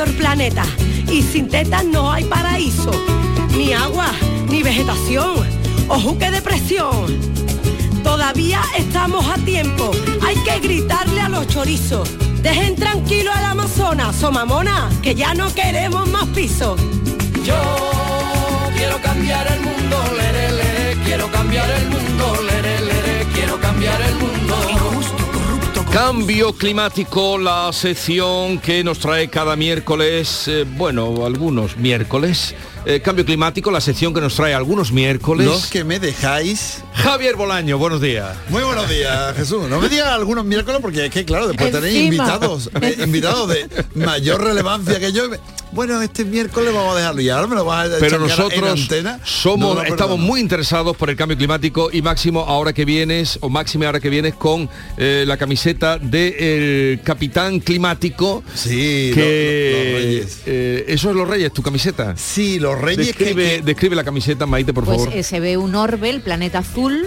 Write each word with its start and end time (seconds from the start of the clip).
el 0.00 0.12
planeta 0.14 0.64
y 1.10 1.22
sin 1.22 1.48
tetas 1.48 1.84
no 1.84 2.10
hay 2.10 2.24
paraíso, 2.24 2.90
ni 3.56 3.72
agua, 3.72 4.10
ni 4.48 4.62
vegetación, 4.62 5.46
ojo 5.88 6.18
que 6.18 6.30
depresión. 6.30 7.20
Todavía 8.02 8.62
estamos 8.76 9.26
a 9.26 9.34
tiempo, 9.44 9.90
hay 10.26 10.36
que 10.36 10.58
gritarle 10.60 11.20
a 11.20 11.28
los 11.28 11.46
chorizos. 11.48 12.08
Dejen 12.42 12.74
tranquilo 12.74 13.30
al 13.32 13.44
Amazonas, 13.44 14.16
somamona, 14.16 14.88
que 15.02 15.14
ya 15.14 15.34
no 15.34 15.54
queremos 15.54 16.08
más 16.08 16.26
pisos. 16.28 16.80
Yo 17.44 17.54
quiero 18.76 19.00
cambiar 19.02 19.46
el 19.52 19.60
mundo, 19.60 19.96
quiero 21.04 21.30
cambiar 21.30 21.70
el 21.70 21.88
mundo, 21.88 22.51
Cambio 25.92 26.54
climático, 26.54 27.36
la 27.36 27.70
sección 27.70 28.58
que 28.60 28.82
nos 28.82 28.98
trae 28.98 29.28
cada 29.28 29.56
miércoles, 29.56 30.48
eh, 30.48 30.64
bueno, 30.66 31.26
algunos 31.26 31.76
miércoles. 31.76 32.54
Eh, 32.86 33.00
cambio 33.00 33.26
climático, 33.26 33.70
la 33.70 33.82
sección 33.82 34.14
que 34.14 34.22
nos 34.22 34.34
trae 34.34 34.54
algunos 34.54 34.90
miércoles. 34.90 35.46
Los 35.46 35.66
que 35.66 35.84
me 35.84 36.00
dejáis. 36.00 36.82
Javier 36.94 37.36
Bolaño, 37.36 37.76
buenos 37.76 38.00
días. 38.00 38.34
Muy 38.48 38.62
buenos 38.62 38.88
días, 38.88 39.36
Jesús. 39.36 39.68
No 39.68 39.80
me 39.80 39.90
digas 39.90 40.08
algunos 40.08 40.46
miércoles 40.46 40.80
porque 40.80 41.04
es 41.04 41.10
que, 41.10 41.26
claro, 41.26 41.46
después 41.46 41.70
tenéis 41.70 41.96
invitados, 41.96 42.70
eh, 42.80 42.96
invitados 43.04 43.50
de 43.50 43.68
mayor 43.94 44.42
relevancia 44.42 44.98
que 44.98 45.12
yo. 45.12 45.24
Bueno, 45.72 46.02
este 46.02 46.24
miércoles 46.26 46.72
vamos 46.74 46.94
a 46.94 46.98
dejarlo 46.98 47.22
y 47.22 47.30
ahora 47.30 47.46
me 47.46 47.54
lo 47.54 47.64
vas 47.64 47.88
a 47.88 47.98
Pero 47.98 48.16
en 48.16 48.22
nosotros 48.22 48.80
antena. 48.82 49.18
somos, 49.24 49.74
No 49.74 49.82
estamos 49.82 50.18
muy 50.18 50.38
interesados 50.40 50.94
por 50.96 51.08
el 51.08 51.16
cambio 51.16 51.36
climático 51.36 51.88
y 51.90 52.02
Máximo 52.02 52.40
ahora 52.40 52.74
que 52.74 52.84
vienes, 52.84 53.38
o 53.40 53.48
Máxime 53.48 53.86
ahora 53.86 53.98
que 53.98 54.10
vienes 54.10 54.34
con 54.34 54.68
eh, 54.98 55.24
la 55.26 55.38
camiseta 55.38 55.96
del 55.98 57.00
Capitán 57.02 57.58
Climático. 57.60 58.44
Sí, 58.54 59.12
que 59.14 59.72
lo- 59.72 59.88
lo- 59.88 59.92
los 59.92 60.02
Reyes. 60.02 60.42
eh, 60.44 60.84
eso 60.88 61.08
es 61.10 61.16
los 61.16 61.26
Reyes, 61.28 61.52
tu 61.54 61.62
camiseta. 61.62 62.14
Sí, 62.18 62.58
los 62.58 62.78
Reyes 62.78 63.06
Describe, 63.06 63.56
que- 63.56 63.62
describe 63.62 63.96
la 63.96 64.04
camiseta, 64.04 64.44
Maite, 64.44 64.74
por 64.74 64.84
Pues 64.84 64.98
favor. 64.98 65.14
eh, 65.14 65.22
se 65.22 65.40
ve 65.40 65.56
un 65.56 65.74
orbe, 65.74 66.10
el 66.10 66.20
planeta 66.20 66.58
azul 66.58 67.06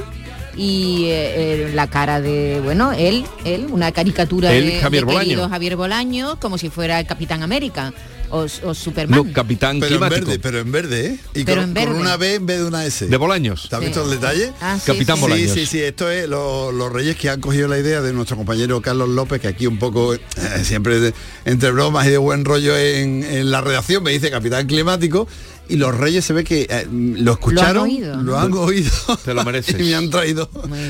y 0.58 1.06
eh, 1.06 1.68
eh, 1.68 1.72
la 1.76 1.86
cara 1.88 2.20
de, 2.20 2.62
bueno, 2.64 2.94
él, 2.94 3.26
él, 3.44 3.68
una 3.70 3.92
caricatura 3.92 4.52
Él, 4.54 4.66
de, 4.66 4.80
Javier 4.80 5.06
de 5.06 5.14
Bolaño. 5.14 5.50
Javier 5.50 5.76
Bolaño, 5.76 6.40
como 6.40 6.58
si 6.58 6.70
fuera 6.70 7.00
el 7.00 7.06
Capitán 7.06 7.44
América 7.44 7.94
o, 8.36 8.46
o 8.70 8.74
Superman. 8.74 9.26
No, 9.28 9.34
Capitán 9.34 9.80
pero 9.80 9.96
en 9.96 10.00
Climático. 10.00 10.26
verde, 10.28 10.40
pero 10.40 10.60
en 10.60 10.72
verde, 10.72 11.06
¿eh? 11.08 11.20
Y 11.34 11.44
Pero 11.44 11.62
con, 11.62 11.70
en 11.70 11.76
con 11.76 11.86
verde. 11.86 12.00
una 12.00 12.18
B 12.18 12.34
en 12.36 12.46
vez 12.46 12.60
de 12.60 12.66
una 12.66 12.86
S. 12.86 13.08
De 13.08 13.18
Bolaños. 13.18 13.68
¿Te 13.70 13.76
has 13.76 13.82
Sí. 13.82 13.88
visto 13.88 14.04
el 14.04 14.10
detalle? 14.12 14.54
Ah, 14.62 14.78
sí, 14.80 14.92
Capitán 14.92 15.16
sí. 15.18 15.22
Bolaños. 15.22 15.52
Sí, 15.52 15.60
sí, 15.62 15.66
sí, 15.66 15.82
esto 15.82 16.10
es 16.10 16.28
lo- 16.28 16.72
los 16.72 16.92
reyes 16.92 17.16
que 17.16 17.30
han 17.30 17.42
cogido 17.42 17.68
la 17.68 17.80
idea 17.80 18.02
de 18.02 18.14
nuestro 18.14 18.38
compañero 18.38 18.82
Carlos 18.82 19.10
López, 19.10 19.42
que 19.42 19.48
aquí 19.48 19.68
un 19.68 19.80
poco, 19.80 20.14
eh, 20.14 20.20
siempre 20.64 21.00
de- 21.00 21.14
entre 21.46 21.72
bromas 21.72 22.06
y 22.08 22.10
de 22.12 22.18
buen 22.18 22.46
rollo 22.46 22.78
en, 22.78 23.24
en 23.24 23.52
la 23.52 23.62
redacción, 23.62 24.04
me 24.04 24.12
dice 24.12 24.30
capitán 24.32 24.68
climático, 24.68 25.28
y 25.70 25.76
los 25.78 25.96
reyes 25.96 26.24
se 26.26 26.34
ve 26.34 26.44
que 26.44 26.68
eh, 26.70 26.88
lo 26.92 27.34
escucharon, 27.34 27.84
oído, 27.84 28.16
lo 28.22 28.38
han 28.40 28.54
oído, 28.54 28.92
Te 29.24 29.34
lo 29.34 29.44
mereces. 29.44 29.76
y 29.80 29.84
me 29.84 29.96
han 29.96 30.10
traído 30.10 30.50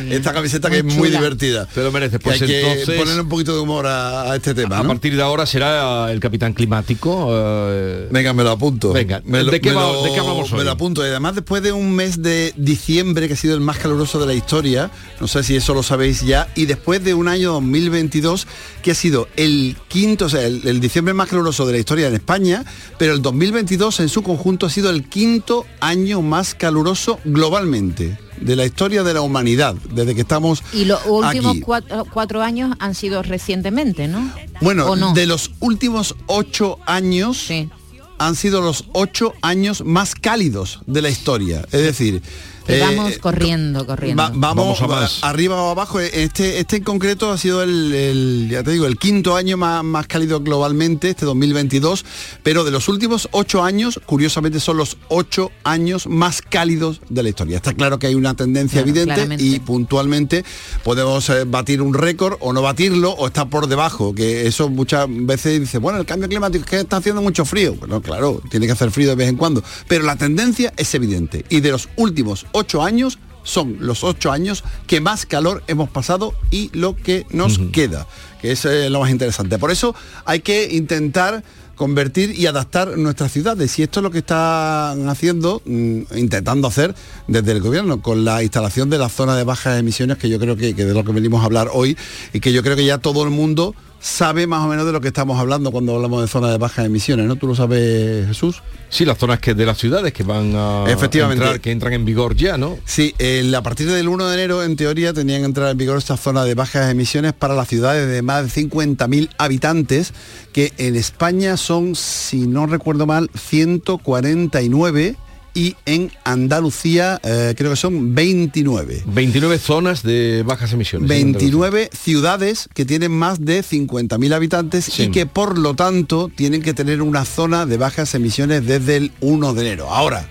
esta 0.10 0.34
camiseta 0.34 0.70
que 0.70 0.80
es 0.80 0.84
muy 0.84 1.10
divertida. 1.10 1.66
Te 1.68 1.82
lo 1.84 1.92
mereces. 1.92 2.20
Que 2.20 2.24
Pues 2.24 2.42
hay 2.42 2.48
que 2.48 2.94
ponerle 2.98 3.22
un 3.22 3.30
poquito 3.30 3.54
de 3.54 3.60
humor 3.62 3.88
a, 3.88 4.32
a 4.32 4.36
este 4.36 4.54
tema, 4.54 4.80
a 4.80 4.84
¿no? 4.84 4.90
partir 4.90 5.16
de 5.16 5.22
ahora 5.22 5.46
será 5.46 6.12
el 6.12 6.20
Capitán 6.20 6.54
Climático. 6.54 7.30
eh, 7.32 8.08
Venga, 8.12 8.34
me 8.34 8.44
lo 8.44 8.52
apunto. 8.52 8.92
Venga, 8.94 9.22
me 9.26 9.44
lo, 9.44 9.52
¿de 9.52 9.62
qué 9.62 9.70
me 9.70 9.76
va- 9.76 9.92
lo- 9.92 10.04
de 10.04 10.12
qué 10.12 10.20
hablamos 10.20 10.52
hoy? 10.52 10.58
Me 10.60 10.64
lo 10.64 10.72
apunto. 10.72 11.06
Y 11.06 11.10
además 11.10 11.36
después 11.36 11.62
de 11.64 11.72
un 11.72 11.94
mes 11.96 12.22
de 12.22 12.54
diciembre 12.58 13.28
que 13.28 13.34
ha 13.34 13.38
sido 13.38 13.54
el 13.56 13.62
más 13.62 13.78
caluroso 13.78 14.20
de 14.20 14.26
la 14.28 14.34
historia, 14.34 14.92
no 15.20 15.28
sé 15.28 15.44
si 15.44 15.56
eso 15.56 15.74
lo 15.74 15.84
sabéis 15.84 16.22
ya, 16.22 16.48
y 16.56 16.66
después 16.66 17.04
de 17.04 17.14
un 17.14 17.28
año 17.28 17.54
2022 17.54 18.48
que 18.82 18.92
ha 18.92 18.96
sido 18.96 19.28
el 19.36 19.76
quinto, 19.88 20.26
o 20.26 20.30
sea, 20.30 20.46
el, 20.46 20.62
el 20.68 20.80
diciembre 20.80 21.14
más 21.14 21.28
caluroso 21.30 21.66
de 21.66 21.74
la 21.74 21.80
historia 21.80 22.08
en 22.08 22.14
España, 22.16 22.64
pero 22.98 23.14
el 23.14 23.22
2022 23.22 24.00
en 24.00 24.10
su 24.10 24.22
conjunto 24.24 24.65
ha 24.66 24.70
sido 24.70 24.90
el 24.90 25.08
quinto 25.08 25.66
año 25.80 26.22
más 26.22 26.56
caluroso 26.56 27.20
globalmente 27.26 28.18
de 28.42 28.56
la 28.56 28.66
historia 28.66 29.04
de 29.04 29.14
la 29.14 29.22
humanidad, 29.22 29.76
desde 29.94 30.14
que 30.14 30.22
estamos 30.22 30.62
Y 30.74 30.86
los 30.86 31.00
últimos 31.06 31.52
aquí. 31.52 31.62
cuatro, 31.62 32.06
cuatro 32.12 32.42
años 32.42 32.76
han 32.80 32.94
sido 32.94 33.24
recientemente, 33.24 34.08
¿no? 34.08 34.30
Bueno, 34.62 34.86
¿O 34.88 34.96
no? 34.96 35.14
de 35.14 35.26
los 35.26 35.52
últimos 35.62 36.16
ocho 36.28 36.78
años 36.86 37.38
Sí. 37.38 37.70
han 38.18 38.36
sido 38.36 38.62
los 38.62 38.86
ocho 38.94 39.34
años 39.42 39.84
más 39.86 40.16
cálidos 40.16 40.82
de 40.86 41.02
la 41.02 41.10
historia. 41.10 41.62
Es 41.72 41.82
decir, 41.82 42.22
Eh, 42.68 42.80
vamos 42.82 43.18
corriendo, 43.20 43.86
corriendo. 43.86 44.22
va- 44.24 44.32
vamos, 44.34 44.80
Vamos 44.80 44.82
a 44.82 44.88
más. 44.88 45.24
arriba 45.24 45.62
o 45.62 45.70
abajo. 45.72 46.00
Este, 46.00 46.60
este 46.60 46.78
en 46.78 46.84
concreto 46.84 47.32
ha 47.32 47.38
sido 47.38 47.62
el, 47.64 47.94
el, 47.94 48.48
ya 48.50 48.64
te 48.64 48.72
digo, 48.72 48.86
el 48.86 48.98
quinto 48.98 49.36
año 49.36 49.56
más, 49.58 49.84
más 49.84 50.08
cálido 50.08 50.40
globalmente, 50.42 51.10
este 51.10 51.26
2022. 51.26 52.06
Pero 52.44 52.64
de 52.64 52.72
los 52.72 52.88
últimos 52.90 53.28
ocho 53.32 53.64
años, 53.64 54.00
curiosamente 54.06 54.60
son 54.60 54.78
los 54.78 54.98
ocho 55.10 55.52
años 55.64 56.08
más 56.08 56.42
cálidos 56.42 57.02
de 57.10 57.24
la 57.24 57.30
historia. 57.30 57.58
Está 57.58 57.74
claro 57.74 58.00
que 58.00 58.08
hay 58.08 58.16
una 58.16 58.34
tendencia 58.36 58.82
Claro, 58.82 58.90
evidente 58.90 59.14
claramente. 59.14 59.44
y 59.44 59.60
puntualmente 59.60 60.44
podemos 60.84 61.30
eh, 61.30 61.44
batir 61.46 61.82
un 61.82 61.94
récord 61.94 62.38
o 62.40 62.54
no 62.54 62.62
batirlo 62.62 63.12
o 63.12 63.28
estar 63.28 63.50
por 63.50 63.68
debajo, 63.68 64.14
que 64.16 64.48
eso 64.48 64.70
muchas 64.70 65.06
veces 65.10 65.60
dice, 65.60 65.78
bueno, 65.78 66.00
el 66.00 66.06
cambio 66.06 66.28
climático 66.28 66.64
es 66.66 66.70
que 66.70 66.80
está 66.80 66.98
haciendo 66.98 67.22
mucho 67.22 67.46
frío. 67.46 67.76
Bueno, 67.76 68.02
claro, 68.02 68.42
tiene 68.50 68.66
que 68.66 68.72
hacer 68.72 68.92
frío 68.92 69.10
de 69.10 69.16
vez 69.16 69.30
en 69.30 69.36
cuando, 69.38 69.64
pero 69.88 70.04
la 70.04 70.16
tendencia 70.16 70.74
es 70.78 70.94
evidente 70.96 71.46
y 71.50 71.60
de 71.60 71.72
los 71.72 71.90
últimos 71.96 72.46
ocho 72.56 72.82
años 72.82 73.20
son 73.44 73.78
los 73.80 74.04
ocho 74.04 74.32
años 74.32 74.64
que 74.88 75.00
más 75.00 75.26
calor 75.26 75.64
hemos 75.68 75.90
pasado 75.90 76.34
y 76.50 76.70
lo 76.74 76.96
que 76.96 77.26
nos 77.30 77.60
queda, 77.72 78.08
que 78.42 78.52
es 78.52 78.66
eh, 78.66 78.90
lo 78.90 79.00
más 79.00 79.12
interesante. 79.12 79.60
Por 79.60 79.72
eso 79.72 79.96
hay 80.26 80.40
que 80.40 80.74
intentar 80.76 81.44
convertir 81.76 82.32
y 82.38 82.48
adaptar 82.48 82.98
nuestras 82.98 83.32
ciudades 83.32 83.78
y 83.78 83.84
esto 83.84 84.00
es 84.00 84.04
lo 84.04 84.10
que 84.10 84.20
están 84.20 85.10
haciendo 85.10 85.62
mm, 85.66 86.04
intentando 86.16 86.68
hacer 86.68 86.96
desde 87.28 87.52
el 87.52 87.62
gobierno 87.62 88.02
con 88.02 88.24
la 88.24 88.42
instalación 88.44 88.90
de 88.90 88.98
la 88.98 89.10
zona 89.10 89.36
de 89.36 89.44
bajas 89.44 89.78
emisiones 89.78 90.18
que 90.18 90.30
yo 90.30 90.40
creo 90.40 90.56
que, 90.56 90.74
que 90.74 90.86
de 90.86 90.94
lo 90.94 91.04
que 91.04 91.12
venimos 91.12 91.42
a 91.42 91.46
hablar 91.46 91.70
hoy 91.74 91.98
y 92.34 92.40
que 92.40 92.54
yo 92.54 92.64
creo 92.64 92.78
que 92.78 92.86
ya 92.86 92.98
todo 92.98 93.24
el 93.24 93.30
mundo 93.30 93.76
sabe 94.06 94.46
más 94.46 94.64
o 94.64 94.68
menos 94.68 94.86
de 94.86 94.92
lo 94.92 95.02
que 95.02 95.08
estamos 95.08 95.40
hablando 95.40 95.72
cuando 95.72 95.96
hablamos 95.96 96.22
de 96.22 96.28
zona 96.28 96.52
de 96.52 96.60
bajas 96.60 96.86
emisiones 96.86 97.26
¿no? 97.26 97.38
tú 97.38 97.48
lo 97.48 97.56
sabes 97.56 98.28
Jesús 98.28 98.62
Sí, 98.88 99.04
las 99.04 99.18
zonas 99.18 99.40
que 99.40 99.56
de 99.56 99.66
las 99.66 99.80
ciudades 99.80 100.14
que 100.14 100.22
van 100.24 100.54
a 100.56 100.86
Efectivamente. 100.88 101.44
entrar, 101.44 101.60
que 101.60 101.72
entran 101.72 101.94
en 101.94 102.06
vigor 102.06 102.36
ya, 102.36 102.56
¿no? 102.58 102.78
Sí, 102.86 103.14
el- 103.18 103.54
a 103.56 103.62
partir 103.64 103.90
del 103.90 104.08
1 104.08 104.28
de 104.28 104.36
enero, 104.36 104.64
en 104.64 104.76
teoría, 104.78 105.12
tenían 105.12 105.42
que 105.42 105.46
entrar 105.48 105.70
en 105.72 105.78
vigor 105.78 105.98
esta 105.98 106.16
zona 106.16 106.46
de 106.46 106.54
bajas 106.54 106.90
emisiones 106.92 107.34
para 107.34 107.56
las 107.56 107.68
ciudades 107.68 108.08
de 108.08 108.22
más 108.22 108.44
de 108.44 108.50
50.000 108.52 109.32
habitantes, 109.40 110.14
que 110.54 110.72
en 110.78 110.96
España 110.96 111.58
son, 111.58 111.96
si 111.96 112.46
no 112.48 112.68
recuerdo 112.68 113.06
mal, 113.08 113.30
149 113.34 115.16
y 115.56 115.76
en 115.86 116.12
Andalucía 116.26 117.20
eh, 117.24 117.56
creo 117.58 117.72
que 117.72 117.76
son 117.78 118.14
29. 118.14 119.04
29 119.08 119.58
zonas 119.58 120.04
de 120.04 120.44
bajas 120.46 120.72
emisiones. 120.74 121.10
en 121.10 121.16
Andalucía. 121.30 121.40
29 121.50 121.90
ciudades 121.92 122.70
que 122.74 122.86
tienen 122.86 123.12
más 123.12 123.44
de 123.44 123.64
50.000 123.64 124.34
habitantes 124.34 124.86
Sí. 124.86 125.04
y 125.04 125.12
que 125.12 125.26
por 125.26 125.58
lo 125.58 125.74
tanto 125.74 126.30
tienen 126.36 126.62
que 126.62 126.74
tener 126.74 127.02
una 127.02 127.26
zona 127.26 127.66
de 127.66 127.78
bajas 127.78 128.14
emisiones 128.16 128.66
desde 128.68 128.98
el 128.98 129.12
1 129.22 129.54
de 129.54 129.62
enero. 129.62 129.90
Ahora, 129.90 130.30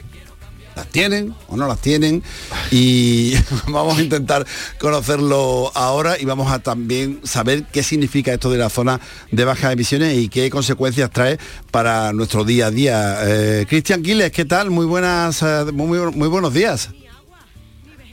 ¿las 0.76 0.86
tienen 0.88 1.34
o 1.48 1.56
no 1.56 1.66
las 1.66 1.80
tienen? 1.80 2.22
Y 2.70 3.34
vamos 3.68 3.98
a 3.98 4.02
intentar 4.02 4.46
conocerlo 4.78 5.70
ahora 5.74 6.18
y 6.18 6.24
vamos 6.24 6.50
a 6.50 6.58
también 6.58 7.20
saber 7.24 7.64
qué 7.72 7.82
significa 7.82 8.32
esto 8.32 8.50
de 8.50 8.58
la 8.58 8.70
zona 8.70 9.00
de 9.30 9.44
bajas 9.44 9.72
emisiones 9.72 10.16
y 10.16 10.28
qué 10.28 10.50
consecuencias 10.50 11.10
trae 11.10 11.38
para 11.70 12.12
nuestro 12.12 12.44
día 12.44 12.66
a 12.66 12.70
día. 12.70 13.18
Eh, 13.22 13.66
Cristian 13.68 14.02
Quiles, 14.02 14.32
¿qué 14.32 14.44
tal? 14.44 14.70
Muy 14.70 14.86
buenas, 14.86 15.42
eh, 15.42 15.64
muy, 15.72 15.98
muy 16.12 16.28
buenos 16.28 16.52
días. 16.52 16.90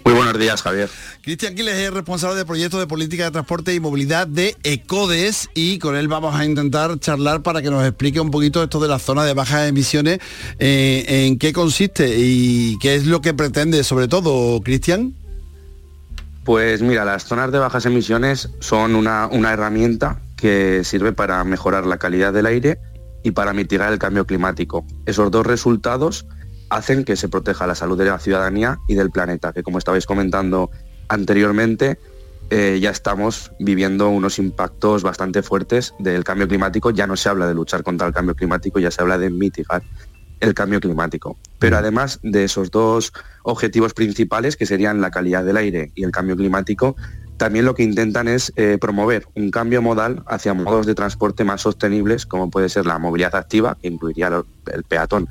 Muy 0.04 0.16
buenos 0.16 0.38
días, 0.40 0.62
Javier. 0.62 0.90
Cristian 1.22 1.54
Quiles 1.54 1.76
es 1.76 1.94
responsable 1.94 2.36
de 2.38 2.46
proyectos 2.46 2.80
de 2.80 2.88
política 2.88 3.26
de 3.26 3.32
transporte 3.32 3.74
y 3.74 3.80
movilidad 3.80 4.28
de 4.28 4.56
ECODES 4.64 5.50
y 5.54 5.80
con 5.80 5.96
él 5.96 6.08
vamos 6.08 6.36
a 6.36 6.46
intentar 6.46 7.00
charlar 7.00 7.44
para 7.44 7.62
que 7.62 7.70
nos 7.70 7.86
explique 7.86 8.20
un 8.20 8.32
poquito 8.32 8.64
esto 8.64 8.80
de 8.80 8.88
la 8.88 9.00
zona 9.00 9.24
de 9.24 9.34
bajas 9.34 9.70
emisiones, 9.70 10.20
eh, 10.60 11.06
en 11.08 11.38
qué 11.38 11.54
consiste 11.54 12.16
y 12.18 12.80
qué 12.80 12.96
es 12.96 13.06
lo 13.06 13.22
que 13.22 13.34
pretende 13.34 13.84
sobre 13.84 14.08
todo, 14.08 14.60
Cristian. 14.62 15.14
Pues 16.44 16.82
mira, 16.82 17.06
las 17.06 17.26
zonas 17.26 17.52
de 17.52 17.60
bajas 17.60 17.86
emisiones 17.86 18.50
son 18.60 18.96
una, 18.96 19.28
una 19.28 19.54
herramienta 19.54 20.20
que 20.36 20.84
sirve 20.84 21.14
para 21.14 21.44
mejorar 21.44 21.86
la 21.86 21.98
calidad 21.98 22.34
del 22.34 22.48
aire 22.48 22.80
y 23.24 23.32
para 23.32 23.54
mitigar 23.54 23.94
el 23.94 24.00
cambio 24.00 24.26
climático. 24.26 24.84
Esos 25.06 25.30
dos 25.30 25.46
resultados 25.46 26.26
hacen 26.72 27.04
que 27.04 27.18
se 27.18 27.28
proteja 27.28 27.68
la 27.68 27.76
salud 27.76 27.98
de 27.98 28.06
la 28.06 28.18
ciudadanía 28.18 28.80
y 28.88 28.96
del 28.96 29.12
planeta, 29.12 29.52
que 29.52 29.62
como 29.62 29.78
estabais 29.78 30.06
comentando 30.06 30.72
anteriormente, 31.10 32.00
eh, 32.50 32.80
ya 32.82 32.92
estamos 32.92 33.52
viviendo 33.60 34.10
unos 34.10 34.40
impactos 34.40 35.04
bastante 35.04 35.44
fuertes 35.44 35.94
del 36.00 36.24
cambio 36.24 36.48
climático. 36.48 36.92
Ya 36.92 37.08
no 37.08 37.18
se 37.18 37.28
habla 37.28 37.46
de 37.46 37.54
luchar 37.54 37.84
contra 37.84 38.08
el 38.08 38.14
cambio 38.14 38.36
climático, 38.36 38.80
ya 38.80 38.90
se 38.90 39.02
habla 39.02 39.18
de 39.18 39.30
mitigar 39.30 39.84
el 40.40 40.54
cambio 40.54 40.80
climático. 40.80 41.38
Pero 41.60 41.78
además 41.78 42.20
de 42.24 42.46
esos 42.46 42.72
dos 42.72 43.12
objetivos 43.44 43.94
principales, 43.94 44.56
que 44.56 44.66
serían 44.66 45.02
la 45.02 45.12
calidad 45.12 45.44
del 45.44 45.58
aire 45.58 45.92
y 45.94 46.04
el 46.04 46.12
cambio 46.12 46.38
climático, 46.38 46.96
también 47.36 47.66
lo 47.66 47.76
que 47.76 47.84
intentan 47.84 48.30
es 48.30 48.54
eh, 48.56 48.78
promover 48.80 49.28
un 49.36 49.52
cambio 49.52 49.82
modal 49.82 50.24
hacia 50.26 50.54
modos 50.54 50.86
de 50.86 50.96
transporte 50.96 51.44
más 51.44 51.62
sostenibles, 51.62 52.26
como 52.26 52.50
puede 52.50 52.70
ser 52.70 52.86
la 52.86 52.98
movilidad 52.98 53.36
activa, 53.36 53.78
que 53.82 53.90
incluiría 53.90 54.32
el 54.74 54.84
peatón 54.84 55.28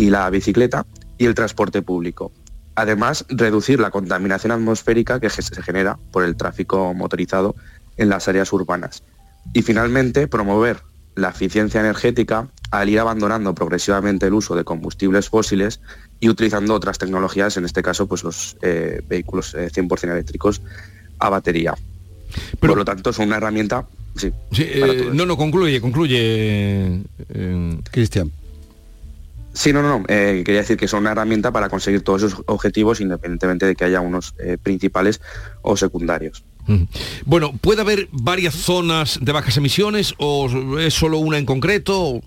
y 0.00 0.10
la 0.10 0.28
bicicleta, 0.30 0.86
y 1.18 1.26
el 1.26 1.34
transporte 1.34 1.82
público. 1.82 2.32
Además, 2.74 3.26
reducir 3.28 3.80
la 3.80 3.90
contaminación 3.90 4.52
atmosférica 4.52 5.20
que 5.20 5.28
se 5.28 5.42
genera 5.62 5.98
por 6.12 6.24
el 6.24 6.36
tráfico 6.36 6.94
motorizado 6.94 7.54
en 7.98 8.08
las 8.08 8.26
áreas 8.28 8.50
urbanas. 8.52 9.02
Y 9.52 9.60
finalmente, 9.62 10.26
promover 10.26 10.78
la 11.16 11.28
eficiencia 11.30 11.80
energética 11.80 12.48
al 12.70 12.88
ir 12.88 12.98
abandonando 13.00 13.54
progresivamente 13.54 14.26
el 14.26 14.32
uso 14.32 14.54
de 14.54 14.64
combustibles 14.64 15.28
fósiles 15.28 15.80
y 16.20 16.28
utilizando 16.30 16.72
otras 16.72 16.96
tecnologías, 16.98 17.56
en 17.58 17.64
este 17.66 17.82
caso 17.82 18.06
pues 18.06 18.22
los 18.22 18.56
eh, 18.62 19.02
vehículos 19.08 19.54
eh, 19.54 19.68
100% 19.70 20.12
eléctricos 20.12 20.62
a 21.18 21.28
batería. 21.28 21.74
Pero- 22.60 22.72
Por 22.72 22.78
lo 22.78 22.84
tanto, 22.84 23.12
son 23.12 23.26
una 23.26 23.36
herramienta... 23.36 23.86
Sí, 24.16 24.32
eh, 24.58 25.10
no, 25.12 25.26
no, 25.26 25.36
concluye, 25.36 25.80
concluye. 25.80 26.18
eh, 27.28 27.78
Cristian. 27.90 28.30
Sí, 29.52 29.72
no, 29.72 29.82
no, 29.82 29.98
no. 29.98 30.04
eh, 30.08 30.42
quería 30.44 30.60
decir 30.60 30.76
que 30.76 30.86
son 30.86 31.00
una 31.00 31.12
herramienta 31.12 31.50
para 31.50 31.68
conseguir 31.68 32.02
todos 32.02 32.22
esos 32.22 32.42
objetivos 32.46 33.00
independientemente 33.00 33.66
de 33.66 33.74
que 33.74 33.84
haya 33.84 34.00
unos 34.00 34.34
eh, 34.38 34.58
principales 34.62 35.20
o 35.62 35.76
secundarios. 35.76 36.44
mm. 36.66 36.84
Bueno, 37.26 37.52
¿puede 37.60 37.80
haber 37.80 38.08
varias 38.12 38.54
zonas 38.54 39.18
de 39.20 39.32
bajas 39.32 39.56
emisiones 39.56 40.14
o 40.18 40.78
es 40.78 40.94
solo 40.94 41.18
una 41.18 41.38
en 41.38 41.46
concreto? 41.46 42.20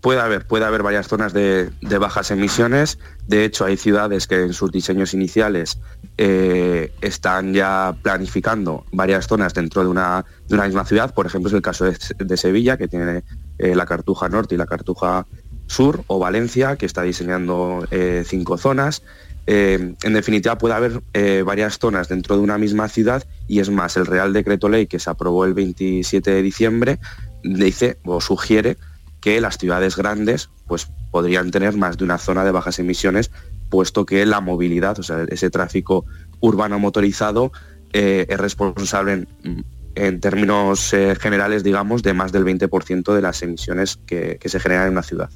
Puede 0.00 0.20
haber, 0.20 0.46
puede 0.46 0.64
haber 0.64 0.82
varias 0.84 1.08
zonas 1.08 1.32
de, 1.32 1.70
de 1.82 1.98
bajas 1.98 2.30
emisiones. 2.30 2.98
De 3.26 3.44
hecho, 3.44 3.64
hay 3.64 3.76
ciudades 3.76 4.26
que 4.28 4.36
en 4.42 4.54
sus 4.54 4.70
diseños 4.70 5.12
iniciales 5.12 5.80
eh, 6.16 6.92
están 7.00 7.52
ya 7.52 7.94
planificando 8.00 8.86
varias 8.92 9.26
zonas 9.26 9.54
dentro 9.54 9.82
de 9.82 9.88
una, 9.88 10.24
de 10.46 10.54
una 10.54 10.64
misma 10.66 10.84
ciudad. 10.84 11.12
Por 11.12 11.26
ejemplo, 11.26 11.48
es 11.48 11.54
el 11.54 11.62
caso 11.62 11.84
de, 11.84 11.98
de 12.16 12.36
Sevilla, 12.36 12.76
que 12.76 12.86
tiene 12.88 13.24
la 13.58 13.86
Cartuja 13.86 14.28
Norte 14.28 14.54
y 14.54 14.58
la 14.58 14.66
Cartuja 14.66 15.26
Sur, 15.68 16.02
o 16.06 16.18
Valencia, 16.18 16.76
que 16.76 16.86
está 16.86 17.02
diseñando 17.02 17.86
eh, 17.90 18.24
cinco 18.26 18.58
zonas. 18.58 19.02
Eh, 19.46 19.94
en 20.02 20.12
definitiva, 20.12 20.58
puede 20.58 20.74
haber 20.74 21.02
eh, 21.12 21.42
varias 21.46 21.78
zonas 21.78 22.08
dentro 22.08 22.36
de 22.36 22.42
una 22.42 22.58
misma 22.58 22.88
ciudad 22.88 23.24
y 23.46 23.60
es 23.60 23.70
más, 23.70 23.96
el 23.96 24.06
Real 24.06 24.32
Decreto 24.32 24.68
Ley 24.68 24.86
que 24.86 24.98
se 24.98 25.08
aprobó 25.08 25.44
el 25.44 25.54
27 25.54 26.30
de 26.30 26.42
diciembre 26.42 26.98
dice 27.42 27.98
o 28.04 28.20
sugiere 28.20 28.76
que 29.20 29.40
las 29.40 29.56
ciudades 29.56 29.96
grandes 29.96 30.50
pues 30.66 30.88
podrían 31.10 31.50
tener 31.50 31.76
más 31.76 31.96
de 31.96 32.04
una 32.04 32.18
zona 32.18 32.44
de 32.44 32.50
bajas 32.50 32.78
emisiones, 32.78 33.30
puesto 33.70 34.04
que 34.04 34.26
la 34.26 34.40
movilidad, 34.40 34.98
o 34.98 35.02
sea, 35.02 35.24
ese 35.28 35.48
tráfico 35.48 36.04
urbano 36.40 36.78
motorizado 36.78 37.52
es 37.92 38.38
responsable 38.38 39.12
en, 39.12 39.64
en 40.06 40.20
términos 40.20 40.92
eh, 40.94 41.16
generales, 41.20 41.64
digamos, 41.64 42.02
de 42.02 42.14
más 42.14 42.30
del 42.32 42.44
20% 42.44 43.14
de 43.14 43.20
las 43.22 43.42
emisiones 43.42 43.98
que, 44.06 44.38
que 44.40 44.48
se 44.48 44.60
generan 44.60 44.86
en 44.86 44.92
una 44.92 45.02
ciudad. 45.02 45.28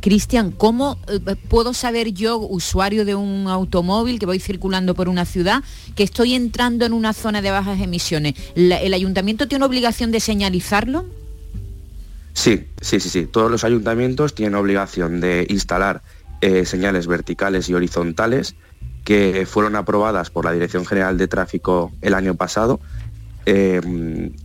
Cristian, 0.00 0.50
¿cómo 0.52 0.98
eh, 1.08 1.36
puedo 1.48 1.72
saber 1.74 2.12
yo, 2.12 2.38
usuario 2.38 3.04
de 3.04 3.14
un 3.14 3.46
automóvil 3.48 4.18
que 4.18 4.26
voy 4.26 4.38
circulando 4.40 4.94
por 4.94 5.08
una 5.08 5.24
ciudad, 5.24 5.62
que 5.94 6.02
estoy 6.02 6.34
entrando 6.34 6.84
en 6.84 6.92
una 6.92 7.12
zona 7.12 7.40
de 7.42 7.50
bajas 7.50 7.80
emisiones? 7.80 8.34
La- 8.54 8.80
¿El 8.80 8.92
ayuntamiento 8.94 9.48
tiene 9.48 9.64
obligación 9.64 10.10
de 10.12 10.20
señalizarlo? 10.20 11.06
Sí, 12.32 12.66
sí, 12.80 13.00
sí, 13.00 13.08
sí. 13.08 13.26
Todos 13.26 13.50
los 13.50 13.64
ayuntamientos 13.64 14.34
tienen 14.34 14.54
obligación 14.56 15.20
de 15.20 15.46
instalar 15.48 16.02
eh, 16.40 16.64
señales 16.66 17.06
verticales 17.06 17.68
y 17.68 17.74
horizontales 17.74 18.54
que 19.04 19.46
fueron 19.46 19.76
aprobadas 19.76 20.30
por 20.30 20.44
la 20.46 20.52
Dirección 20.52 20.84
General 20.86 21.16
de 21.18 21.28
Tráfico 21.28 21.92
el 22.00 22.14
año 22.14 22.34
pasado. 22.34 22.80
Eh, 23.46 23.80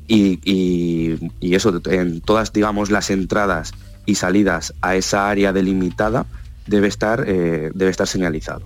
y, 0.08 0.40
y- 0.44 1.32
y 1.40 1.56
eso, 1.56 1.82
en 1.90 2.22
todas, 2.22 2.54
digamos, 2.54 2.92
las 2.92 3.10
entradas 3.10 3.72
y 4.06 4.16
salidas 4.16 4.74
a 4.82 4.96
esa 4.96 5.30
área 5.30 5.54
delimitada 5.54 6.26
debe 6.68 6.88
estar, 6.88 7.26
eh, 7.28 7.72
debe 7.74 7.92
estar 7.92 8.08
señalizado. 8.08 8.62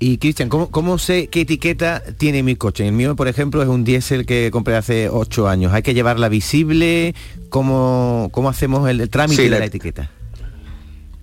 Y 0.00 0.18
Cristian, 0.18 0.48
¿cómo, 0.48 0.70
¿cómo 0.70 0.96
sé 0.98 1.26
qué 1.26 1.40
etiqueta 1.40 2.02
tiene 2.18 2.44
mi 2.44 2.54
coche? 2.54 2.86
El 2.86 2.92
mío, 2.92 3.16
por 3.16 3.26
ejemplo, 3.26 3.62
es 3.62 3.68
un 3.68 3.82
diésel 3.82 4.26
que 4.26 4.50
compré 4.52 4.76
hace 4.76 5.08
ocho 5.08 5.48
años. 5.48 5.72
¿Hay 5.72 5.82
que 5.82 5.92
llevarla 5.92 6.28
visible? 6.28 7.16
¿Cómo, 7.48 8.28
cómo 8.30 8.48
hacemos 8.48 8.88
el, 8.88 9.00
el 9.00 9.10
trámite 9.10 9.42
Sí, 9.42 9.44
de 9.44 9.50
la- 9.50 9.58
la 9.58 9.64
etiqueta? 9.64 10.10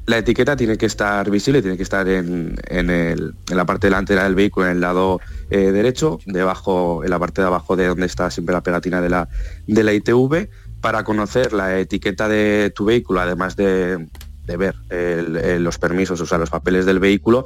La 0.08 0.20
etiqueta 0.20 0.56
tiene 0.56 0.78
que 0.78 0.86
estar 0.86 1.30
visible, 1.32 1.62
tiene 1.64 1.78
que 1.78 1.84
estar 1.84 2.08
en, 2.08 2.56
en 2.68 2.90
el- 2.92 3.34
en 3.50 3.58
la 3.58 3.66
parte 3.66 3.88
delantera 3.88 4.24
del 4.24 4.36
vehículo, 4.36 4.68
en 4.68 4.74
el 4.74 4.82
lado 4.82 5.20
eh, 5.50 5.72
derecho, 5.72 6.20
debajo, 6.28 7.04
en 7.04 7.10
la 7.10 7.18
parte 7.18 7.42
de 7.42 7.48
abajo 7.48 7.76
de 7.76 7.88
donde 7.88 8.06
está 8.06 8.30
siempre 8.30 8.54
la 8.54 8.62
pegatina 8.62 9.02
de 9.02 9.10
la, 9.10 9.30
de 9.66 9.84
la 9.84 9.94
ITV, 9.94 10.50
para 10.80 11.04
conocer 11.04 11.54
la 11.54 11.80
etiqueta 11.80 12.28
de 12.28 12.72
tu 12.76 12.86
vehículo, 12.86 13.20
además 13.20 13.56
de, 13.56 14.08
de 14.46 14.58
ver 14.58 14.76
los 15.60 15.80
permisos, 15.80 16.22
o 16.22 16.26
sea, 16.28 16.38
los 16.38 16.52
papeles 16.52 16.86
del 16.86 17.00
vehículo, 17.00 17.46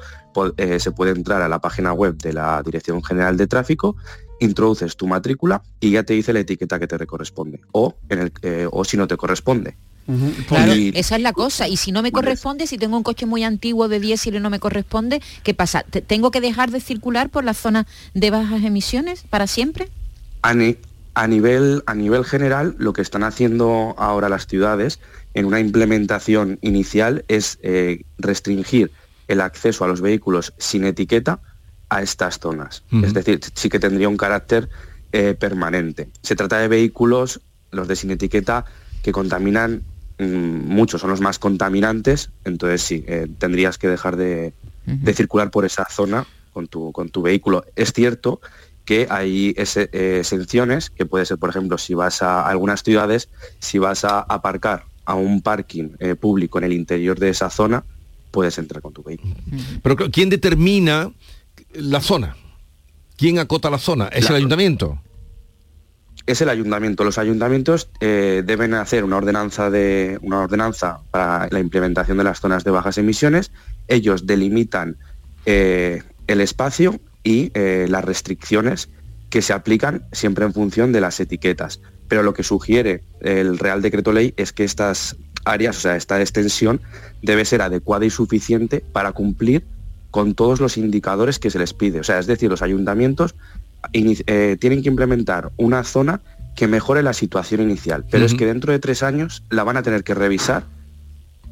eh, 0.57 0.81
se 0.81 0.91
puede 0.91 1.11
entrar 1.11 1.41
a 1.41 1.47
la 1.47 1.59
página 1.61 1.93
web 1.93 2.17
de 2.17 2.33
la 2.33 2.61
Dirección 2.61 3.01
General 3.01 3.37
de 3.37 3.47
Tráfico, 3.47 3.95
introduces 4.41 4.97
tu 4.97 5.07
matrícula 5.07 5.61
y 5.79 5.91
ya 5.91 6.03
te 6.03 6.13
dice 6.13 6.33
la 6.33 6.41
etiqueta 6.41 6.77
que 6.79 6.87
te 6.87 7.07
corresponde, 7.07 7.61
o, 7.71 7.95
en 8.09 8.19
el, 8.19 8.33
eh, 8.41 8.67
o 8.69 8.83
si 8.83 8.97
no 8.97 9.07
te 9.07 9.15
corresponde. 9.15 9.77
Claro, 10.47 10.75
Y- 10.75 10.91
esa 10.95 11.15
es 11.15 11.21
la 11.21 11.33
cosa. 11.33 11.67
Y 11.67 11.77
si 11.77 11.91
no 11.91 12.01
me 12.01 12.11
corresponde, 12.11 12.67
si 12.67 12.77
tengo 12.77 12.97
un 12.97 13.03
coche 13.03 13.25
muy 13.25 13.43
antiguo 13.43 13.87
de 13.87 13.99
diésel 13.99 14.35
y 14.35 14.39
no 14.39 14.49
me 14.49 14.59
corresponde, 14.59 15.21
¿qué 15.43 15.53
pasa? 15.53 15.83
¿Te- 15.83 16.01
¿Tengo 16.01 16.31
que 16.31 16.41
dejar 16.41 16.71
de 16.71 16.79
circular 16.81 17.29
por 17.29 17.43
la 17.43 17.53
zona 17.53 17.85
de 18.13 18.31
bajas 18.31 18.63
emisiones 18.63 19.23
para 19.29 19.47
siempre? 19.47 19.89
A, 20.41 20.53
ni- 20.53 20.77
a 21.13 21.27
nivel, 21.27 21.83
a 21.85 21.93
nivel 21.95 22.23
general, 22.25 22.75
lo 22.77 22.93
que 22.93 23.01
están 23.01 23.23
haciendo 23.23 23.93
ahora 23.97 24.29
las 24.29 24.47
ciudades 24.47 24.99
en 25.33 25.45
una 25.45 25.59
implementación 25.59 26.57
inicial 26.61 27.23
es 27.27 27.59
eh, 27.61 28.03
restringir 28.17 28.91
el 29.27 29.41
acceso 29.41 29.83
a 29.83 29.87
los 29.87 30.01
vehículos 30.01 30.53
sin 30.57 30.85
etiqueta 30.85 31.39
a 31.89 32.01
estas 32.01 32.39
zonas. 32.39 32.83
Es 33.03 33.13
decir, 33.13 33.39
sí 33.53 33.69
que 33.69 33.79
tendría 33.79 34.09
un 34.09 34.17
carácter 34.17 34.69
eh, 35.11 35.35
permanente. 35.39 36.09
Se 36.23 36.35
trata 36.35 36.57
de 36.59 36.67
vehículos, 36.67 37.41
los 37.71 37.87
de 37.87 37.95
sin 37.95 38.11
etiqueta, 38.11 38.65
que 39.03 39.11
contaminan 39.11 39.83
mm, 40.19 40.25
mucho, 40.25 40.99
son 40.99 41.09
los 41.09 41.21
más 41.21 41.39
contaminantes, 41.39 42.29
entonces 42.45 42.81
sí, 42.81 43.03
eh, 43.07 43.27
tendrías 43.37 43.77
que 43.77 43.87
dejar 43.87 44.15
de, 44.17 44.53
de 44.85 45.13
circular 45.13 45.49
por 45.51 45.65
esa 45.65 45.85
zona 45.89 46.25
con 46.53 46.67
tu, 46.67 46.91
con 46.91 47.09
tu 47.09 47.21
vehículo. 47.21 47.63
Es 47.75 47.93
cierto 47.93 48.41
que 48.85 49.07
hay 49.09 49.53
ese- 49.57 49.89
eh, 49.93 50.17
exenciones, 50.19 50.89
que 50.89 51.05
puede 51.05 51.25
ser, 51.25 51.37
por 51.37 51.49
ejemplo, 51.49 51.77
si 51.77 51.93
vas 51.93 52.21
a 52.21 52.47
algunas 52.47 52.81
ciudades, 52.83 53.29
si 53.59 53.77
vas 53.77 54.03
a 54.03 54.19
aparcar 54.21 54.85
a 55.05 55.13
un 55.15 55.41
parking 55.41 55.91
eh, 55.99 56.15
público 56.15 56.57
en 56.57 56.63
el 56.65 56.73
interior 56.73 57.19
de 57.19 57.29
esa 57.29 57.49
zona, 57.49 57.83
puedes 58.31 58.57
entrar 58.57 58.81
con 58.81 58.93
tu 58.93 59.03
vehículo. 59.03 59.33
Pero 59.83 59.95
¿quién 60.11 60.29
determina 60.29 61.11
la 61.73 62.01
zona? 62.01 62.35
¿Quién 63.17 63.37
acota 63.39 63.69
la 63.69 63.77
zona? 63.79 64.07
¿Es 64.07 64.23
La- 64.25 64.29
el 64.31 64.35
ayuntamiento? 64.37 65.01
Es 66.31 66.41
el 66.41 66.49
ayuntamiento. 66.49 67.03
Los 67.03 67.17
ayuntamientos 67.17 67.89
eh, 67.99 68.43
deben 68.45 68.75
hacer 68.75 69.03
una 69.03 69.17
ordenanza 69.17 69.69
de 69.69 70.19
una 70.21 70.41
ordenanza 70.41 70.99
para 71.09 71.47
la 71.49 71.59
implementación 71.59 72.17
de 72.17 72.23
las 72.23 72.39
zonas 72.39 72.63
de 72.63 72.71
bajas 72.71 72.97
emisiones. 72.99 73.51
Ellos 73.87 74.27
delimitan 74.27 74.97
eh, 75.45 76.03
el 76.27 76.41
espacio 76.41 76.99
y 77.23 77.51
eh, 77.55 77.87
las 77.89 78.05
restricciones 78.05 78.89
que 79.29 79.41
se 79.41 79.53
aplican 79.53 80.05
siempre 80.11 80.45
en 80.45 80.53
función 80.53 80.91
de 80.91 81.01
las 81.01 81.19
etiquetas. 81.19 81.81
Pero 82.07 82.21
lo 82.21 82.33
que 82.33 82.43
sugiere 82.43 83.03
el 83.21 83.57
Real 83.57 83.81
Decreto 83.81 84.11
Ley 84.11 84.33
es 84.37 84.53
que 84.53 84.63
estas 84.63 85.17
áreas, 85.45 85.77
o 85.77 85.81
sea, 85.81 85.95
esta 85.95 86.21
extensión 86.21 86.81
debe 87.23 87.45
ser 87.45 87.61
adecuada 87.61 88.05
y 88.05 88.09
suficiente 88.11 88.83
para 88.91 89.13
cumplir 89.13 89.65
con 90.11 90.33
todos 90.33 90.59
los 90.59 90.77
indicadores 90.77 91.39
que 91.39 91.49
se 91.49 91.59
les 91.59 91.73
pide. 91.73 91.99
O 91.99 92.03
sea, 92.03 92.19
es 92.19 92.27
decir, 92.27 92.49
los 92.49 92.61
ayuntamientos 92.61 93.35
eh, 93.93 94.57
tienen 94.59 94.81
que 94.83 94.89
implementar 94.89 95.51
una 95.57 95.83
zona 95.83 96.21
que 96.55 96.67
mejore 96.67 97.03
la 97.03 97.13
situación 97.13 97.61
inicial, 97.61 98.05
pero 98.11 98.25
es 98.25 98.33
que 98.33 98.45
dentro 98.45 98.71
de 98.73 98.79
tres 98.79 99.01
años 99.03 99.43
la 99.49 99.63
van 99.63 99.77
a 99.77 99.83
tener 99.83 100.03
que 100.03 100.13
revisar 100.13 100.63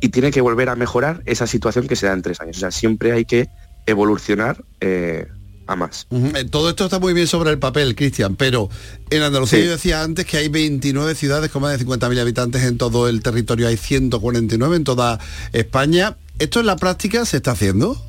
y 0.01 0.10
tiene 0.10 0.31
que 0.31 0.41
volver 0.41 0.69
a 0.69 0.75
mejorar 0.75 1.24
esa 1.25 1.48
situación 1.48 1.88
que 1.88 1.96
se 1.96 2.07
da 2.07 2.13
en 2.13 2.22
tres 2.22 2.41
años. 2.41 2.57
O 2.57 2.60
sea, 2.60 2.72
siempre 2.72 3.13
hay 3.13 3.24
que 3.25 3.48
evolucionar 3.86 4.63
eh, 4.81 5.27
a 5.65 5.75
más. 5.77 6.07
Eh, 6.12 6.46
Todo 6.51 6.69
esto 6.69 6.86
está 6.86 7.00
muy 7.00 7.13
bien 7.13 7.27
sobre 7.27 7.51
el 7.51 7.57
papel, 7.60 7.96
Cristian, 7.96 8.36
pero 8.36 8.69
en 9.10 9.22
Andalucía 9.22 9.60
Sí. 9.60 9.65
yo 9.65 9.72
decía 9.72 10.03
antes 10.03 10.25
que 10.25 10.38
hay 10.38 10.50
29 10.50 11.15
ciudades 11.15 11.50
con 11.51 11.62
más 11.62 11.72
de 11.72 11.86
50.000 11.86 12.19
habitantes 12.19 12.63
en 12.63 12.77
todo 12.77 13.07
el 13.07 13.24
territorio, 13.24 13.67
hay 13.69 13.77
149 13.77 14.75
en 14.75 14.84
toda 14.84 15.19
España. 15.53 16.17
¿Esto 16.38 16.60
en 16.60 16.65
la 16.65 16.75
práctica 16.75 17.25
se 17.25 17.38
está 17.38 17.51
haciendo? 17.51 18.01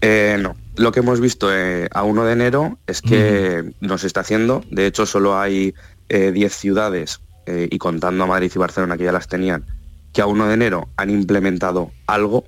Eh, 0.00 0.36
no, 0.40 0.56
lo 0.76 0.92
que 0.92 1.00
hemos 1.00 1.20
visto 1.20 1.54
eh, 1.54 1.88
a 1.92 2.02
1 2.02 2.24
de 2.24 2.32
enero 2.32 2.78
es 2.86 3.02
que 3.02 3.74
no 3.80 3.98
se 3.98 4.06
está 4.06 4.20
haciendo. 4.20 4.64
De 4.70 4.86
hecho, 4.86 5.06
solo 5.06 5.38
hay 5.38 5.74
eh, 6.08 6.32
10 6.32 6.52
ciudades, 6.54 7.20
eh, 7.46 7.68
y 7.70 7.78
contando 7.78 8.24
a 8.24 8.26
Madrid 8.26 8.50
y 8.54 8.58
Barcelona, 8.58 8.96
que 8.96 9.04
ya 9.04 9.12
las 9.12 9.28
tenían, 9.28 9.66
que 10.12 10.22
a 10.22 10.26
1 10.26 10.48
de 10.48 10.54
enero 10.54 10.88
han 10.96 11.10
implementado 11.10 11.92
algo. 12.06 12.44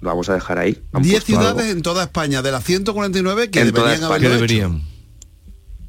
Lo 0.00 0.10
vamos 0.10 0.28
a 0.28 0.34
dejar 0.34 0.58
ahí. 0.58 0.80
Han 0.92 1.02
10 1.02 1.14
puesto 1.14 1.38
algo. 1.38 1.50
ciudades 1.50 1.72
en 1.72 1.82
toda 1.82 2.04
España, 2.04 2.42
de 2.42 2.52
las 2.52 2.64
149 2.64 3.50
que 3.50 3.60
En 3.60 3.72
deberían 3.72 4.20
deberían. 4.20 4.82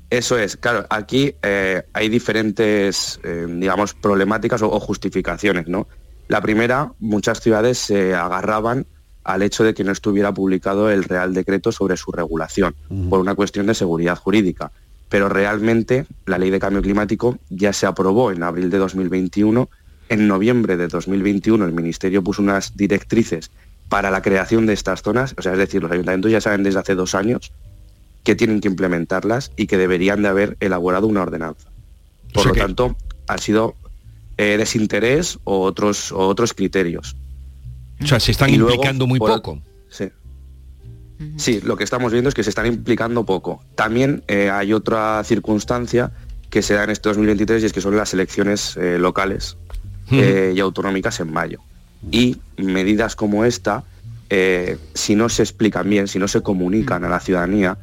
Eso 0.10 0.38
es, 0.38 0.58
claro, 0.58 0.86
aquí 0.90 1.34
eh, 1.42 1.84
hay 1.94 2.10
diferentes, 2.10 3.20
eh, 3.24 3.48
digamos, 3.50 3.96
problemáticas 3.96 4.62
o, 4.62 4.72
o 4.72 4.80
justificaciones, 4.80 5.68
¿no? 5.68 5.88
La 6.28 6.40
primera, 6.42 6.94
muchas 7.00 7.40
ciudades 7.42 7.80
se 7.80 8.14
agarraban 8.14 8.86
al 9.24 9.42
hecho 9.42 9.64
de 9.64 9.74
que 9.74 9.84
no 9.84 9.92
estuviera 9.92 10.34
publicado 10.34 10.90
el 10.90 11.04
Real 11.04 11.34
Decreto 11.34 11.72
sobre 11.72 11.98
su 11.98 12.12
regulación, 12.12 12.76
por 13.10 13.20
una 13.20 13.36
cuestión 13.36 13.66
de 13.68 13.74
seguridad 13.74 14.18
jurídica. 14.18 14.72
Pero 15.10 15.30
realmente 15.30 16.06
la 16.26 16.38
ley 16.38 16.50
de 16.50 16.60
cambio 16.60 16.82
climático 16.82 17.38
ya 17.50 17.72
se 17.74 17.86
aprobó 17.86 18.32
en 18.32 18.44
abril 18.44 18.70
de 18.70 18.78
2021. 18.80 19.70
En 20.10 20.28
noviembre 20.28 20.76
de 20.76 20.88
2021 20.88 21.64
el 21.66 21.72
Ministerio 21.72 22.24
puso 22.24 22.42
unas 22.42 22.76
directrices 22.76 23.52
para 23.90 24.10
la 24.12 24.22
creación 24.22 24.66
de 24.66 24.74
estas 24.74 25.02
zonas, 25.04 25.36
o 25.38 25.42
sea, 25.42 25.52
es 25.54 25.58
decir, 25.60 25.82
los 25.84 25.92
ayuntamientos 25.92 26.32
ya 26.32 26.42
saben 26.42 26.64
desde 26.64 26.80
hace 26.80 26.96
dos 26.96 27.14
años 27.16 27.52
que 28.24 28.36
tienen 28.36 28.60
que 28.62 28.70
implementarlas 28.70 29.52
y 29.56 29.68
que 29.68 29.78
deberían 29.78 30.22
de 30.24 30.30
haber 30.30 30.58
elaborado 30.62 31.08
una 31.08 31.22
ordenanza. 31.22 31.70
Por 32.34 32.40
O 32.40 32.44
sea 32.44 32.50
lo 32.50 32.54
que- 32.56 32.60
tanto, 32.62 32.96
ha 33.28 33.38
sido 33.38 33.76
eh, 34.38 34.58
desinterés 34.58 35.38
o 35.44 35.62
otros, 35.62 36.12
o 36.12 36.20
otros 36.28 36.54
criterios. 36.54 37.16
O 38.04 38.08
sea, 38.08 38.20
se 38.20 38.32
están 38.32 38.50
Y 38.50 38.58
luego, 38.58 38.74
implicando 38.74 39.08
muy 39.08 39.20
poco. 39.20 39.62
Sí. 39.90 40.10
Sí, 41.38 41.62
lo 41.64 41.78
que 41.78 41.84
estamos 41.84 42.12
viendo 42.12 42.30
es 42.30 42.36
que 42.36 42.44
se 42.44 42.50
están 42.50 42.66
implicando 42.66 43.26
poco. 43.26 43.64
También 43.76 44.24
eh, 44.28 44.50
hay 44.50 44.74
otra 44.74 45.24
circunstancia 45.24 46.12
que 46.50 46.62
se 46.62 46.74
da 46.74 46.84
en 46.84 46.90
este 46.90 47.10
2023 47.10 47.64
y 47.64 47.66
es 47.66 47.74
que 47.74 47.82
son 47.82 47.96
las 47.96 48.14
elecciones 48.14 48.78
eh, 48.78 48.98
locales 49.00 49.58
eh, 50.12 50.54
y 50.56 50.60
autonómicas 50.60 51.20
en 51.20 51.32
mayo. 51.32 51.60
Y 52.12 52.38
medidas 52.58 53.16
como 53.16 53.46
esta, 53.46 53.84
eh, 54.30 54.78
si 54.94 55.16
no 55.16 55.30
se 55.30 55.44
explican 55.44 55.90
bien, 55.90 56.08
si 56.08 56.20
no 56.20 56.28
se 56.28 56.42
comunican 56.42 57.06
a 57.06 57.10
la 57.10 57.20
ciudadanía 57.20 57.78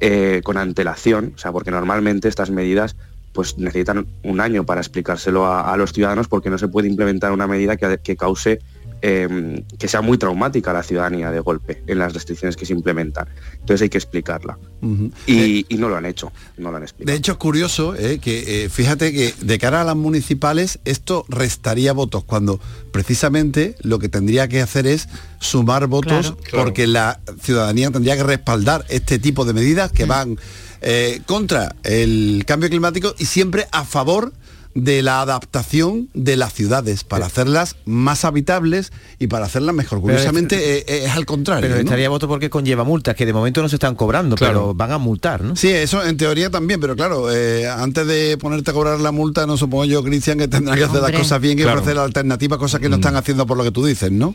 eh, 0.00 0.42
con 0.44 0.58
antelación, 0.58 1.32
o 1.34 1.38
sea, 1.38 1.50
porque 1.50 1.70
normalmente 1.70 2.28
estas 2.28 2.50
medidas 2.50 2.96
pues 3.32 3.58
necesitan 3.58 4.06
un 4.22 4.40
año 4.40 4.64
para 4.64 4.80
explicárselo 4.80 5.46
a, 5.46 5.72
a 5.72 5.76
los 5.76 5.92
ciudadanos 5.92 6.28
porque 6.28 6.50
no 6.50 6.58
se 6.58 6.68
puede 6.68 6.88
implementar 6.88 7.32
una 7.32 7.48
medida 7.48 7.76
que, 7.76 7.98
que 7.98 8.16
cause 8.16 8.60
eh, 9.06 9.62
que 9.78 9.86
sea 9.86 10.00
muy 10.00 10.16
traumática 10.16 10.70
a 10.70 10.74
la 10.74 10.82
ciudadanía 10.82 11.30
de 11.30 11.38
golpe 11.40 11.82
en 11.86 11.98
las 11.98 12.14
restricciones 12.14 12.56
que 12.56 12.64
se 12.64 12.72
implementan. 12.72 13.28
Entonces 13.52 13.82
hay 13.82 13.88
que 13.90 13.98
explicarla. 13.98 14.56
Ujú. 14.80 15.10
Y, 15.26 15.66
y 15.68 15.76
no 15.76 15.90
lo 15.90 15.96
han 15.96 16.06
hecho, 16.06 16.32
no 16.56 16.70
lo 16.70 16.78
han 16.78 16.84
explicado. 16.84 17.12
De 17.12 17.18
hecho, 17.18 17.32
es 17.32 17.38
curioso 17.38 17.94
eh, 17.94 18.18
que 18.18 18.64
eh, 18.64 18.68
fíjate 18.70 19.12
que 19.12 19.34
de 19.42 19.58
cara 19.58 19.82
a 19.82 19.84
las 19.84 19.94
municipales 19.96 20.78
esto 20.86 21.26
restaría 21.28 21.92
votos 21.92 22.24
cuando 22.24 22.58
precisamente 22.92 23.74
lo 23.82 23.98
que 23.98 24.08
tendría 24.08 24.48
que 24.48 24.62
hacer 24.62 24.86
es 24.86 25.08
sumar 25.38 25.86
votos 25.86 26.30
Claro. 26.30 26.36
Claro. 26.36 26.64
porque 26.64 26.86
la 26.86 27.20
ciudadanía 27.42 27.90
tendría 27.90 28.16
que 28.16 28.22
respaldar 28.22 28.86
este 28.88 29.18
tipo 29.18 29.44
de 29.44 29.52
medidas 29.52 29.92
que 29.92 30.06
van 30.06 30.38
eh, 30.80 31.20
contra 31.26 31.74
el 31.82 32.44
cambio 32.46 32.70
climático 32.70 33.14
y 33.18 33.26
siempre 33.26 33.66
a 33.70 33.84
favor 33.84 34.32
de 34.74 35.02
la 35.02 35.20
adaptación 35.20 36.08
de 36.14 36.36
las 36.36 36.52
ciudades 36.52 37.04
para 37.04 37.26
hacerlas 37.26 37.76
más 37.84 38.24
habitables 38.24 38.92
y 39.20 39.28
para 39.28 39.46
hacerlas 39.46 39.74
mejor. 39.74 39.98
Es- 39.98 40.02
Curiosamente 40.02 40.78
eh, 40.78 40.84
eh, 40.88 41.02
es 41.06 41.12
al 41.12 41.26
contrario. 41.26 41.62
Pero 41.62 41.74
¿no? 41.76 41.80
estaría 41.82 42.08
voto 42.08 42.26
porque 42.26 42.50
conlleva 42.50 42.82
multas, 42.82 43.14
que 43.14 43.24
de 43.24 43.32
momento 43.32 43.62
no 43.62 43.68
se 43.68 43.76
están 43.76 43.94
cobrando, 43.94 44.34
Claro. 44.36 44.52
pero 44.60 44.74
van 44.74 44.90
a 44.92 44.98
multar, 44.98 45.42
¿no? 45.42 45.54
Sí, 45.54 45.68
eso 45.68 46.04
en 46.04 46.16
teoría 46.16 46.50
también, 46.50 46.80
pero 46.80 46.96
claro, 46.96 47.32
eh, 47.32 47.68
antes 47.68 48.06
de 48.06 48.36
ponerte 48.38 48.72
a 48.72 48.74
cobrar 48.74 48.98
la 49.00 49.12
multa, 49.12 49.46
no 49.46 49.56
supongo 49.56 49.84
yo, 49.84 50.02
Cristian, 50.02 50.38
que 50.38 50.48
tendrá 50.48 50.74
que 50.76 50.84
hacer 50.84 51.00
las 51.02 51.12
cosas 51.12 51.40
bien 51.40 51.58
y 51.58 51.62
Claro. 51.62 51.80
ofrecer 51.80 51.98
alternativas, 52.00 52.58
cosas 52.58 52.80
que 52.80 52.88
no 52.88 52.96
están 52.96 53.14
haciendo 53.16 53.46
por 53.46 53.56
lo 53.56 53.62
que 53.64 53.70
tú 53.70 53.84
dices, 53.86 54.10
¿no? 54.10 54.34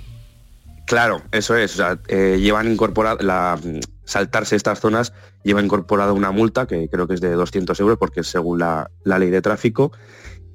Claro, 0.86 1.22
eso 1.31 1.55
es. 1.55 1.74
O 1.74 1.77
sea, 1.77 2.00
eh, 2.08 2.39
llevan 2.41 2.72
incorporado 2.72 3.17
la 3.22 3.60
mm, 3.62 3.79
saltarse 4.09 4.55
estas 4.55 4.79
zonas 4.79 5.13
lleva 5.43 5.61
incorporada 5.61 6.13
una 6.13 6.31
multa 6.31 6.65
que 6.65 6.89
creo 6.89 7.07
que 7.07 7.13
es 7.13 7.21
de 7.21 7.31
200 7.31 7.79
euros 7.79 7.97
porque 7.99 8.21
es 8.21 8.27
según 8.27 8.59
la, 8.59 8.89
la 9.03 9.19
ley 9.19 9.29
de 9.29 9.41
tráfico. 9.41 9.91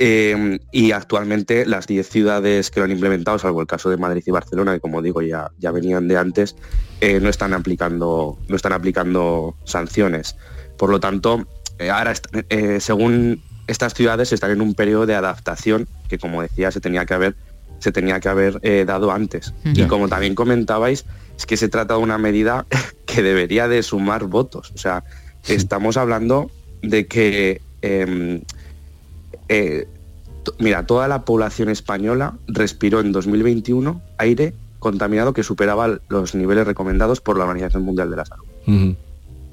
Eh, 0.00 0.58
y 0.72 0.90
actualmente 0.90 1.64
las 1.66 1.86
10 1.86 2.08
ciudades 2.08 2.72
que 2.72 2.80
lo 2.80 2.84
han 2.84 2.90
implementado, 2.90 3.38
salvo 3.38 3.60
el 3.60 3.68
caso 3.68 3.90
de 3.90 3.96
Madrid 3.96 4.24
y 4.26 4.30
Barcelona, 4.32 4.74
que 4.74 4.80
como 4.80 5.00
digo 5.02 5.22
ya, 5.22 5.52
ya 5.58 5.70
venían 5.70 6.08
de 6.08 6.16
antes, 6.16 6.56
eh, 7.00 7.20
no 7.20 7.28
están 7.28 7.54
aplicando 7.54 8.36
no 8.48 8.56
están 8.56 8.72
aplicando 8.72 9.56
sanciones. 9.62 10.36
Por 10.76 10.90
lo 10.90 10.98
tanto, 10.98 11.46
eh, 11.78 11.90
ahora 11.90 12.12
según 12.80 13.40
estas 13.68 13.94
ciudades 13.94 14.32
están 14.32 14.50
en 14.50 14.62
un 14.62 14.74
periodo 14.74 15.06
de 15.06 15.14
adaptación 15.14 15.88
que 16.08 16.18
como 16.18 16.42
decía 16.42 16.72
se 16.72 16.80
tenía 16.80 17.06
que 17.06 17.14
haber 17.14 17.36
se 17.84 17.92
tenía 17.92 18.18
que 18.18 18.30
haber 18.30 18.60
eh, 18.62 18.86
dado 18.86 19.12
antes. 19.12 19.52
Y 19.62 19.84
como 19.84 20.08
también 20.08 20.34
comentabais, 20.34 21.04
es 21.36 21.44
que 21.44 21.58
se 21.58 21.68
trata 21.68 21.94
de 21.94 22.00
una 22.00 22.16
medida 22.16 22.64
que 23.06 23.22
debería 23.22 23.68
de 23.68 23.82
sumar 23.82 24.24
votos. 24.24 24.72
O 24.74 24.78
sea, 24.78 25.04
estamos 25.46 25.98
hablando 25.98 26.50
de 26.82 27.06
que, 27.06 27.60
em, 27.82 28.40
eh, 29.50 29.86
mira, 30.58 30.86
toda 30.86 31.08
la 31.08 31.26
población 31.26 31.68
española 31.68 32.38
respiró 32.46 33.00
en 33.00 33.12
2021 33.12 34.00
aire 34.16 34.54
contaminado 34.78 35.34
que 35.34 35.42
superaba 35.42 36.00
los 36.08 36.34
niveles 36.34 36.66
recomendados 36.66 37.20
por 37.20 37.36
la 37.36 37.44
Organización 37.44 37.82
Mundial 37.82 38.10
de 38.10 38.16
la 38.16 38.24
Salud. 38.24 38.46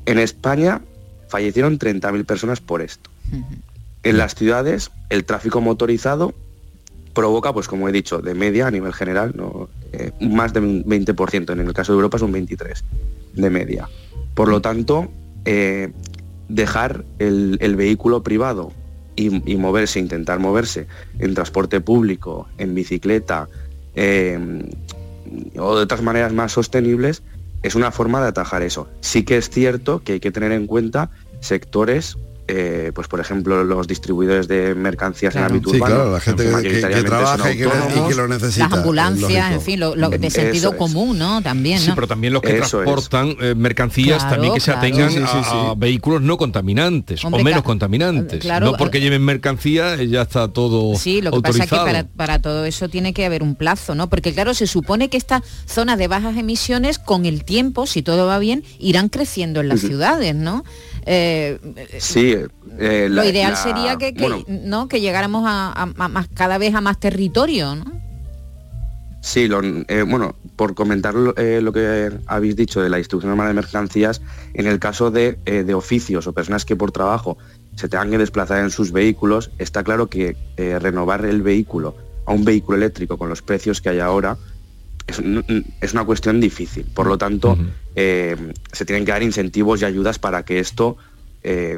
En 0.06 0.20
España 0.20 0.82
fallecieron 1.28 1.78
30.000 1.78 2.26
personas 2.26 2.62
por 2.62 2.82
esto. 2.82 3.10
En 4.04 4.18
las 4.18 4.36
ciudades, 4.36 4.90
el 5.10 5.26
tráfico 5.26 5.60
motorizado 5.60 6.34
provoca, 7.14 7.54
pues 7.54 7.68
como 7.68 7.88
he 7.90 7.92
dicho, 7.92 8.20
de 8.20 8.34
media 8.34 8.68
a 8.68 8.72
nivel 8.72 8.94
general. 8.94 9.34
Eh, 9.94 10.12
más 10.22 10.54
de 10.54 10.60
un 10.60 10.86
20%, 10.86 11.52
en 11.52 11.60
el 11.60 11.74
caso 11.74 11.92
de 11.94 11.98
Europa 11.98 12.18
es 12.18 12.24
un 12.24 12.34
23% 12.34 12.82
de 13.34 13.50
media. 13.50 13.90
Por 14.34 14.50
lo 14.50 14.62
tanto, 14.62 15.12
eh, 15.46 15.92
dejar 16.48 17.06
el, 17.20 17.76
vehículo 17.76 18.24
privado 18.24 18.72
y, 19.16 19.30
moverse, 19.58 20.00
intentar 20.00 20.40
moverse 20.40 20.88
en 21.20 21.34
transporte 21.34 21.82
público, 21.82 22.48
en 22.58 22.74
bicicleta 22.74 23.48
eh, 23.96 24.40
o 25.58 25.78
de 25.78 25.84
otras 25.84 26.02
maneras 26.02 26.34
más 26.34 26.52
sostenibles, 26.52 27.24
es 27.64 27.76
una 27.76 27.92
forma 27.92 28.22
de 28.22 28.28
atajar 28.30 28.64
eso. 28.64 28.88
Sí 29.02 29.24
que 29.24 29.38
es 29.38 29.50
cierto 29.50 30.02
que 30.04 30.14
hay 30.14 30.20
que 30.20 30.32
tener 30.32 30.52
en 30.52 30.66
cuenta 30.66 31.12
sectores, 31.40 32.18
eh, 32.54 32.92
pues 32.94 33.08
por 33.08 33.20
ejemplo 33.20 33.64
los 33.64 33.88
distribuidores 33.88 34.48
de 34.48 34.76
mercancías 34.76 35.32
Claro. 35.34 35.48
en 35.48 35.54
ámbito 35.54 35.70
Sí, 35.72 35.78
urbano, 35.78 35.96
claro, 35.96 36.12
la 36.12 36.20
gente 36.20 36.44
que- 36.44 36.82
que, 36.82 37.04
trabaja 37.04 37.52
y 37.52 37.58
que, 37.58 37.64
y 37.64 38.14
lo 38.14 38.28
necesita. 38.28 38.68
Las 38.70 38.78
ambulancias, 38.80 39.52
en 39.54 39.62
fin, 39.62 39.80
lo, 39.80 39.96
lo 39.96 40.10
de 40.10 40.28
Eso 40.28 40.36
sentido 40.42 40.72
es. 40.72 40.78
común, 40.78 41.18
¿no? 41.18 41.42
También, 41.42 41.80
Sí, 41.80 41.92
pero 41.96 42.08
también 42.08 42.34
los 42.34 42.42
que 42.42 42.58
Eso 42.58 42.80
transportan 42.82 43.36
eh, 43.42 43.56
mercancías 43.56 44.18
Claro, 44.20 44.32
también 44.36 44.54
que 44.54 44.60
se 44.60 44.72
atengan 44.72 45.10
Sí, 45.12 45.18
sí, 45.18 45.24
sí, 45.26 45.38
a- 45.40 45.44
sí. 45.44 45.50
a, 45.54 45.74
vehículos 45.76 46.22
no 46.22 46.38
contaminantes 46.38 47.24
Hombre, 47.24 47.42
o 47.42 47.44
menos 47.46 47.62
contaminantes. 47.64 48.40
claro, 48.42 48.66
no 48.68 48.74
porque 48.78 48.98
eh, 48.98 49.02
lleven 49.02 49.24
mercancía 49.24 49.96
ya 50.04 50.24
está 50.24 50.48
todo 50.50 50.96
Sí, 50.98 51.22
lo 51.22 51.32
que 51.32 51.42
pasa 51.42 51.64
es 51.64 51.70
que 51.70 51.76
autorizado. 51.76 51.86
para, 51.86 52.04
para 52.04 52.42
todo 52.42 52.66
eso 52.66 52.90
tiene 52.90 53.14
que 53.14 53.26
haber 53.26 53.44
un 53.44 53.56
plazo, 53.56 53.96
¿no? 53.96 54.10
Porque 54.10 54.34
claro, 54.34 54.54
se 54.54 54.68
supone 54.68 55.10
que 55.10 55.18
estas 55.18 55.42
zonas 55.66 55.98
de 55.98 56.08
bajas 56.08 56.38
emisiones 56.38 57.00
con 57.00 57.26
el 57.26 57.44
tiempo, 57.46 57.86
si 57.88 58.02
todo 58.02 58.26
va 58.28 58.40
bien, 58.40 58.64
irán 58.80 59.10
creciendo 59.10 59.62
en 59.62 59.70
las 59.70 59.80
ciudades, 59.82 60.36
¿no? 60.36 60.64
Eh, 61.06 61.60
Sí, 62.00 62.36
eh, 62.80 63.08
lo 63.10 63.16
la- 63.16 63.26
ideal 63.26 63.52
la- 63.52 63.58
sería 63.58 63.98
que, 63.98 64.14
que, 64.14 64.22
bueno, 64.22 64.44
¿no? 64.48 64.88
que 64.88 65.02
llegáramos 65.02 65.44
a, 65.48 65.72
a- 65.72 65.94
a 65.98 66.08
más, 66.08 66.28
cada 66.34 66.58
vez 66.58 66.74
a 66.76 66.82
más 66.82 67.00
territorio, 67.00 67.76
¿no? 67.76 67.86
Sí, 69.24 69.48
lo- 69.48 69.62
eh, 69.64 70.04
bueno, 70.08 70.36
por 70.56 70.74
comentar 70.74 71.14
lo, 71.14 71.36
eh, 71.38 71.62
lo 71.62 71.72
que 71.72 72.12
habéis 72.26 72.56
dicho 72.56 72.82
de 72.82 72.90
la 72.90 72.98
distribución 72.98 73.30
normal 73.30 73.50
de 73.50 73.54
mercancías, 73.54 74.22
en 74.56 74.66
el 74.66 74.80
caso 74.80 75.12
de, 75.12 75.38
eh, 75.46 75.64
de 75.64 75.74
oficios 75.76 76.26
o 76.26 76.34
personas 76.34 76.66
que 76.66 76.76
por 76.76 76.92
trabajo 76.92 77.38
se 77.76 77.88
tengan 77.88 78.10
que 78.10 78.18
desplazar 78.18 78.60
en 78.64 78.72
sus 78.72 78.92
vehículos, 78.92 79.52
está 79.60 79.84
claro 79.84 80.08
que 80.08 80.36
eh, 80.58 80.80
renovar 80.80 81.24
el 81.26 81.42
vehículo 81.44 81.96
a 82.26 82.34
un 82.34 82.44
vehículo 82.46 82.78
eléctrico 82.78 83.18
con 83.18 83.30
los 83.30 83.42
precios 83.44 83.80
que 83.80 83.90
hay 83.90 84.00
ahora 84.00 84.38
es, 85.08 85.20
un- 85.20 85.66
es 85.82 85.94
una 85.94 86.06
cuestión 86.06 86.40
difícil. 86.40 86.86
Por 86.94 87.08
lo 87.08 87.18
tanto, 87.18 87.58
eh, 87.96 88.36
se 88.72 88.86
tienen 88.86 89.06
que 89.06 89.12
dar 89.12 89.24
incentivos 89.24 89.82
y 89.82 89.86
ayudas 89.86 90.20
para 90.20 90.44
que 90.44 90.60
esto 90.60 90.98
eh, 91.44 91.76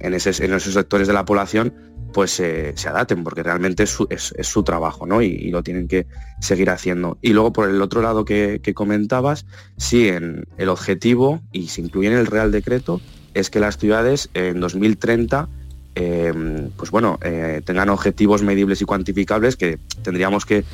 en, 0.00 0.14
ese- 0.14 0.44
en 0.44 0.52
esos 0.52 0.74
sectores 0.74 1.06
de 1.08 1.14
la 1.14 1.24
población 1.24 1.72
pues 2.12 2.40
eh, 2.40 2.72
se 2.76 2.88
adapten, 2.88 3.22
porque 3.24 3.42
realmente 3.42 3.82
es 3.84 3.90
su, 3.90 4.06
es, 4.10 4.34
es 4.36 4.46
su 4.46 4.62
trabajo, 4.62 5.06
¿no? 5.06 5.20
Y, 5.22 5.26
y, 5.28 5.50
lo 5.50 5.62
tienen 5.62 5.88
que 5.88 6.06
seguir 6.40 6.70
haciendo. 6.70 7.18
Y 7.22 7.32
luego 7.34 7.52
por 7.52 7.68
el 7.68 7.80
otro 7.82 8.00
lado 8.02 8.24
que, 8.24 8.60
que 8.62 8.72
comentabas, 8.74 9.44
sí, 9.76 10.08
en 10.08 10.46
el 10.56 10.68
objetivo, 10.70 11.42
y 11.52 11.68
se 11.68 11.82
incluye 11.82 12.08
en 12.08 12.14
el 12.18 12.26
Real 12.26 12.50
Decreto, 12.50 13.00
es 13.34 13.50
que 13.50 13.60
las 13.60 13.76
ciudades 13.78 14.30
en 14.34 14.58
2030 14.60 15.48
eh, 15.94 16.68
pues 16.76 16.90
bueno, 16.90 17.18
eh, 17.22 17.60
tengan 17.64 17.88
objetivos 17.90 18.42
medibles 18.42 18.80
y 18.80 18.84
cuantificables 18.84 19.56
que 19.56 19.78
tendríamos 20.02 20.46
que 20.46 20.64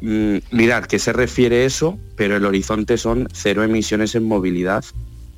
mm, 0.00 0.36
mirar 0.52 0.86
qué 0.88 0.98
se 0.98 1.12
refiere 1.12 1.64
eso, 1.64 1.98
pero 2.16 2.36
el 2.36 2.44
horizonte 2.44 2.96
son 2.98 3.28
cero 3.32 3.62
emisiones 3.64 4.14
en 4.14 4.24
movilidad 4.24 4.84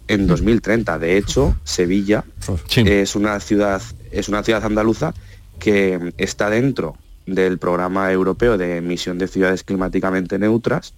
en 0.08 0.26
2030. 0.26 0.98
De 0.98 1.16
hecho, 1.18 1.56
Sevilla 1.64 2.24
Sí. 2.68 2.82
es 2.86 3.14
una 3.16 3.38
ciudad 3.40 3.82
es 4.10 4.28
una 4.28 4.42
ciudad 4.42 4.64
andaluza 4.64 5.12
que 5.58 6.12
está 6.16 6.48
dentro 6.48 6.96
del 7.26 7.58
programa 7.58 8.10
europeo 8.10 8.56
de 8.56 8.78
emisión 8.78 9.18
de 9.18 9.28
ciudades 9.28 9.62
climáticamente 9.64 10.38
neutras 10.38 10.94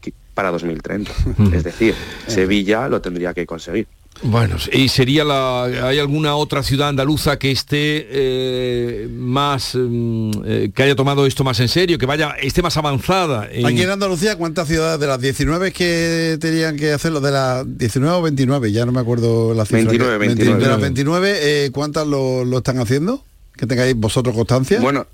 que- 0.00 0.12
para 0.34 0.50
2030. 0.52 1.10
es 1.52 1.64
decir, 1.64 1.94
Sevilla 2.28 2.88
lo 2.88 3.00
tendría 3.00 3.34
que 3.34 3.46
conseguir. 3.46 3.88
Bueno, 4.24 4.56
y 4.72 4.88
sería 4.88 5.24
la. 5.24 5.64
¿Hay 5.64 5.98
alguna 5.98 6.36
otra 6.36 6.62
ciudad 6.62 6.88
andaluza 6.88 7.38
que 7.40 7.50
esté 7.50 8.06
eh, 8.08 9.08
más 9.10 9.74
mm, 9.74 10.30
eh, 10.44 10.70
que 10.74 10.82
haya 10.84 10.94
tomado 10.94 11.26
esto 11.26 11.42
más 11.42 11.58
en 11.58 11.68
serio, 11.68 11.98
que 11.98 12.06
vaya, 12.06 12.30
esté 12.40 12.62
más 12.62 12.76
avanzada? 12.76 13.48
en- 13.50 13.66
Aquí 13.66 13.82
en 13.82 13.90
Andalucía, 13.90 14.36
¿cuántas 14.36 14.68
ciudades 14.68 15.00
de 15.00 15.06
las 15.08 15.20
19 15.20 15.72
que 15.72 16.38
tenían 16.40 16.76
que 16.76 16.92
hacerlo? 16.92 17.20
De 17.20 17.32
las 17.32 17.64
19 17.78 18.14
o 18.16 18.22
29, 18.22 18.70
ya 18.70 18.86
no 18.86 18.92
me 18.92 19.00
acuerdo 19.00 19.54
la 19.54 19.64
cifra. 19.64 19.78
29, 19.80 20.18
que- 20.18 20.34
29. 20.34 20.62
De 20.62 20.70
las 20.70 20.80
29, 20.80 21.38
eh, 21.66 21.70
¿cuántas 21.72 22.06
lo, 22.06 22.44
lo 22.44 22.58
están 22.58 22.78
haciendo? 22.78 23.24
Que 23.56 23.66
tengáis 23.66 23.96
vosotros 23.96 24.34
constancia. 24.36 24.78
Bueno, 24.80 25.06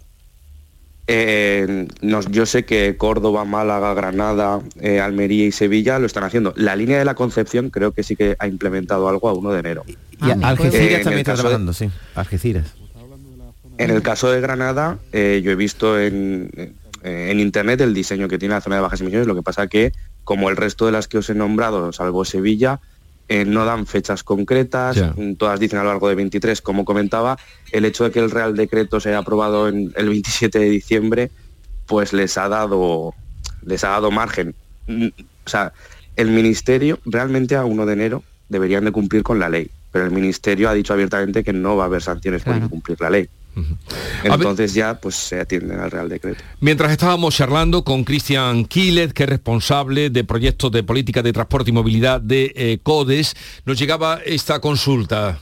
eh, 1.09 1.89
nos- 2.03 2.31
yo 2.31 2.47
sé 2.47 2.65
que 2.65 2.97
Córdoba, 2.97 3.45
Málaga, 3.45 3.95
Granada, 3.95 4.61
eh, 4.81 5.01
Almería 5.01 5.47
y 5.47 5.53
Sevilla 5.53 5.99
lo 5.99 6.07
están 6.07 6.23
haciendo. 6.25 6.53
La 6.57 6.77
línea 6.77 6.99
de 6.99 7.05
la 7.05 7.15
Concepción 7.15 7.71
creo 7.71 7.93
que 7.93 8.03
sí 8.03 8.15
que 8.15 8.37
ha 8.39 8.47
implementado 8.47 9.09
algo 9.09 9.29
a 9.29 9.33
1 9.33 9.51
de 9.53 9.61
enero. 9.61 9.85
Y 9.87 9.97
Ah, 10.21 10.37
Algeciras 10.43 10.87
pues- 10.89 11.03
también 11.03 11.19
está 11.21 11.33
caso 11.33 11.43
de- 11.45 11.49
trabajando, 11.49 11.73
sí. 11.73 11.91
Algeciras. 12.15 12.75
En 13.79 13.91
el 13.91 14.03
caso 14.03 14.31
de 14.31 14.41
Granada, 14.41 14.99
eh, 15.13 15.41
yo 15.43 15.51
he 15.53 15.55
visto 15.55 15.99
en, 16.01 16.51
eh, 17.05 17.29
en 17.31 17.41
internet 17.41 17.81
el 17.81 17.95
diseño 17.95 18.27
que 18.29 18.37
tiene 18.37 18.55
la 18.55 18.61
zona 18.61 18.77
de 18.77 18.83
bajas 18.83 19.01
emisiones, 19.01 19.27
lo 19.29 19.35
que 19.37 19.43
pasa 19.43 19.69
que, 19.69 19.93
como 20.25 20.51
el 20.51 20.57
resto 20.57 20.85
de 20.87 20.93
las 20.93 21.07
que 21.09 21.19
os 21.19 21.31
he 21.31 21.35
nombrado, 21.35 21.93
salvo 21.93 22.25
Sevilla, 22.25 22.81
eh, 23.29 23.45
no 23.45 23.65
dan 23.65 23.87
fechas 23.87 24.23
concretas, 24.23 24.97
mm, 25.17 25.35
todas 25.35 25.61
dicen 25.61 25.79
a 25.79 25.83
lo 25.83 25.91
largo 25.91 26.09
de 26.09 26.15
23, 26.15 26.61
como 26.63 26.85
comentaba, 26.85 27.39
el 27.73 27.85
hecho 27.85 28.05
de 28.05 28.11
que 28.11 28.21
el 28.21 28.31
Real 28.31 28.57
Decreto 28.57 29.01
se 29.01 29.11
haya 29.11 29.19
aprobado 29.19 29.69
en 29.69 29.93
el 29.97 30.09
27 30.09 30.59
de 30.59 30.71
diciembre, 30.71 31.31
pues 31.87 32.13
les 32.13 32.37
ha 32.39 32.49
dado, 32.49 33.15
les 33.65 33.85
ha 33.85 33.89
dado 33.91 34.11
margen. 34.11 34.55
Mm, 34.87 35.09
O 35.47 35.49
sea, 35.51 35.73
el 36.17 36.31
Ministerio 36.31 36.99
realmente 37.07 37.55
a 37.57 37.65
1 37.65 37.87
de 37.87 37.93
enero 37.93 38.23
deberían 38.49 38.85
de 38.85 38.93
cumplir 38.93 39.23
con 39.23 39.39
la 39.39 39.49
ley, 39.49 39.71
pero 39.93 40.05
el 40.05 40.11
Ministerio 40.11 40.69
ha 40.69 40.75
dicho 40.75 40.93
abiertamente 40.93 41.43
que 41.45 41.53
no 41.53 41.77
va 41.77 41.85
a 41.85 41.87
haber 41.87 42.03
sanciones 42.03 42.43
por 42.43 42.53
Claro. 42.55 42.67
incumplir 42.67 43.01
la 43.01 43.11
ley. 43.11 43.29
Entonces 44.25 44.75
ya 44.75 45.01
pues 45.01 45.15
se 45.15 45.41
atienden 45.41 45.81
al 45.81 45.91
Real 45.91 46.09
Decreto. 46.09 46.43
Mientras 46.61 46.91
estábamos 46.91 47.37
charlando 47.37 47.85
con 47.85 48.05
Cristian 48.05 48.65
Quiles, 48.65 49.13
que 49.13 49.25
es 49.25 49.29
responsable 49.29 50.11
de 50.11 50.25
proyectos 50.25 50.71
de 50.73 50.83
política 50.83 51.23
de 51.23 51.33
transporte 51.33 51.71
y 51.71 51.73
movilidad 51.73 52.21
de 52.21 52.53
eh, 52.57 52.79
CODES, 52.83 53.35
nos 53.65 53.79
llegaba 53.79 54.21
esta 54.25 54.61
consulta. 54.61 55.41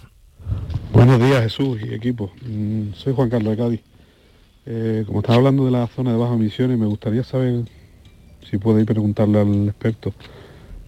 Buenos 0.92 1.20
días 1.20 1.42
Jesús 1.42 1.78
y 1.82 1.94
equipo. 1.94 2.32
Mm, 2.42 2.92
Soy 2.94 3.14
Juan 3.14 3.28
Carlos 3.28 3.56
de 3.56 3.62
Cádiz. 3.62 3.80
Eh, 4.66 5.04
como 5.06 5.20
estaba 5.20 5.36
hablando 5.36 5.64
de 5.64 5.70
la 5.70 5.86
zona 5.86 6.12
de 6.12 6.18
bajas 6.18 6.36
emisiones, 6.36 6.78
me 6.78 6.86
gustaría 6.86 7.22
saber 7.22 7.64
si 8.50 8.58
podéis 8.58 8.86
preguntarle 8.86 9.40
al 9.40 9.68
experto 9.68 10.12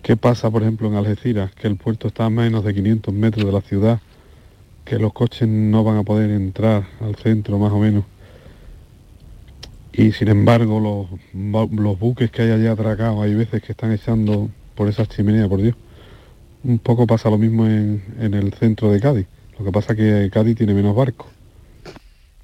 qué 0.03 0.17
pasa, 0.17 0.51
por 0.51 0.63
ejemplo, 0.63 0.89
en 0.89 0.95
Algeciras, 0.95 1.53
que 1.55 1.67
el 1.67 1.77
puerto 1.77 2.09
está 2.09 2.25
a 2.25 2.31
menos 2.31 2.65
de 2.65 2.75
500 2.75 3.15
metros 3.15 3.47
de 3.47 3.53
la 3.53 3.61
ciudad, 3.61 4.01
que 4.89 4.99
los 4.99 5.13
coches 5.13 5.47
no 5.47 5.85
van 5.85 5.99
a 5.99 6.03
poder 6.03 6.31
entrar 6.31 6.87
al 7.01 7.17
centro 7.17 7.59
más 7.59 7.73
o 7.73 7.79
menos. 7.79 8.05
Y 9.93 10.13
sin 10.13 10.29
embargo, 10.29 10.81
los, 11.35 11.71
los 11.73 11.99
buques 11.99 12.31
que 12.31 12.43
hay 12.43 12.51
allá 12.53 12.73
atracados, 12.73 13.23
hay 13.23 13.35
veces 13.35 13.63
que 13.63 13.73
están 13.73 13.93
echando 13.93 14.49
por 14.75 14.89
esas 14.89 15.09
chimeneas, 15.09 15.49
por 15.49 15.61
Dios. 15.61 15.75
Un 16.65 16.79
poco 16.79 17.07
pasa 17.07 17.31
lo 17.31 17.39
mismo 17.39 17.67
en, 17.67 18.03
en 18.21 18.35
el 18.35 18.53
centro 18.55 18.91
de 18.91 19.01
Cádiz. 19.01 19.27
Lo 19.59 19.65
que 19.65 19.73
pasa 19.73 19.95
que 19.95 20.31
Cádiz 20.33 20.57
tiene 20.57 20.73
menos 20.73 20.95
barcos. 20.95 21.27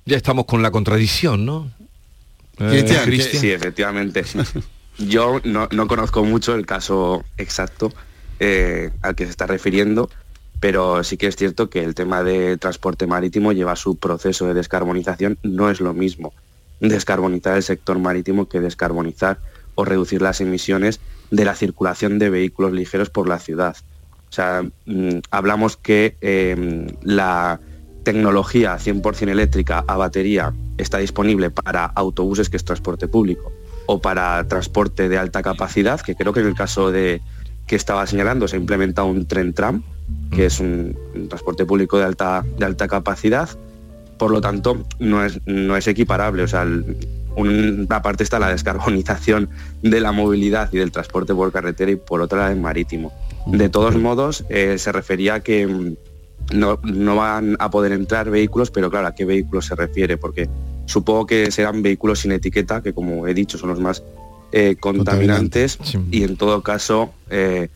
Ya 0.04 0.16
estamos 0.16 0.44
con 0.44 0.62
la 0.62 0.70
contradicción, 0.70 1.46
¿no? 1.46 1.70
Eh, 2.58 2.68
Cristian, 2.68 3.04
Cristian. 3.04 3.40
Sí, 3.40 3.50
efectivamente. 3.50 4.22
Yo 4.98 5.40
no, 5.44 5.68
no 5.72 5.86
conozco 5.86 6.24
mucho 6.24 6.54
el 6.54 6.66
caso 6.66 7.24
exacto 7.36 7.92
eh, 8.40 8.90
al 9.02 9.14
que 9.14 9.24
se 9.24 9.30
está 9.30 9.46
refiriendo, 9.46 10.10
pero 10.64 11.04
sí 11.04 11.18
que 11.18 11.26
es 11.26 11.36
cierto 11.36 11.68
que 11.68 11.84
el 11.84 11.94
tema 11.94 12.22
de 12.22 12.56
transporte 12.56 13.06
marítimo 13.06 13.52
lleva 13.52 13.76
su 13.76 13.98
proceso 13.98 14.46
de 14.46 14.54
descarbonización. 14.54 15.36
No 15.42 15.68
es 15.68 15.78
lo 15.78 15.92
mismo 15.92 16.32
descarbonizar 16.80 17.58
el 17.58 17.62
sector 17.62 17.98
marítimo 17.98 18.48
que 18.48 18.60
descarbonizar 18.60 19.40
o 19.74 19.84
reducir 19.84 20.22
las 20.22 20.40
emisiones 20.40 21.00
de 21.30 21.44
la 21.44 21.54
circulación 21.54 22.18
de 22.18 22.30
vehículos 22.30 22.72
ligeros 22.72 23.10
por 23.10 23.28
la 23.28 23.40
ciudad. 23.40 23.76
O 24.30 24.32
sea, 24.32 24.62
mm, 24.86 25.18
hablamos 25.30 25.76
que 25.76 26.16
eh, 26.22 26.86
la 27.02 27.60
tecnología 28.02 28.78
100% 28.78 29.32
eléctrica 29.32 29.84
a 29.86 29.98
batería 29.98 30.54
está 30.78 30.96
disponible 30.96 31.50
para 31.50 31.84
autobuses, 31.84 32.48
que 32.48 32.56
es 32.56 32.64
transporte 32.64 33.06
público, 33.06 33.52
o 33.84 34.00
para 34.00 34.42
transporte 34.48 35.10
de 35.10 35.18
alta 35.18 35.42
capacidad, 35.42 36.00
que 36.00 36.14
creo 36.14 36.32
que 36.32 36.40
en 36.40 36.46
el 36.46 36.54
caso 36.54 36.90
de 36.90 37.20
que 37.66 37.76
estaba 37.76 38.06
señalando 38.06 38.48
se 38.48 38.56
ha 38.56 38.60
implementado 38.60 39.08
un 39.08 39.26
tren 39.26 39.52
tram, 39.52 39.82
que 40.30 40.46
es 40.46 40.60
un, 40.60 40.96
un 41.14 41.28
transporte 41.28 41.64
público 41.64 41.98
de 41.98 42.04
alta, 42.04 42.44
de 42.58 42.64
alta 42.64 42.88
capacidad. 42.88 43.48
Por 44.18 44.30
lo 44.30 44.40
tanto, 44.40 44.84
no 44.98 45.24
es, 45.24 45.40
no 45.46 45.76
es 45.76 45.86
equiparable. 45.88 46.42
O 46.42 46.48
sea, 46.48 46.62
el- 46.62 46.96
una 47.36 48.00
parte 48.00 48.22
está 48.22 48.38
la 48.38 48.48
descarbonización 48.50 49.48
de 49.82 50.00
la 50.00 50.12
movilidad 50.12 50.72
y 50.72 50.78
del 50.78 50.92
transporte 50.92 51.34
por 51.34 51.50
carretera 51.50 51.90
y 51.90 51.96
por 51.96 52.20
otra 52.20 52.38
la 52.40 52.48
del 52.50 52.60
marítimo. 52.60 53.12
De 53.46 53.68
todos 53.68 53.96
modos, 53.96 54.44
eh, 54.50 54.78
se 54.78 54.92
refería 54.92 55.34
a 55.34 55.40
que 55.40 55.66
mm, 55.66 55.96
no, 56.54 56.78
no 56.84 57.16
van 57.16 57.56
a 57.58 57.70
poder 57.70 57.90
entrar 57.90 58.30
vehículos, 58.30 58.70
pero 58.70 58.88
claro, 58.88 59.08
¿a 59.08 59.14
qué 59.16 59.24
vehículos 59.24 59.66
se 59.66 59.74
refiere? 59.74 60.16
Porque 60.16 60.48
supongo 60.86 61.26
que 61.26 61.50
serán 61.50 61.82
vehículos 61.82 62.20
sin 62.20 62.30
etiqueta, 62.30 62.82
que 62.82 62.92
como 62.92 63.26
he 63.26 63.34
dicho 63.34 63.58
son 63.58 63.70
los 63.70 63.80
más 63.80 64.04
eh, 64.52 64.76
contaminantes, 64.78 65.78
Sí. 65.82 65.98
y 66.12 66.22
en 66.22 66.36
todo 66.36 66.62
caso, 66.62 67.12
eh, 67.30 67.68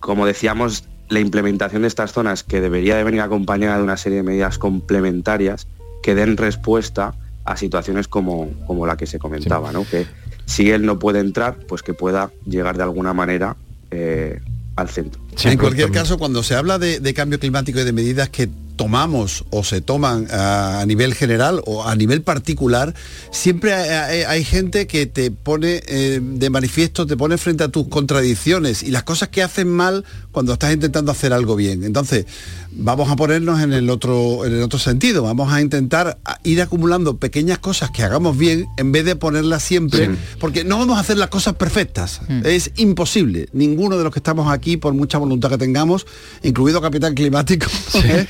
como 0.00 0.26
decíamos, 0.26 0.84
la 1.08 1.20
implementación 1.20 1.82
de 1.82 1.88
estas 1.88 2.12
zonas 2.12 2.42
que 2.42 2.60
debería 2.60 2.96
de 2.96 3.04
venir 3.04 3.20
acompañada 3.20 3.76
de 3.76 3.82
una 3.84 3.96
serie 3.96 4.18
de 4.18 4.22
medidas 4.22 4.58
complementarias 4.58 5.66
que 6.02 6.14
den 6.14 6.36
respuesta 6.36 7.14
a 7.44 7.56
situaciones 7.56 8.08
como, 8.08 8.48
como 8.66 8.86
la 8.86 8.96
que 8.96 9.06
se 9.06 9.18
comentaba, 9.18 9.72
¿no? 9.72 9.84
Que 9.84 10.06
si 10.46 10.70
él 10.70 10.86
no 10.86 10.98
puede 10.98 11.20
entrar, 11.20 11.56
pues 11.68 11.82
que 11.82 11.94
pueda 11.94 12.30
llegar 12.46 12.76
de 12.76 12.82
alguna 12.82 13.12
manera 13.12 13.56
eh, 13.90 14.40
al 14.76 14.88
centro. 14.88 15.20
En 15.44 15.58
cualquier 15.58 15.90
caso, 15.92 16.18
cuando 16.18 16.42
se 16.42 16.54
habla 16.54 16.78
de, 16.78 17.00
de 17.00 17.14
cambio 17.14 17.38
climático 17.38 17.80
y 17.80 17.84
de 17.84 17.92
medidas 17.92 18.28
que 18.28 18.48
tomamos 18.76 19.44
o 19.50 19.62
se 19.62 19.82
toman 19.82 20.26
a, 20.30 20.80
a 20.80 20.86
nivel 20.86 21.12
general 21.14 21.60
o 21.66 21.84
a 21.86 21.94
nivel 21.96 22.22
particular, 22.22 22.94
siempre 23.30 23.74
hay, 23.74 23.90
hay- 23.90 24.22
hay 24.22 24.44
gente 24.44 24.86
que 24.86 25.04
te 25.04 25.30
pone 25.30 25.82
eh, 25.86 26.18
de 26.22 26.48
manifiesto, 26.50 27.06
te 27.06 27.14
pone 27.16 27.36
frente 27.36 27.62
a 27.64 27.68
tus 27.68 27.88
contradicciones 27.88 28.82
y 28.82 28.90
las 28.90 29.02
cosas 29.02 29.28
que 29.28 29.42
hacen 29.42 29.68
mal 29.68 30.04
cuando 30.32 30.54
estás 30.54 30.72
intentando 30.72 31.12
hacer 31.12 31.32
algo 31.34 31.56
bien. 31.56 31.84
Entonces, 31.84 32.24
vamos 32.72 33.10
a 33.10 33.16
ponernos 33.16 33.60
en 33.60 33.72
el 33.74 33.90
otro, 33.90 34.46
en 34.46 34.54
el 34.54 34.62
otro 34.62 34.78
sentido, 34.78 35.24
vamos 35.24 35.52
a 35.52 35.60
intentar 35.60 36.18
ir 36.44 36.62
acumulando 36.62 37.18
pequeñas 37.18 37.58
cosas 37.58 37.90
que 37.90 38.02
hagamos 38.02 38.38
bien 38.38 38.66
en 38.78 38.92
vez 38.92 39.04
de 39.04 39.14
ponerlas 39.16 39.62
siempre, 39.62 40.06
Sí. 40.06 40.12
porque 40.38 40.64
no 40.64 40.78
vamos 40.78 40.96
a 40.96 41.00
hacer 41.00 41.18
las 41.18 41.28
cosas 41.28 41.54
perfectas. 41.56 42.20
Es 42.44 42.70
imposible. 42.76 43.48
Ninguno 43.52 43.98
de 43.98 44.04
los 44.04 44.12
que 44.12 44.20
estamos 44.20 44.50
aquí, 44.50 44.78
por 44.78 44.94
mucha 44.94 45.18
voluntad 45.18 45.29
que 45.38 45.58
tengamos, 45.58 46.06
incluido 46.42 46.80
Capitán 46.80 47.14
Climático, 47.14 47.66
¿eh? 48.04 48.26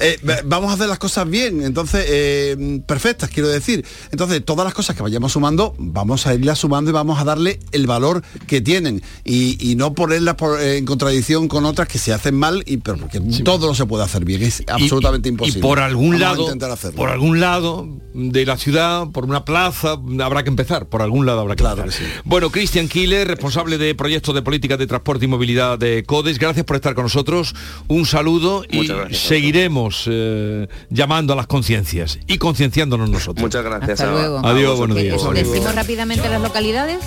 Eh, 0.00 0.18
va- 0.28 0.40
vamos 0.44 0.70
a 0.70 0.74
hacer 0.74 0.88
las 0.88 0.98
cosas 0.98 1.28
bien, 1.28 1.62
entonces, 1.62 2.04
eh, 2.08 2.80
perfectas, 2.86 3.30
quiero 3.30 3.48
decir. 3.48 3.84
Entonces, 4.10 4.44
todas 4.44 4.64
las 4.64 4.74
cosas 4.74 4.94
que 4.96 5.02
vayamos 5.02 5.32
sumando, 5.32 5.74
vamos 5.78 6.26
a 6.26 6.34
irlas 6.34 6.58
sumando 6.58 6.90
y 6.90 6.92
vamos 6.94 7.18
a 7.20 7.24
darle 7.24 7.58
el 7.72 7.86
valor 7.86 8.22
que 8.46 8.60
tienen. 8.60 9.02
Y, 9.24 9.56
y 9.60 9.76
no 9.76 9.94
ponerlas 9.94 10.34
por- 10.34 10.60
en 10.60 10.84
contradicción 10.84 11.48
con 11.48 11.64
otras 11.64 11.88
que 11.88 11.98
se 11.98 12.12
hacen 12.12 12.34
mal, 12.34 12.62
y 12.66 12.78
pero 12.78 12.98
porque 12.98 13.20
todo 13.44 13.68
no 13.68 13.74
se 13.74 13.86
puede 13.86 14.04
hacer 14.04 14.24
bien, 14.24 14.42
es 14.42 14.62
absolutamente 14.66 15.28
y- 15.28 15.32
imposible. 15.32 15.60
Y 15.60 15.62
por 15.62 15.78
algún 15.80 16.18
Vamos 16.18 16.48
lado, 16.58 16.92
por 16.96 17.08
algún 17.10 17.40
lado 17.40 17.88
de 18.14 18.44
la 18.46 18.56
ciudad, 18.56 19.08
por 19.10 19.24
una 19.24 19.44
plaza, 19.44 19.96
habrá 20.22 20.42
que 20.42 20.50
empezar. 20.50 20.86
Por 20.88 21.02
algún 21.02 21.26
lado 21.26 21.40
habrá 21.40 21.54
que 21.56 21.62
Claro 21.62 21.82
empezar. 21.82 22.02
que 22.04 22.12
sí. 22.12 22.20
Bueno, 22.24 22.50
Cristian 22.50 22.88
Killer, 22.88 23.26
responsable 23.28 23.78
de 23.78 23.94
proyectos 23.94 24.34
de 24.34 24.42
política 24.42 24.76
de 24.76 24.86
transporte 24.86 25.24
y 25.24 25.28
movilidad 25.28 25.78
de 25.78 26.02
CODES, 26.16 26.38
gracias 26.38 26.64
por 26.64 26.76
estar 26.76 26.94
con 26.94 27.04
nosotros. 27.04 27.54
Un 27.88 28.06
saludo 28.06 28.64
y 28.70 28.86
gracias. 28.86 29.18
seguiremos 29.20 30.04
eh, 30.06 30.66
llamando 30.88 31.34
a 31.34 31.36
las 31.36 31.46
conciencias 31.46 32.18
y 32.26 32.38
concienciándonos 32.38 33.10
nosotros. 33.10 33.42
Muchas 33.42 33.62
gracias. 33.62 34.00
Hasta 34.00 34.08
a- 34.08 34.12
luego. 34.12 34.40
Adiós, 34.46 34.78
buenos 34.78 34.96
días. 34.96 35.20
Decimos 35.34 35.74
rápidamente 35.74 36.26
las 36.30 36.40
localidades. 36.40 37.00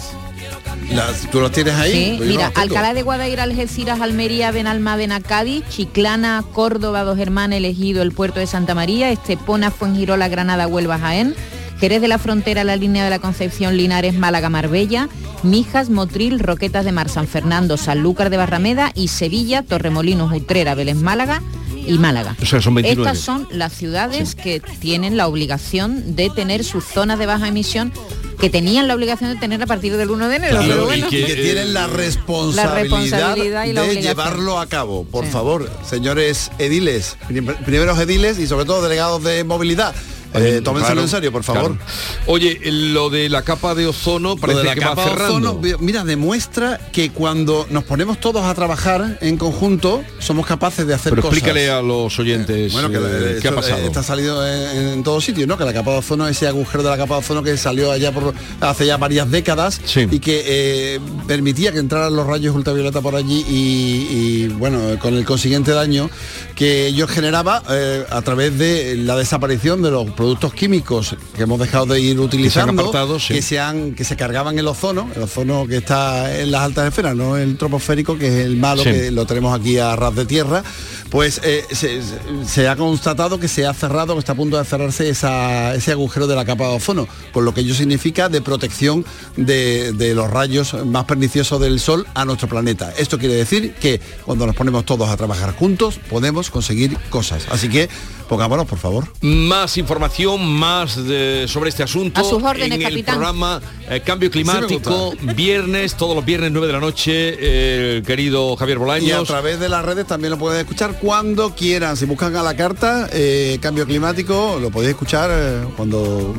Las- 0.91 1.29
¿Tú 1.31 1.39
los 1.39 1.51
tienes 1.51 1.73
ahí? 1.73 1.91
Sí, 1.91 2.13
Pues 2.17 2.29
mira, 2.29 2.43
no 2.45 2.49
las. 2.53 2.57
Alcalá 2.57 2.93
de 2.93 3.01
Guadaira, 3.01 3.43
Algeciras, 3.43 3.99
Almería, 3.99 4.51
Benalmádena, 4.51 5.21
Cádiz, 5.21 5.63
Chiclana, 5.69 6.43
Córdoba, 6.53 7.03
Dos 7.03 7.17
Hermanas, 7.17 7.57
Elegido, 7.57 8.01
el 8.03 8.11
Puerto 8.11 8.39
de 8.39 8.45
Santa 8.47 8.75
María, 8.75 9.09
Estepona, 9.11 9.71
Fuengirola, 9.71 10.27
Granada, 10.27 10.67
Huelva, 10.67 10.99
Jaén, 10.99 11.35
Jerez 11.79 12.01
de 12.01 12.07
la 12.07 12.17
Frontera, 12.17 12.63
la 12.63 12.75
línea 12.75 13.03
de 13.03 13.09
la 13.09 13.19
Concepción, 13.19 13.77
Linares, 13.77 14.13
Málaga, 14.15 14.49
Marbella, 14.49 15.07
Mijas, 15.43 15.89
Motril, 15.89 16.39
Roquetas 16.39 16.83
de 16.85 16.91
Mar, 16.91 17.09
San 17.09 17.27
Fernando, 17.27 17.77
Sanlúcar 17.77 18.29
de 18.29 18.37
Barrameda 18.37 18.91
y 18.95 19.07
Sevilla, 19.07 19.63
Torremolinos, 19.63 20.31
Utrera, 20.33 20.75
Vélez, 20.75 20.97
Málaga 20.97 21.41
y 21.87 21.97
Málaga. 21.97 22.35
O 22.41 22.45
sea, 22.45 22.61
son 22.61 22.75
29. 22.75 23.09
Estas 23.09 23.23
son 23.23 23.47
las 23.51 23.71
ciudades 23.73 24.35
que 24.35 24.59
tienen 24.79 25.15
la 25.15 25.27
obligación 25.27 26.15
de 26.15 26.29
tener 26.29 26.63
sus 26.65 26.83
zonas 26.83 27.17
de 27.19 27.25
baja 27.25 27.47
emisión 27.47 27.93
que 28.39 28.49
tenían 28.49 28.87
la 28.87 28.95
obligación 28.95 29.33
de 29.33 29.39
tener 29.39 29.61
a 29.61 29.65
partir 29.65 29.95
del 29.97 30.09
1 30.11 30.29
de 30.29 30.35
enero. 30.37 30.57
Claro, 30.63 30.87
pero 30.89 31.07
y 31.07 31.09
que, 31.09 31.35
tienen 31.35 31.73
la 31.73 31.87
responsabilidad, 31.87 32.75
responsabilidad 32.81 33.65
y 33.65 33.73
la 33.73 33.81
de 33.81 33.87
obligación. 33.87 34.01
llevarlo 34.15 34.59
a 34.59 34.67
cabo. 34.67 35.03
Por 35.05 35.25
Sí. 35.25 35.31
favor, 35.31 35.69
señores 35.89 36.51
ediles, 36.57 37.17
prim- 37.27 37.53
primeros 37.65 37.99
ediles 37.99 38.39
y 38.39 38.47
sobre 38.47 38.65
todo 38.65 38.81
delegados 38.81 39.23
de 39.23 39.43
movilidad, 39.43 39.93
eh, 40.33 40.61
tómenselo 40.63 40.93
Claro, 40.95 41.01
en 41.01 41.07
serio, 41.07 41.31
por 41.31 41.43
favor. 41.43 41.75
claro. 41.77 41.91
Oye, 42.27 42.59
lo 42.71 43.09
de 43.09 43.29
la 43.29 43.41
capa 43.43 43.75
de 43.75 43.87
ozono 43.87 44.35
parece 44.35 44.59
de 44.59 44.65
la 44.65 44.73
que 44.75 44.81
capa 44.81 44.95
va 45.03 45.09
cerrando. 45.09 45.51
ozono, 45.57 45.77
mira, 45.79 46.03
demuestra 46.03 46.79
que 46.91 47.11
cuando 47.11 47.65
nos 47.69 47.83
ponemos 47.83 48.19
todos 48.19 48.43
a 48.43 48.53
trabajar 48.53 49.17
en 49.21 49.37
conjunto, 49.37 50.03
somos 50.19 50.45
capaces 50.45 50.85
de 50.87 50.93
hacer 50.93 51.11
Pero 51.11 51.21
cosas. 51.23 51.37
explícale 51.37 51.69
a 51.69 51.81
los 51.81 52.17
oyentes 52.19 52.71
Bueno, 52.73 52.89
que 52.89 52.97
eh, 52.97 53.31
eso, 53.33 53.41
qué 53.41 53.47
ha 53.47 53.55
pasado. 53.55 53.77
eh, 53.81 53.85
Está 53.87 54.03
salido 54.03 54.45
en, 54.47 54.87
en 54.89 55.03
todos 55.03 55.23
sitios, 55.25 55.47
¿no? 55.47 55.57
Que 55.57 55.65
la 55.65 55.73
capa 55.73 55.91
de 55.91 55.97
ozono, 55.97 56.27
ese 56.27 56.47
agujero 56.47 56.83
de 56.83 56.89
la 56.89 56.97
capa 56.97 57.15
de 57.15 57.19
ozono 57.21 57.43
que 57.43 57.57
salió 57.57 57.91
allá 57.91 58.11
por 58.11 58.33
hace 58.61 58.85
ya 58.85 58.97
varias 58.97 59.29
décadas 59.31 59.79
Sí. 59.85 60.07
y 60.11 60.19
que 60.19 60.43
eh, 60.45 60.99
permitía 61.27 61.71
que 61.71 61.79
entraran 61.79 62.15
los 62.15 62.27
rayos 62.27 62.55
ultravioleta 62.55 63.01
por 63.01 63.15
allí 63.15 63.45
y, 63.49 64.07
y, 64.11 64.47
bueno, 64.49 64.79
con 64.99 65.15
el 65.15 65.25
consiguiente 65.25 65.71
daño 65.71 66.09
que 66.55 66.87
ello 66.87 67.07
generaba 67.07 67.63
eh, 67.69 68.05
a 68.09 68.21
través 68.21 68.57
de 68.57 68.95
la 68.97 69.15
desaparición 69.15 69.81
de 69.81 69.91
los 69.91 70.09
productos 70.19 70.53
químicos 70.53 71.15
que 71.33 71.43
hemos 71.43 71.57
dejado 71.61 71.85
de 71.85 72.01
ir 72.01 72.19
utilizando, 72.19 72.81
apartado, 72.81 73.21
sí. 73.21 73.35
que 73.35 73.41
se 73.41 73.57
han 73.57 73.93
que 73.95 74.03
se 74.03 74.17
cargaban 74.17 74.59
el 74.59 74.67
ozono, 74.67 75.09
el 75.15 75.21
ozono 75.23 75.65
que 75.65 75.77
está 75.77 76.41
en 76.41 76.51
las 76.51 76.63
altas 76.63 76.89
esferas, 76.89 77.15
no 77.15 77.37
el 77.37 77.55
troposférico, 77.57 78.17
que 78.17 78.27
es 78.27 78.45
el 78.45 78.57
malo 78.57 78.83
Sí. 78.83 78.91
que 78.91 79.11
lo 79.11 79.25
tenemos 79.25 79.57
aquí 79.57 79.77
a 79.77 79.95
ras 79.95 80.13
de 80.15 80.25
tierra, 80.25 80.61
pues 81.09 81.39
eh, 81.45 81.63
se, 81.71 82.01
se 82.45 82.67
ha 82.67 82.75
constatado 82.75 83.39
que 83.39 83.47
se 83.47 83.65
ha 83.65 83.73
cerrado, 83.73 84.13
que 84.15 84.19
está 84.19 84.33
a 84.33 84.35
punto 84.35 84.57
de 84.57 84.65
cerrarse 84.65 85.07
esa- 85.07 85.73
ese 85.73 85.93
agujero 85.93 86.27
de 86.27 86.35
la 86.35 86.43
capa 86.43 86.67
de 86.67 86.75
ozono, 86.75 87.07
con 87.31 87.45
lo 87.45 87.53
que 87.53 87.61
ello 87.61 87.73
significa 87.73 88.27
de 88.27 88.41
protección 88.41 89.05
de, 89.37 89.93
de 89.93 90.13
los 90.15 90.29
rayos 90.29 90.73
más 90.85 91.05
perniciosos 91.05 91.61
del 91.61 91.79
Sol 91.79 92.05
a 92.13 92.25
nuestro 92.25 92.49
planeta. 92.49 92.93
Esto 92.97 93.17
quiere 93.17 93.35
decir 93.35 93.73
que 93.75 94.01
cuando 94.25 94.45
nos 94.45 94.53
ponemos 94.57 94.83
todos 94.83 95.07
a 95.07 95.15
trabajar 95.15 95.55
juntos, 95.55 95.97
podemos 96.09 96.49
conseguir 96.49 96.97
cosas. 97.09 97.45
Así 97.49 97.69
que 97.69 97.87
pongámonos, 98.27 98.67
por 98.67 98.77
favor. 98.79 99.05
Más 99.21 99.77
información, 99.77 100.08
más 100.37 100.95
de- 101.05 101.45
sobre 101.47 101.69
este 101.69 101.83
asunto 101.83 102.19
A 102.19 102.23
sus 102.23 102.41
órdenes, 102.43 102.67
en 102.77 102.81
el 102.81 102.89
capitán. 102.89 103.15
programa 103.15 103.61
eh, 103.89 104.01
Cambio 104.05 104.29
Climático, 104.29 105.13
viernes, 105.35 105.95
todos 105.95 106.15
los 106.15 106.25
viernes 106.25 106.51
9 106.51 106.67
de 106.67 106.73
la 106.73 106.79
noche, 106.79 107.11
eh, 107.39 107.97
el 107.97 108.03
querido 108.03 108.55
Javier 108.55 108.77
Y 108.77 108.81
a 108.81 108.83
Bolaños. 108.83 109.27
través 109.27 109.59
de 109.59 109.69
las 109.69 109.83
redes 109.85 110.05
también 110.07 110.31
lo 110.31 110.37
pueden 110.37 110.59
escuchar 110.61 110.99
cuando 110.99 111.55
quieran. 111.55 111.95
Si 111.97 112.05
buscan 112.05 112.35
a 112.35 112.43
la 112.43 112.55
carta 112.55 113.07
eh, 113.13 113.57
Cambio 113.61 113.85
Climático, 113.85 114.57
lo 114.61 114.69
podéis 114.71 114.91
escuchar 114.91 115.29
eh, 115.31 115.63
cuando 115.77 116.33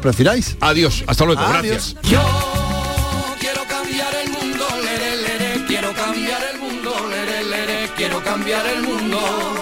prefiráis. 0.00 0.56
Adiós, 0.60 1.04
hasta 1.06 1.24
luego, 1.24 1.40
Adiós. 1.42 1.62
gracias. 1.62 1.96
Yo 2.10 2.20
quiero 3.40 3.62
cambiar 3.68 4.14
el 4.24 4.30
mundo, 4.30 4.64
quiero 5.66 5.92
cambiar 5.94 6.42
el 6.52 6.60
mundo, 6.60 6.92
quiero 7.96 8.22
cambiar 8.24 8.66
el 8.66 8.82
mundo. 8.82 9.61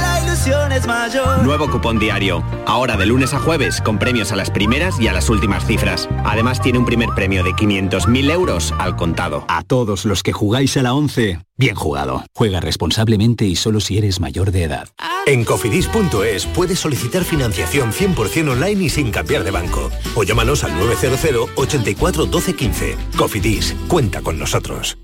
la 0.41 0.47
ilusión 0.47 0.71
es 0.71 0.87
mayor. 0.87 1.43
Nuevo 1.43 1.69
cupón 1.69 1.99
diario. 1.99 2.43
Ahora 2.65 2.97
de 2.97 3.05
lunes 3.05 3.33
a 3.33 3.39
jueves 3.39 3.81
con 3.81 3.99
premios 3.99 4.31
a 4.31 4.35
las 4.35 4.49
primeras 4.49 4.99
y 4.99 5.07
a 5.07 5.13
las 5.13 5.29
últimas 5.29 5.65
cifras. 5.65 6.09
Además 6.23 6.61
tiene 6.61 6.79
un 6.79 6.85
primer 6.85 7.09
premio 7.09 7.43
de 7.43 7.51
500.000 7.51 8.31
euros 8.31 8.73
al 8.79 8.95
contado. 8.95 9.45
A 9.47 9.63
todos 9.63 10.05
los 10.05 10.23
que 10.23 10.33
jugáis 10.33 10.77
a 10.77 10.83
la 10.83 10.93
11, 10.93 11.39
bien 11.57 11.75
jugado. 11.75 12.23
Juega 12.35 12.59
responsablemente 12.59 13.45
y 13.45 13.55
solo 13.55 13.79
si 13.79 13.97
eres 13.97 14.19
mayor 14.19 14.51
de 14.51 14.63
edad. 14.63 14.89
En 15.27 15.43
cofidis.es 15.43 16.47
puedes 16.47 16.79
solicitar 16.79 17.23
financiación 17.23 17.91
100% 17.91 18.51
online 18.51 18.83
y 18.83 18.89
sin 18.89 19.11
cambiar 19.11 19.43
de 19.43 19.51
banco. 19.51 19.91
O 20.15 20.23
llámanos 20.23 20.63
al 20.63 20.75
900 20.77 21.49
84 21.55 22.25
12 22.25 22.55
15. 22.55 22.97
Cofidis, 23.17 23.75
cuenta 23.87 24.21
con 24.21 24.39
nosotros. 24.39 24.97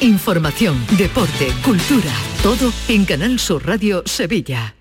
Información, 0.00 0.76
deporte, 0.98 1.48
cultura, 1.64 2.12
todo 2.42 2.72
en 2.88 3.04
Canal 3.04 3.38
Sur 3.38 3.64
Radio 3.64 4.02
Sevilla. 4.04 4.74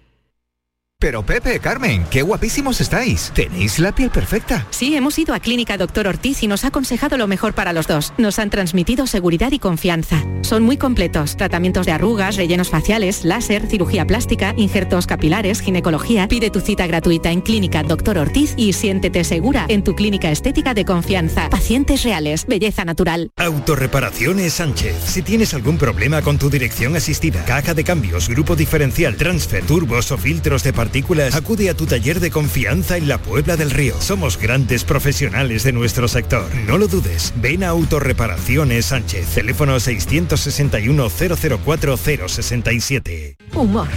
Pero 1.04 1.22
Pepe, 1.22 1.60
Carmen, 1.60 2.06
qué 2.10 2.22
guapísimos 2.22 2.80
estáis. 2.80 3.34
Tenéis 3.36 3.78
la 3.78 3.94
piel 3.94 4.10
perfecta. 4.10 4.66
Sí, 4.70 4.96
hemos 4.96 5.20
ido 5.20 5.34
a 5.34 5.42
Clínica 5.42 5.76
Doctor 5.76 6.08
Ortiz 6.08 6.42
y 6.44 6.48
nos 6.48 6.64
ha 6.64 6.70
aconsejado 6.70 7.18
lo 7.18 7.28
mejor 7.28 7.54
para 7.54 7.74
los 7.74 7.88
dos. 7.88 8.14
Nos 8.18 8.40
han 8.40 8.50
transmitido 8.50 9.06
seguridad 9.06 9.52
y 9.52 9.60
confianza. 9.60 10.24
Son 10.44 10.64
muy 10.64 10.78
completos. 10.78 11.36
Tratamientos 11.36 11.86
de 11.86 11.92
arrugas, 11.92 12.38
rellenos 12.38 12.70
faciales, 12.70 13.26
láser, 13.26 13.68
cirugía 13.68 14.08
plástica, 14.08 14.54
injertos 14.56 15.06
capilares, 15.06 15.60
ginecología. 15.60 16.30
Pide 16.30 16.50
tu 16.50 16.62
cita 16.62 16.88
gratuita 16.88 17.32
en 17.32 17.42
Clínica 17.42 17.84
Doctor 17.84 18.18
Ortiz 18.18 18.54
y 18.56 18.72
siéntete 18.72 19.26
segura 19.26 19.66
en 19.68 19.84
tu 19.84 19.96
clínica 19.96 20.32
estética 20.32 20.74
de 20.74 20.86
confianza. 20.86 21.50
Pacientes 21.50 22.04
reales, 22.04 22.46
belleza 22.48 22.86
natural. 22.86 23.30
Autorreparaciones 23.36 24.54
Sánchez. 24.54 24.96
Si 25.06 25.22
tienes 25.22 25.54
algún 25.54 25.78
problema 25.78 26.22
con 26.22 26.38
tu 26.38 26.50
dirección 26.50 26.96
asistida, 26.96 27.44
caja 27.44 27.74
de 27.74 27.84
cambios, 27.84 28.30
grupo 28.30 28.56
diferencial, 28.56 29.18
transfer, 29.18 29.66
turbos 29.66 30.10
o 30.14 30.18
filtros 30.18 30.64
de 30.64 30.72
partículas, 30.94 31.34
acude 31.34 31.72
a 31.72 31.74
tu 31.74 31.88
taller 31.88 32.20
de 32.20 32.30
confianza 32.30 32.98
en 32.98 33.08
la 33.08 33.18
Puebla 33.18 33.58
del 33.58 33.72
Río. 33.72 34.00
Somos 34.00 34.38
grandes 34.38 34.84
profesionales 34.84 35.64
de 35.64 35.72
nuestro 35.72 36.08
sector. 36.08 36.48
No 36.68 36.78
lo 36.78 36.88
dudes. 36.88 37.34
Ven 37.38 37.64
a 37.64 37.70
Autorreparaciones 37.70 38.86
Sánchez. 38.86 39.26
Teléfono 39.34 39.80
661 39.80 41.10
004 41.10 41.98
067. 41.98 43.38
Humor, 43.56 43.88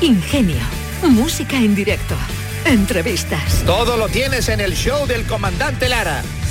ingenio, 0.00 0.62
música 1.02 1.56
en 1.56 1.74
directo, 1.74 2.14
entrevistas. 2.66 3.64
Todo 3.66 3.96
lo 3.96 4.08
tienes 4.08 4.48
en 4.48 4.60
el 4.60 4.74
show 4.74 5.08
del 5.08 5.24
comandante 5.24 5.88
Lara. 5.88 6.22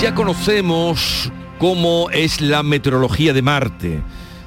Ya 0.00 0.14
conocemos 0.14 1.30
cómo 1.58 2.08
es 2.10 2.40
la 2.40 2.62
meteorología 2.62 3.34
de 3.34 3.42
Marte. 3.42 4.00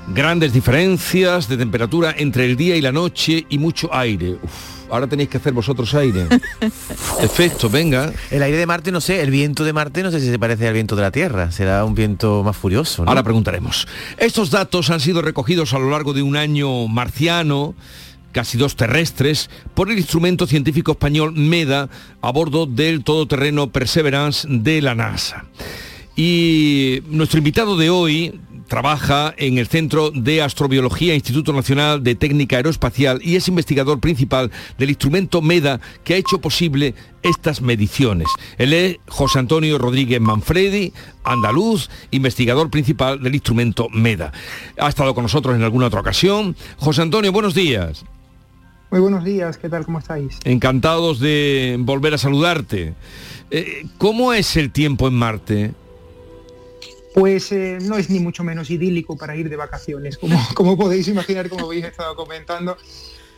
Grandes 0.07 0.51
diferencias 0.51 1.47
de 1.47 1.57
temperatura 1.57 2.15
entre 2.17 2.45
el 2.45 2.57
día 2.57 2.75
y 2.75 2.81
la 2.81 2.91
noche 2.91 3.45
y 3.49 3.59
mucho 3.59 3.93
aire. 3.93 4.39
Uf, 4.41 4.89
ahora 4.89 5.05
tenéis 5.05 5.29
que 5.29 5.37
hacer 5.37 5.53
vosotros 5.53 5.93
aire. 5.93 6.25
Efecto, 7.21 7.69
venga. 7.69 8.11
El 8.31 8.41
aire 8.41 8.57
de 8.57 8.65
Marte, 8.65 8.91
no 8.91 8.99
sé, 8.99 9.21
el 9.21 9.29
viento 9.29 9.63
de 9.63 9.73
Marte 9.73 10.01
no 10.01 10.09
sé 10.09 10.19
si 10.21 10.31
se 10.31 10.39
parece 10.39 10.67
al 10.67 10.73
viento 10.73 10.95
de 10.95 11.03
la 11.03 11.11
Tierra. 11.11 11.51
Será 11.51 11.85
un 11.85 11.93
viento 11.93 12.41
más 12.43 12.57
furioso. 12.57 13.03
¿no? 13.03 13.09
Ahora 13.09 13.21
preguntaremos. 13.21 13.87
Estos 14.17 14.49
datos 14.49 14.89
han 14.89 15.01
sido 15.01 15.21
recogidos 15.21 15.75
a 15.75 15.79
lo 15.79 15.91
largo 15.91 16.13
de 16.13 16.23
un 16.23 16.35
año 16.35 16.87
marciano 16.87 17.75
casi 18.33 18.57
dos 18.57 18.75
terrestres, 18.75 19.49
por 19.73 19.89
el 19.89 19.97
instrumento 19.97 20.45
científico 20.47 20.91
español 20.91 21.31
MEDA 21.33 21.89
a 22.21 22.31
bordo 22.31 22.65
del 22.65 23.05
todoterreno 23.05 23.71
Perseverance 23.71 24.45
de 24.49 24.81
la 24.81 24.95
NASA. 24.95 25.45
Y 26.17 27.01
nuestro 27.07 27.37
invitado 27.37 27.77
de 27.77 27.89
hoy 27.89 28.39
trabaja 28.67 29.33
en 29.37 29.57
el 29.57 29.67
Centro 29.67 30.11
de 30.11 30.41
Astrobiología 30.41 31.15
Instituto 31.15 31.53
Nacional 31.53 32.03
de 32.03 32.15
Técnica 32.15 32.57
Aeroespacial 32.57 33.19
y 33.23 33.35
es 33.35 33.47
investigador 33.47 33.99
principal 33.99 34.51
del 34.77 34.89
instrumento 34.89 35.41
MEDA 35.41 35.79
que 36.03 36.15
ha 36.15 36.17
hecho 36.17 36.41
posible 36.41 36.95
estas 37.21 37.61
mediciones. 37.61 38.27
Él 38.57 38.73
es 38.73 38.97
José 39.07 39.39
Antonio 39.39 39.77
Rodríguez 39.77 40.19
Manfredi, 40.21 40.93
andaluz, 41.23 41.89
investigador 42.11 42.69
principal 42.69 43.21
del 43.21 43.35
instrumento 43.35 43.89
MEDA. 43.89 44.31
Ha 44.79 44.89
estado 44.89 45.13
con 45.13 45.23
nosotros 45.23 45.55
en 45.55 45.63
alguna 45.63 45.87
otra 45.87 46.01
ocasión. 46.01 46.55
José 46.77 47.01
Antonio, 47.03 47.31
buenos 47.31 47.53
días. 47.53 48.05
Muy 48.93 48.99
buenos 48.99 49.23
días, 49.23 49.57
¿qué 49.57 49.69
tal? 49.69 49.85
¿Cómo 49.85 49.97
estáis? 49.97 50.37
Encantados 50.43 51.19
de 51.19 51.77
volver 51.79 52.13
a 52.13 52.19
saludarte. 52.19 52.93
Eh, 53.49 53.87
¿Cómo 53.97 54.33
es 54.33 54.55
el 54.55 54.71
tiempo 54.71 55.07
en 55.07 55.15
Marte? 55.15 55.71
Pues 57.15 57.51
eh, 57.53 57.79
no 57.81 57.97
es 57.97 58.11
ni 58.11 58.19
mucho 58.19 58.43
menos 58.43 58.69
idílico 58.69 59.17
para 59.17 59.35
ir 59.35 59.49
de 59.49 59.55
vacaciones, 59.55 60.19
como, 60.19 60.39
como 60.53 60.77
podéis 60.77 61.07
imaginar, 61.07 61.49
como 61.49 61.65
habéis 61.65 61.85
estado 61.85 62.15
comentando. 62.15 62.77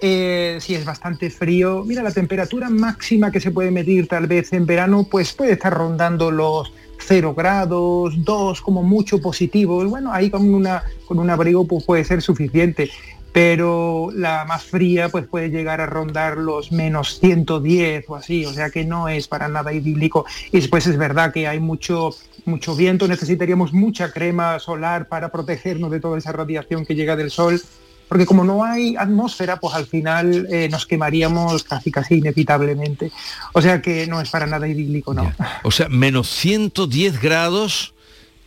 Eh, 0.01 0.57
si 0.59 0.75
es 0.75 0.83
bastante 0.83 1.29
frío, 1.29 1.85
mira, 1.85 2.03
la 2.03 2.11
temperatura 2.11 2.69
máxima 2.69 3.31
que 3.31 3.39
se 3.39 3.51
puede 3.51 3.71
medir 3.71 4.09
tal 4.09 4.27
vez 4.27 4.51
en 4.51 4.65
verano, 4.65 5.07
pues 5.09 5.31
puede 5.31 5.53
estar 5.53 5.73
rondando 5.73 6.31
los 6.31 6.73
0 6.99 7.33
grados, 7.33 8.13
2 8.25 8.61
como 8.61 8.83
mucho 8.83 9.21
positivos. 9.21 9.89
Bueno, 9.89 10.11
ahí 10.11 10.29
con, 10.29 10.53
una, 10.53 10.83
con 11.05 11.17
un 11.17 11.29
abrigo 11.29 11.65
pues 11.65 11.85
puede 11.85 12.03
ser 12.03 12.21
suficiente 12.21 12.89
pero 13.35 14.11
la 14.13 14.45
más 14.45 14.63
fría 14.63 15.09
pues 15.09 15.27
puede 15.27 15.49
llegar 15.49 15.81
a 15.81 15.85
rondar 15.85 16.37
los 16.37 16.71
menos 16.71 17.19
110 17.19 18.05
o 18.07 18.15
así, 18.15 18.45
o 18.45 18.53
sea 18.53 18.69
que 18.69 18.85
no 18.85 19.09
es 19.09 19.27
para 19.27 19.49
nada 19.49 19.73
idílico. 19.73 20.25
Y 20.53 20.61
después 20.61 20.87
es 20.87 20.95
verdad 20.97 21.33
que 21.33 21.45
hay 21.45 21.59
mucho, 21.59 22.11
mucho 22.45 22.77
viento, 22.77 23.09
necesitaríamos 23.09 23.73
mucha 23.73 24.13
crema 24.13 24.57
solar 24.59 25.09
para 25.09 25.33
protegernos 25.33 25.91
de 25.91 25.99
toda 25.99 26.17
esa 26.17 26.31
radiación 26.31 26.85
que 26.85 26.95
llega 26.95 27.17
del 27.17 27.29
sol, 27.29 27.61
porque 28.07 28.25
como 28.25 28.45
no 28.45 28.63
hay 28.63 28.95
atmósfera, 28.95 29.59
pues 29.59 29.75
al 29.75 29.85
final 29.85 30.47
eh, 30.49 30.69
nos 30.71 30.85
quemaríamos 30.85 31.65
casi 31.65 31.91
casi 31.91 32.19
inevitablemente. 32.19 33.11
O 33.51 33.61
sea 33.61 33.81
que 33.81 34.07
no 34.07 34.21
es 34.21 34.29
para 34.29 34.47
nada 34.47 34.65
idílico, 34.65 35.13
¿no? 35.13 35.29
O 35.63 35.71
sea, 35.71 35.89
menos 35.89 36.29
110 36.29 37.19
grados 37.19 37.94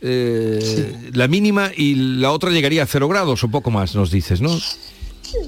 eh, 0.01 1.11
la 1.13 1.27
mínima 1.27 1.71
y 1.75 1.95
la 1.95 2.31
otra 2.31 2.51
llegaría 2.51 2.83
a 2.83 2.85
cero 2.85 3.07
grados 3.07 3.43
o 3.43 3.49
poco 3.49 3.71
más, 3.71 3.95
nos 3.95 4.11
dices, 4.11 4.41
¿no? 4.41 4.49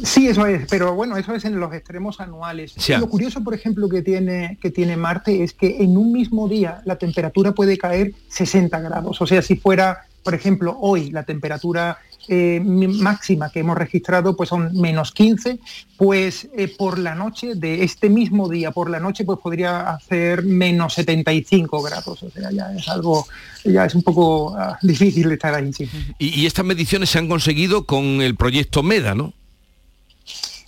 Sí, 0.04 0.28
eso 0.28 0.46
es, 0.46 0.68
pero 0.70 0.94
bueno, 0.94 1.18
eso 1.18 1.34
es 1.34 1.46
en 1.46 1.60
los 1.60 1.74
extremos 1.74 2.20
anuales. 2.20 2.76
Lo 3.00 3.10
curioso, 3.10 3.44
por 3.44 3.54
ejemplo, 3.54 3.90
que 3.90 4.02
tiene, 4.02 4.58
que 4.62 4.70
tiene 4.70 4.96
Marte 4.96 5.44
es 5.44 5.54
que 5.54 5.82
en 5.82 5.98
un 5.98 6.12
mismo 6.12 6.48
día 6.48 6.82
la 6.86 6.98
temperatura 6.98 7.54
puede 7.54 7.78
caer 7.78 8.14
60 8.28 8.80
grados. 8.80 9.22
O 9.22 9.28
sea, 9.28 9.42
si 9.42 9.56
fuera, 9.56 10.06
por 10.24 10.36
ejemplo, 10.36 10.78
hoy 10.80 11.10
la 11.10 11.24
temperatura 11.24 11.98
eh, 12.28 12.60
máxima 12.62 13.50
que 13.50 13.60
hemos 13.60 13.78
registrado 13.78 14.36
pues 14.36 14.50
son 14.50 14.72
menos 14.74 15.12
15, 15.12 15.60
pues 15.98 16.48
eh, 16.58 16.74
por 16.78 17.00
la 17.00 17.16
noche 17.16 17.56
de 17.56 17.84
este 17.84 18.10
mismo 18.10 18.50
día, 18.50 18.72
por 18.72 18.90
la 18.90 19.00
noche 19.00 19.24
pues 19.26 19.40
podría 19.40 19.92
hacer 19.92 20.44
menos 20.44 20.94
75 20.94 21.82
grados, 21.82 22.24
o 22.24 22.30
sea, 22.30 22.52
ya 22.52 22.72
es 22.74 22.88
algo, 22.88 23.28
ya 23.64 23.86
es 23.86 23.96
un 23.96 24.04
poco 24.04 24.56
ah, 24.58 24.78
difícil 24.82 25.32
estar 25.32 25.54
ahí. 25.54 25.72
Sí. 25.74 25.90
Y, 26.20 26.42
y 26.42 26.46
estas 26.46 26.66
mediciones 26.66 27.10
se 27.10 27.20
han 27.20 27.28
conseguido 27.28 27.86
con 27.86 28.22
el 28.22 28.36
proyecto 28.36 28.84
MEDA, 28.84 29.16
¿no? 29.16 29.34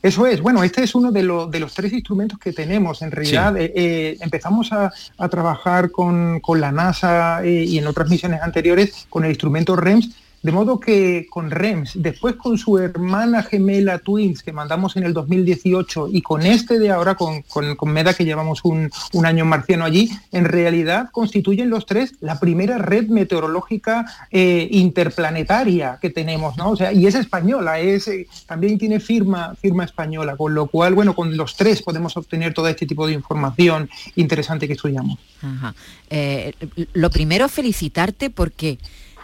Eso 0.03 0.27
es, 0.27 0.41
bueno, 0.41 0.63
este 0.63 0.83
es 0.83 0.95
uno 0.95 1.13
de, 1.13 1.21
de, 1.21 1.59
los 1.61 1.73
tres 1.73 1.93
instrumentos 1.93 2.37
que 2.37 2.51
tenemos. 2.51 3.01
En 3.01 3.09
realidad 3.09 3.53
sí. 3.55 3.61
eh, 3.61 3.73
eh, 3.73 4.17
empezamos 4.19 4.73
a, 4.73 4.91
a 5.17 5.29
trabajar 5.29 5.91
con, 5.91 6.41
con, 6.41 6.59
la 6.59 6.73
NASA 6.73 7.41
eh, 7.41 7.63
y 7.63 7.77
en 7.77 7.87
otras 7.87 8.09
misiones 8.09 8.41
anteriores 8.41 9.07
con 9.09 9.23
el 9.23 9.29
instrumento 9.29 9.77
REMS, 9.77 10.09
de 10.43 10.51
modo 10.51 10.79
que 10.79 11.25
con 11.29 11.49
REMS, 11.49 11.93
después 11.95 12.35
con 12.35 12.57
su 12.57 12.77
hermana 12.77 13.43
gemela 13.43 13.99
Twins 13.99 14.43
que 14.43 14.51
mandamos 14.51 14.97
en 14.97 15.03
el 15.03 15.13
2018 15.13 16.09
y 16.11 16.21
con 16.21 16.45
este 16.45 16.79
de 16.79 16.91
ahora, 16.91 17.15
con, 17.15 17.43
con, 17.43 17.93
MEDA 17.93 18.13
que 18.13 18.25
llevamos 18.25 18.65
un, 18.65 18.91
un, 19.13 19.25
año 19.25 19.45
marciano 19.45 19.85
allí, 19.85 20.11
en 20.31 20.45
realidad 20.45 21.09
constituyen 21.11 21.69
los 21.69 21.85
tres 21.85 22.13
la 22.19 22.39
primera 22.39 22.77
red 22.77 23.07
meteorológica 23.07 24.05
eh, 24.31 24.67
interplanetaria 24.71 25.97
que 26.01 26.09
tenemos, 26.09 26.57
¿no? 26.57 26.71
O 26.71 26.75
sea, 26.75 26.91
y 26.91 27.07
es 27.07 27.15
española, 27.15 27.79
es, 27.79 28.09
eh, 28.09 28.27
también 28.45 28.77
tiene 28.77 28.99
firma, 28.99 29.55
firma 29.55 29.85
española, 29.85 30.35
con 30.35 30.53
lo 30.53 30.67
cual, 30.67 30.93
bueno, 30.93 31.15
con 31.15 31.37
los 31.37 31.55
tres 31.55 31.81
podemos 31.81 32.17
obtener 32.17 32.53
todo 32.53 32.67
este 32.67 32.85
tipo 32.85 33.07
de 33.07 33.13
información 33.13 33.89
interesante 34.15 34.67
que 34.67 34.73
estudiamos. 34.73 35.19
Ajá. 35.41 35.73
Eh, 36.09 36.53
lo 36.93 37.09
primero, 37.09 37.47
felicitarte 37.47 38.29
porque 38.29 38.77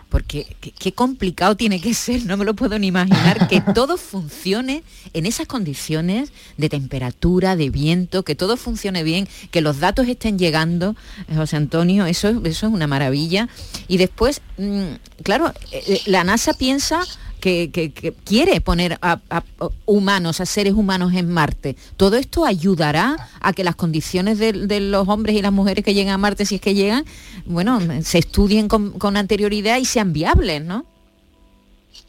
porque 0.09 0.47
qué, 0.77 0.91
complicado 0.91 1.55
tiene 1.55 1.79
que 1.79 1.93
ser, 1.93 2.25
no 2.25 2.35
me 2.35 2.43
lo 2.43 2.55
puedo 2.55 2.77
ni 2.79 2.87
imaginar, 2.87 3.47
que 3.47 3.61
todo 3.75 3.97
funcione 3.97 4.83
en 5.13 5.25
esas 5.25 5.47
condiciones 5.47 6.31
de 6.57 6.67
temperatura, 6.69 7.55
de 7.55 7.69
viento, 7.69 8.23
que 8.23 8.35
todo 8.35 8.57
funcione 8.57 9.03
bien, 9.03 9.27
que 9.51 9.61
los 9.61 9.79
datos 9.79 10.07
estén 10.07 10.39
llegando, 10.39 10.95
José 11.35 11.57
Antonio, 11.57 12.05
eso, 12.07 12.29
eso 12.29 12.67
es 12.67 12.73
una 12.73 12.87
maravilla. 12.87 13.49
Y 13.87 13.97
después, 13.97 14.41
mmm, 14.57 14.93
claro, 15.23 15.53
eh, 15.71 16.01
la 16.05 16.23
NASA 16.23 16.53
piensa 16.53 17.01
que, 17.39 17.71
que, 17.71 17.91
que, 17.91 18.13
quiere 18.13 18.61
poner 18.61 18.97
a, 19.01 19.19
a, 19.29 19.43
humanos, 19.85 20.41
a 20.41 20.45
seres 20.45 20.73
humanos 20.73 21.13
en 21.13 21.31
Marte. 21.31 21.75
¿Todo 21.97 22.17
esto 22.17 22.45
ayudará 22.45 23.15
a 23.41 23.53
que 23.53 23.63
las 23.63 23.75
condiciones 23.75 24.37
de, 24.37 24.53
de, 24.53 24.79
los 24.79 25.07
hombres 25.07 25.35
y 25.35 25.41
las 25.41 25.51
mujeres 25.51 25.83
que 25.83 25.93
llegan 25.93 26.13
a 26.13 26.17
Marte, 26.17 26.45
si 26.45 26.55
es 26.55 26.61
que 26.61 26.73
llegan, 26.73 27.05
bueno, 27.45 27.79
se 28.03 28.19
estudien 28.19 28.67
con, 28.67 28.91
con 28.91 29.17
anterioridad 29.17 29.77
y 29.77 29.85
sean 29.85 30.13
viables, 30.13 30.63
¿no? 30.63 30.85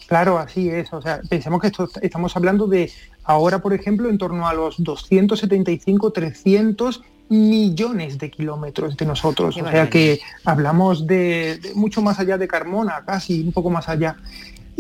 Claro, 0.06 0.38
así 0.38 0.68
es. 0.68 0.92
O 0.92 1.00
sea, 1.00 1.20
pensemos 1.28 1.60
que 1.60 1.68
esto, 1.68 1.88
estamos 2.02 2.36
hablando 2.36 2.66
de 2.66 2.90
ahora, 3.22 3.60
por 3.60 3.72
ejemplo, 3.72 4.10
en 4.10 4.18
torno 4.18 4.48
a 4.48 4.54
los 4.54 4.82
275, 4.82 6.10
300 6.10 7.02
millones 7.28 8.18
de 8.18 8.28
kilómetros 8.28 8.96
de 8.96 9.06
nosotros. 9.06 9.56
O 9.56 9.70
sea 9.70 9.88
que 9.88 10.20
hablamos 10.44 11.06
de, 11.06 11.60
de, 11.62 11.74
mucho 11.74 12.02
más 12.02 12.18
allá 12.18 12.36
de 12.36 12.48
Carmona, 12.48 13.04
casi 13.06 13.40
un 13.40 13.52
poco 13.52 13.70
más 13.70 13.88
allá. 13.88 14.16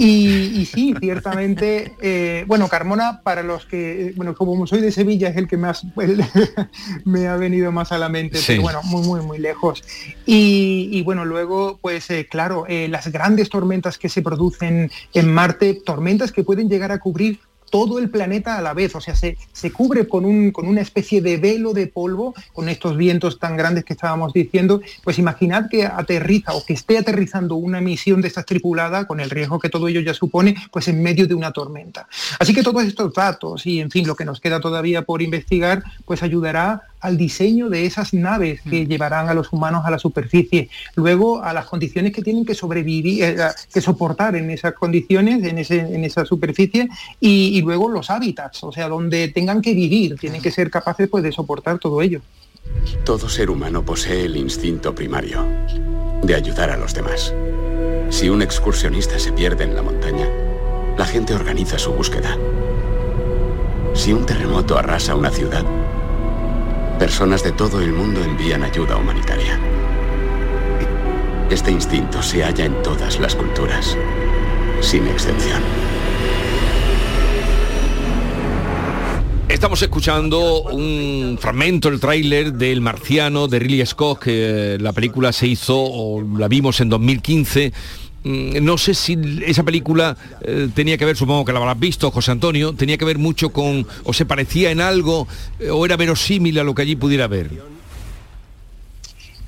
Y, 0.02 0.58
y, 0.58 0.64
sí, 0.64 0.94
ciertamente, 0.98 1.92
eh, 2.00 2.44
bueno, 2.46 2.68
Carmona, 2.68 3.20
para 3.22 3.42
los 3.42 3.66
que, 3.66 4.14
bueno, 4.16 4.34
como 4.34 4.66
soy 4.66 4.80
de 4.80 4.92
Sevilla, 4.92 5.28
es 5.28 5.36
el 5.36 5.46
que 5.46 5.58
más 5.58 5.84
el, 6.00 6.24
me 7.04 7.28
ha 7.28 7.36
venido 7.36 7.70
más 7.70 7.92
a 7.92 7.98
la 7.98 8.08
mente, 8.08 8.38
sí. 8.38 8.44
pero 8.48 8.62
bueno, 8.62 8.80
muy, 8.84 9.06
muy, 9.06 9.20
muy 9.20 9.38
lejos. 9.38 9.84
Y, 10.24 10.88
y 10.90 11.02
bueno, 11.02 11.26
luego, 11.26 11.78
pues 11.82 12.08
eh, 12.08 12.26
claro, 12.30 12.64
eh, 12.66 12.88
las 12.88 13.12
grandes 13.12 13.50
tormentas 13.50 13.98
que 13.98 14.08
se 14.08 14.22
producen 14.22 14.90
en 15.12 15.34
Marte, 15.34 15.74
tormentas 15.84 16.32
que 16.32 16.44
pueden 16.44 16.70
llegar 16.70 16.92
a 16.92 16.98
cubrir 16.98 17.38
todo 17.70 17.98
el 17.98 18.10
planeta 18.10 18.58
a 18.58 18.62
la 18.62 18.74
vez, 18.74 18.94
o 18.94 19.00
sea, 19.00 19.14
se, 19.14 19.38
se 19.52 19.70
cubre 19.70 20.08
con, 20.08 20.24
un, 20.24 20.50
con, 20.50 20.66
una 20.66 20.80
especie 20.80 21.22
de 21.22 21.36
velo 21.36 21.72
de 21.72 21.86
polvo, 21.86 22.34
con 22.52 22.68
estos 22.68 22.96
vientos 22.96 23.38
tan 23.38 23.56
grandes 23.56 23.84
que 23.84 23.92
estábamos 23.92 24.32
diciendo, 24.32 24.80
pues 25.02 25.18
imaginad 25.18 25.68
que 25.70 25.86
aterriza 25.86 26.54
o 26.54 26.64
que 26.64 26.74
esté 26.74 26.98
aterrizando 26.98 27.54
una 27.54 27.80
misión 27.80 28.20
de 28.20 28.28
estas 28.28 28.44
tripulada, 28.44 29.06
con 29.06 29.20
el 29.20 29.30
riesgo 29.30 29.58
que 29.58 29.68
todo 29.68 29.88
ello 29.88 30.00
ya 30.00 30.14
supone, 30.14 30.56
pues 30.72 30.88
en 30.88 31.02
medio 31.02 31.26
de 31.26 31.34
una 31.34 31.52
tormenta. 31.52 32.08
Así 32.38 32.52
que 32.52 32.62
todos 32.62 32.84
estos 32.84 33.14
datos 33.14 33.64
y, 33.66 33.80
en 33.80 33.90
fin, 33.90 34.06
lo 34.06 34.16
que 34.16 34.24
nos 34.24 34.40
queda 34.40 34.60
todavía 34.60 35.02
por 35.02 35.22
investigar, 35.22 35.82
pues 36.04 36.22
ayudará 36.22 36.89
al 37.00 37.16
diseño 37.16 37.68
de 37.68 37.86
esas 37.86 38.14
naves 38.14 38.60
que 38.62 38.84
mm. 38.84 38.88
llevarán 38.88 39.28
a 39.28 39.34
los 39.34 39.52
humanos 39.52 39.82
a 39.84 39.90
la 39.90 39.98
superficie, 39.98 40.68
luego 40.94 41.42
a 41.42 41.52
las 41.52 41.66
condiciones 41.66 42.12
que 42.12 42.22
tienen 42.22 42.44
que 42.44 42.54
sobrevivir, 42.54 43.24
eh, 43.24 43.36
que 43.72 43.80
soportar 43.80 44.36
en 44.36 44.50
esas 44.50 44.74
condiciones, 44.74 45.42
en, 45.44 45.58
ese, 45.58 45.80
en 45.80 46.04
esa 46.04 46.24
superficie, 46.24 46.88
y, 47.20 47.58
y, 47.58 47.62
luego 47.62 47.88
los 47.88 48.10
hábitats, 48.10 48.62
o 48.64 48.72
sea, 48.72 48.88
donde 48.88 49.28
tengan 49.28 49.62
que 49.62 49.74
vivir, 49.74 50.16
tienen 50.18 50.42
que 50.42 50.50
ser 50.50 50.70
capaces 50.70 51.08
pues, 51.08 51.22
de 51.22 51.32
soportar 51.32 51.78
todo 51.78 52.02
ello. 52.02 52.20
Todo 53.04 53.28
ser 53.28 53.50
humano 53.50 53.84
posee 53.84 54.26
el 54.26 54.36
instinto 54.36 54.94
primario 54.94 55.44
de 56.22 56.34
ayudar 56.34 56.70
a 56.70 56.76
los 56.76 56.94
demás. 56.94 57.34
Si 58.10 58.28
un 58.28 58.42
excursionista 58.42 59.18
se 59.18 59.32
pierde 59.32 59.64
en 59.64 59.74
la 59.74 59.82
montaña, 59.82 60.28
la 60.96 61.06
gente 61.06 61.34
organiza 61.34 61.78
su 61.78 61.92
búsqueda. 61.92 62.36
Si 63.94 64.12
un 64.12 64.26
terremoto 64.26 64.76
arrasa 64.78 65.14
una 65.14 65.30
ciudad, 65.30 65.64
Personas 67.00 67.42
de 67.42 67.52
todo 67.52 67.80
el 67.80 67.94
mundo 67.94 68.22
envían 68.22 68.62
ayuda 68.62 68.98
humanitaria. 68.98 69.58
Este 71.48 71.70
instinto 71.70 72.22
se 72.22 72.42
halla 72.44 72.66
en 72.66 72.82
todas 72.82 73.18
las 73.18 73.34
culturas, 73.34 73.96
sin 74.82 75.06
excepción. 75.06 75.62
Estamos 79.48 79.80
escuchando 79.80 80.62
un 80.64 81.38
fragmento, 81.40 81.88
el 81.88 82.00
tráiler 82.00 82.52
del 82.52 82.82
Marciano 82.82 83.48
de 83.48 83.60
Ridley 83.60 83.86
Scott, 83.86 84.18
que 84.18 84.76
la 84.78 84.92
película 84.92 85.32
se 85.32 85.46
hizo, 85.46 85.76
o 85.78 86.22
la 86.22 86.48
vimos 86.48 86.82
en 86.82 86.90
2015. 86.90 87.72
Mm, 88.24 88.62
No 88.64 88.76
sé 88.78 88.94
si 88.94 89.16
esa 89.46 89.62
película 89.62 90.16
eh, 90.42 90.68
tenía 90.74 90.98
que 90.98 91.04
ver, 91.06 91.16
supongo 91.16 91.44
que 91.44 91.52
la 91.52 91.58
habrás 91.60 91.78
visto, 91.78 92.10
José 92.10 92.32
Antonio, 92.32 92.74
tenía 92.74 92.98
que 92.98 93.04
ver 93.04 93.18
mucho 93.18 93.50
con, 93.50 93.86
o 94.04 94.12
se 94.12 94.26
parecía 94.26 94.70
en 94.70 94.80
algo, 94.80 95.26
eh, 95.58 95.70
o 95.70 95.84
era 95.86 95.96
verosímil 95.96 96.58
a 96.58 96.64
lo 96.64 96.74
que 96.74 96.82
allí 96.82 96.96
pudiera 96.96 97.24
haber. 97.24 97.50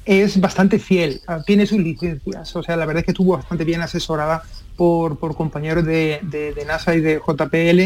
es 0.05 0.41
bastante 0.41 0.79
fiel, 0.81 1.21
ah, 1.29 1.43
tiene 1.47 1.65
sus 1.67 1.79
licencias, 1.79 2.57
o 2.57 2.63
sea, 2.63 2.77
la 2.77 2.87
verdad 2.87 3.01
es 3.01 3.05
que 3.05 3.13
estuvo 3.13 3.37
bastante 3.37 3.65
bien 3.65 3.83
asesorada 3.83 4.43
por, 4.77 5.17
por 5.19 5.37
compañeros 5.37 5.85
de, 5.85 6.19
de- 6.23 6.53
de 6.55 6.65
NASA 6.65 6.95
y 6.97 7.01
de 7.01 7.21
JPL 7.25 7.81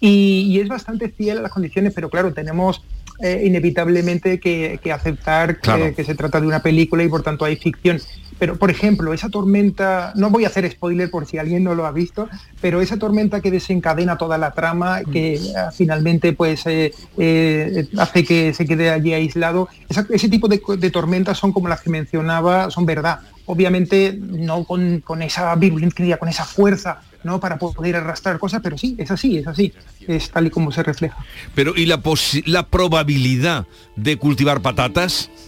y, 0.00 0.42
y 0.50 0.60
es 0.60 0.68
bastante 0.68 1.08
fiel 1.08 1.38
a 1.38 1.42
las 1.42 1.52
condiciones, 1.52 1.92
pero 1.94 2.10
claro, 2.10 2.34
tenemos 2.34 2.82
eh, 3.22 3.42
inevitablemente 3.46 4.38
que, 4.38 4.80
que 4.82 4.92
aceptar 4.92 5.60
que 5.60 6.04
se 6.04 6.14
trata 6.14 6.40
de 6.40 6.46
una 6.46 6.60
película 6.60 7.04
y 7.04 7.08
por 7.08 7.22
tanto 7.22 7.44
hay 7.46 7.56
ficción. 7.56 7.98
Pero, 8.38 8.56
por 8.56 8.70
ejemplo, 8.70 9.12
esa 9.12 9.28
tormenta, 9.28 10.12
no 10.16 10.30
voy 10.30 10.44
a 10.44 10.48
hacer 10.48 10.68
spoiler 10.70 11.10
por 11.10 11.26
si 11.26 11.38
alguien 11.38 11.62
no 11.62 11.74
lo 11.74 11.86
ha 11.86 11.92
visto, 11.92 12.28
pero 12.60 12.80
esa 12.80 12.96
tormenta 12.96 13.40
que 13.40 13.50
desencadena 13.50 14.16
toda 14.18 14.36
la 14.38 14.50
trama, 14.52 15.02
que 15.04 15.40
ah, 15.56 15.70
finalmente 15.72 16.32
pues 16.32 16.66
eh, 16.66 16.92
eh, 17.18 17.86
hace 17.98 18.24
que 18.24 18.52
se 18.52 18.66
quede 18.66 18.90
allí 18.90 19.12
aislado, 19.14 19.68
esa- 19.88 20.06
ese 20.10 20.28
tipo 20.28 20.48
de, 20.48 20.58
tormentas 20.90 21.38
son 21.38 21.52
como 21.52 21.68
las 21.68 21.80
que 21.82 21.90
mencionaba, 21.90 22.70
son 22.70 22.84
verdad. 22.86 23.20
Obviamente 23.46 24.16
no 24.20 24.64
con, 24.64 25.00
con 25.00 25.22
esa 25.22 25.54
virulencia, 25.56 26.16
con 26.16 26.28
esa 26.28 26.44
fuerza, 26.44 27.00
¿no? 27.24 27.40
Para 27.40 27.58
poder 27.58 27.96
arrastrar 27.96 28.38
cosas, 28.38 28.60
pero 28.62 28.78
sí, 28.78 28.94
es 28.98 29.10
así, 29.10 29.38
es 29.38 29.46
así, 29.46 29.72
es 30.06 30.30
tal 30.30 30.46
y 30.46 30.50
como 30.50 30.72
se 30.72 30.82
refleja. 30.82 31.16
Pero 31.54 31.72
¿y 31.76 31.86
la, 31.86 32.00
la 32.46 32.66
probabilidad 32.66 33.66
de 33.96 34.16
cultivar 34.16 34.60
patatas? 34.62 35.30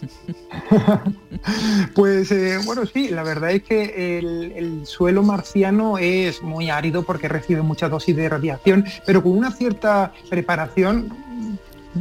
Pues 1.94 2.32
eh, 2.32 2.58
bueno, 2.64 2.86
sí, 2.86 3.08
la 3.08 3.22
verdad 3.22 3.50
es 3.50 3.62
que 3.64 4.18
el, 4.18 4.52
el 4.56 4.86
suelo 4.86 5.22
marciano 5.22 5.98
es 5.98 6.42
muy 6.42 6.70
árido 6.70 7.02
porque 7.02 7.28
recibe 7.28 7.60
mucha 7.60 7.88
dosis 7.88 8.16
de 8.16 8.28
radiación, 8.28 8.84
pero 9.04 9.22
con 9.22 9.32
una 9.32 9.50
cierta 9.50 10.12
preparación, 10.30 11.12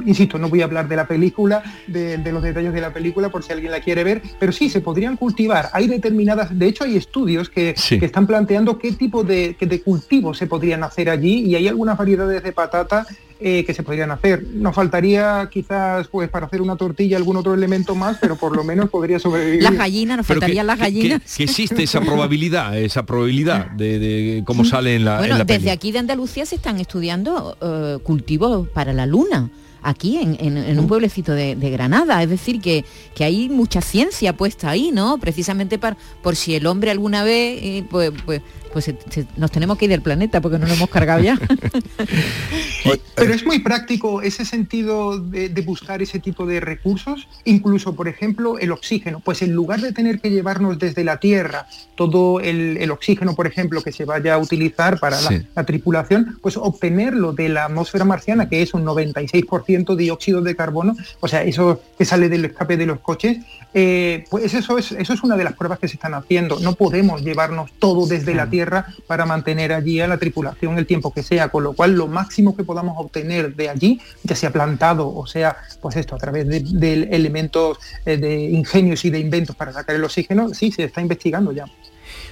insisto, 0.05 0.37
no 0.37 0.49
voy 0.49 0.61
a 0.61 0.65
hablar 0.65 0.87
de 0.87 0.95
la 0.95 1.07
película, 1.07 1.63
de, 1.87 2.17
de 2.17 2.31
los 2.31 2.43
detalles 2.43 2.73
de 2.73 2.81
la 2.81 2.93
película 2.93 3.29
por 3.29 3.43
si 3.43 3.53
alguien 3.53 3.71
la 3.71 3.79
quiere 3.79 4.03
ver, 4.03 4.21
pero 4.39 4.51
sí, 4.51 4.69
se 4.69 4.81
podrían 4.81 5.17
cultivar. 5.17 5.69
Hay 5.73 5.87
determinadas, 5.87 6.57
de 6.57 6.67
hecho 6.67 6.83
hay 6.83 6.97
estudios 6.97 7.49
que, 7.49 7.73
que 7.73 8.05
están 8.05 8.27
planteando 8.27 8.77
qué 8.77 8.91
tipo 8.93 9.23
de, 9.23 9.55
de 9.59 9.81
cultivos 9.81 10.37
se 10.37 10.47
podrían 10.47 10.83
hacer 10.83 11.09
allí 11.09 11.41
y 11.45 11.55
hay 11.55 11.67
algunas 11.67 11.97
variedades 11.97 12.43
de 12.43 12.51
patata 12.51 13.05
eh, 13.43 13.63
que 13.65 13.73
se 13.73 13.83
podrían 13.83 14.09
hacer. 14.11 14.43
Nos 14.53 14.73
faltaría 14.73 15.49
quizás 15.51 16.07
pues 16.07 16.29
para 16.29 16.45
hacer 16.45 16.61
una 16.61 16.75
tortilla 16.77 17.17
algún 17.17 17.35
otro 17.37 17.53
elemento 17.53 17.93
más, 17.93 18.17
pero 18.21 18.35
por 18.37 18.55
lo 18.55 18.63
menos 18.63 18.89
podría 18.89 19.19
sobrevivir. 19.19 19.61
Las 19.61 19.75
gallinas, 19.75 20.17
nos 20.17 20.25
faltarían 20.27 20.65
las 20.67 20.79
gallinas. 20.79 21.21
Que, 21.21 21.37
que 21.37 21.43
existe 21.43 21.83
esa 21.83 22.01
probabilidad, 22.01 22.77
esa 22.77 23.05
probabilidad 23.05 23.71
de, 23.71 23.99
de 23.99 24.43
cómo 24.45 24.63
sale 24.65 24.95
en 24.95 25.05
la, 25.05 25.17
Bueno, 25.17 25.33
en 25.35 25.39
la 25.39 25.45
desde 25.45 25.59
peli. 25.59 25.69
aquí 25.71 25.91
de 25.91 25.99
Andalucía 25.99 26.45
se 26.45 26.55
están 26.55 26.79
estudiando 26.79 27.57
eh, 27.61 27.99
cultivos 28.03 28.67
para 28.69 28.93
la 28.93 29.05
luna. 29.05 29.49
Aquí 29.85 30.15
en, 30.17 30.37
en- 30.39 30.55
en 30.57 30.79
un 30.79 30.87
pueblecito 30.87 31.33
de, 31.33 31.57
de 31.57 31.69
Granada, 31.69 32.23
es 32.23 32.29
decir, 32.29 32.61
que, 32.61 32.85
que 33.13 33.25
hay 33.25 33.49
mucha 33.49 33.81
ciencia 33.81 34.31
puesta 34.31 34.69
ahí, 34.69 34.91
¿no? 34.93 35.17
Precisamente 35.17 35.77
par- 35.77 35.97
por 36.21 36.37
si 36.37 36.55
el 36.55 36.67
hombre 36.67 36.89
alguna 36.89 37.25
vez, 37.25 37.59
eh, 37.61 37.83
pues, 37.89 38.11
pues, 38.25 38.41
pues 38.73 38.85
se- 38.85 38.97
se- 39.09 39.27
nos 39.37 39.51
tenemos 39.51 39.77
que 39.77 39.85
ir 39.85 39.91
del 39.91 40.01
planeta 40.01 40.41
porque 40.41 40.57
no 40.59 40.65
lo 40.67 40.73
hemos 40.73 40.89
cargado 40.89 41.21
ya. 41.21 41.39
Pero 43.15 43.33
es 43.33 43.45
muy 43.45 43.59
práctico 43.59 44.21
ese 44.21 44.43
sentido 44.43 45.17
de, 45.19 45.47
de 45.49 45.61
buscar 45.61 46.01
ese 46.01 46.19
tipo 46.19 46.45
de 46.45 46.59
recursos, 46.59 47.27
incluso, 47.45 47.95
por 47.95 48.07
ejemplo, 48.07 48.57
el 48.59 48.71
oxígeno. 48.71 49.21
Pues 49.21 49.41
en 49.41 49.53
lugar 49.53 49.79
de 49.81 49.93
tener 49.93 50.19
que 50.19 50.29
llevarnos 50.31 50.79
desde 50.79 51.03
la 51.03 51.17
Tierra 51.19 51.67
todo 51.95 52.39
el, 52.41 52.77
el 52.77 52.91
oxígeno, 52.91 53.35
por 53.35 53.47
ejemplo, 53.47 53.81
que 53.81 53.91
se 53.91 54.03
vaya 54.05 54.33
a 54.33 54.37
utilizar 54.39 54.99
para 54.99 55.21
la, 55.21 55.29
Sí. 55.29 55.41
la 55.55 55.63
tripulación, 55.63 56.37
pues 56.41 56.57
obtenerlo 56.57 57.31
de 57.33 57.49
la 57.49 57.65
atmósfera 57.65 58.03
marciana, 58.03 58.49
que 58.49 58.61
es 58.61 58.73
un 58.73 58.83
96% 58.83 59.95
dióxido 59.95 60.41
de 60.41 60.55
carbono, 60.55 60.95
o 61.21 61.27
sea, 61.27 61.43
eso 61.43 61.81
que 61.97 62.03
sale 62.05 62.27
del 62.29 62.45
escape 62.45 62.75
de 62.77 62.85
los 62.87 62.99
coches, 62.99 63.37
eh, 63.73 64.25
pues 64.29 64.53
eso 64.53 64.77
es, 64.77 64.91
eso 64.91 65.13
es 65.13 65.23
una 65.23 65.35
de 65.37 65.43
las 65.43 65.53
pruebas 65.53 65.79
que 65.79 65.87
se 65.87 65.95
están 65.95 66.13
haciendo. 66.13 66.59
No 66.59 66.73
podemos 66.75 67.21
llevarnos 67.23 67.71
todo 67.79 68.05
desde 68.07 68.35
la 68.35 68.49
Tierra 68.49 68.62
para 69.07 69.25
mantener 69.25 69.73
allí 69.73 69.99
a 70.01 70.07
la 70.07 70.17
tripulación 70.17 70.77
el 70.77 70.85
tiempo 70.85 71.13
que 71.13 71.23
sea, 71.23 71.49
con 71.49 71.63
lo 71.63 71.73
cual 71.73 71.93
lo 71.93 72.07
máximo 72.07 72.55
que 72.55 72.63
podamos 72.63 72.95
obtener 72.97 73.55
de 73.55 73.69
allí, 73.69 74.01
ya 74.23 74.35
sea 74.35 74.51
plantado 74.51 75.13
o 75.15 75.25
sea, 75.27 75.57
pues 75.81 75.95
esto, 75.95 76.15
a 76.15 76.17
través 76.17 76.47
de, 76.47 76.61
de 76.61 77.03
elementos 77.11 77.77
eh, 78.05 78.17
de 78.17 78.43
ingenios 78.49 79.05
y 79.05 79.09
de 79.09 79.19
inventos 79.19 79.55
para 79.55 79.73
sacar 79.73 79.95
el 79.95 80.03
oxígeno, 80.03 80.53
sí, 80.53 80.71
se 80.71 80.83
está 80.85 81.01
investigando 81.01 81.51
ya. 81.51 81.65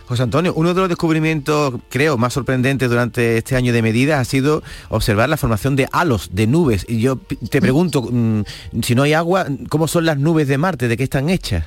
José 0.08 0.24
Antonio, 0.24 0.54
uno 0.56 0.74
de 0.74 0.82
los 0.82 0.89
descubrimientos, 0.89 1.76
creo, 1.89 2.17
más 2.17 2.34
sorprendentes 2.34 2.89
durante 2.89 3.38
este 3.38 3.56
año 3.56 3.72
de 3.72 3.82
medidas 3.82 4.20
ha 4.20 4.26
sido 4.26 4.62
observar 4.89 5.30
la 5.30 5.38
formación 5.38 5.76
de 5.76 5.88
halos, 5.91 6.30
de 6.34 6.48
nubes. 6.48 6.86
Y 6.89 7.00
yo 7.00 7.17
te 7.50 7.62
pregunto, 7.62 8.02
mm, 8.02 8.44
si 8.82 8.94
no 8.94 9.04
hay 9.04 9.13
agua, 9.13 9.48
¿cómo 9.70 9.88
son 9.88 10.06
las 10.06 10.17
nubes 10.17 10.48
de 10.48 10.58
Marte? 10.58 10.88
¿De 10.88 10.98
qué 10.98 11.04
están 11.04 11.30
hechas? 11.30 11.65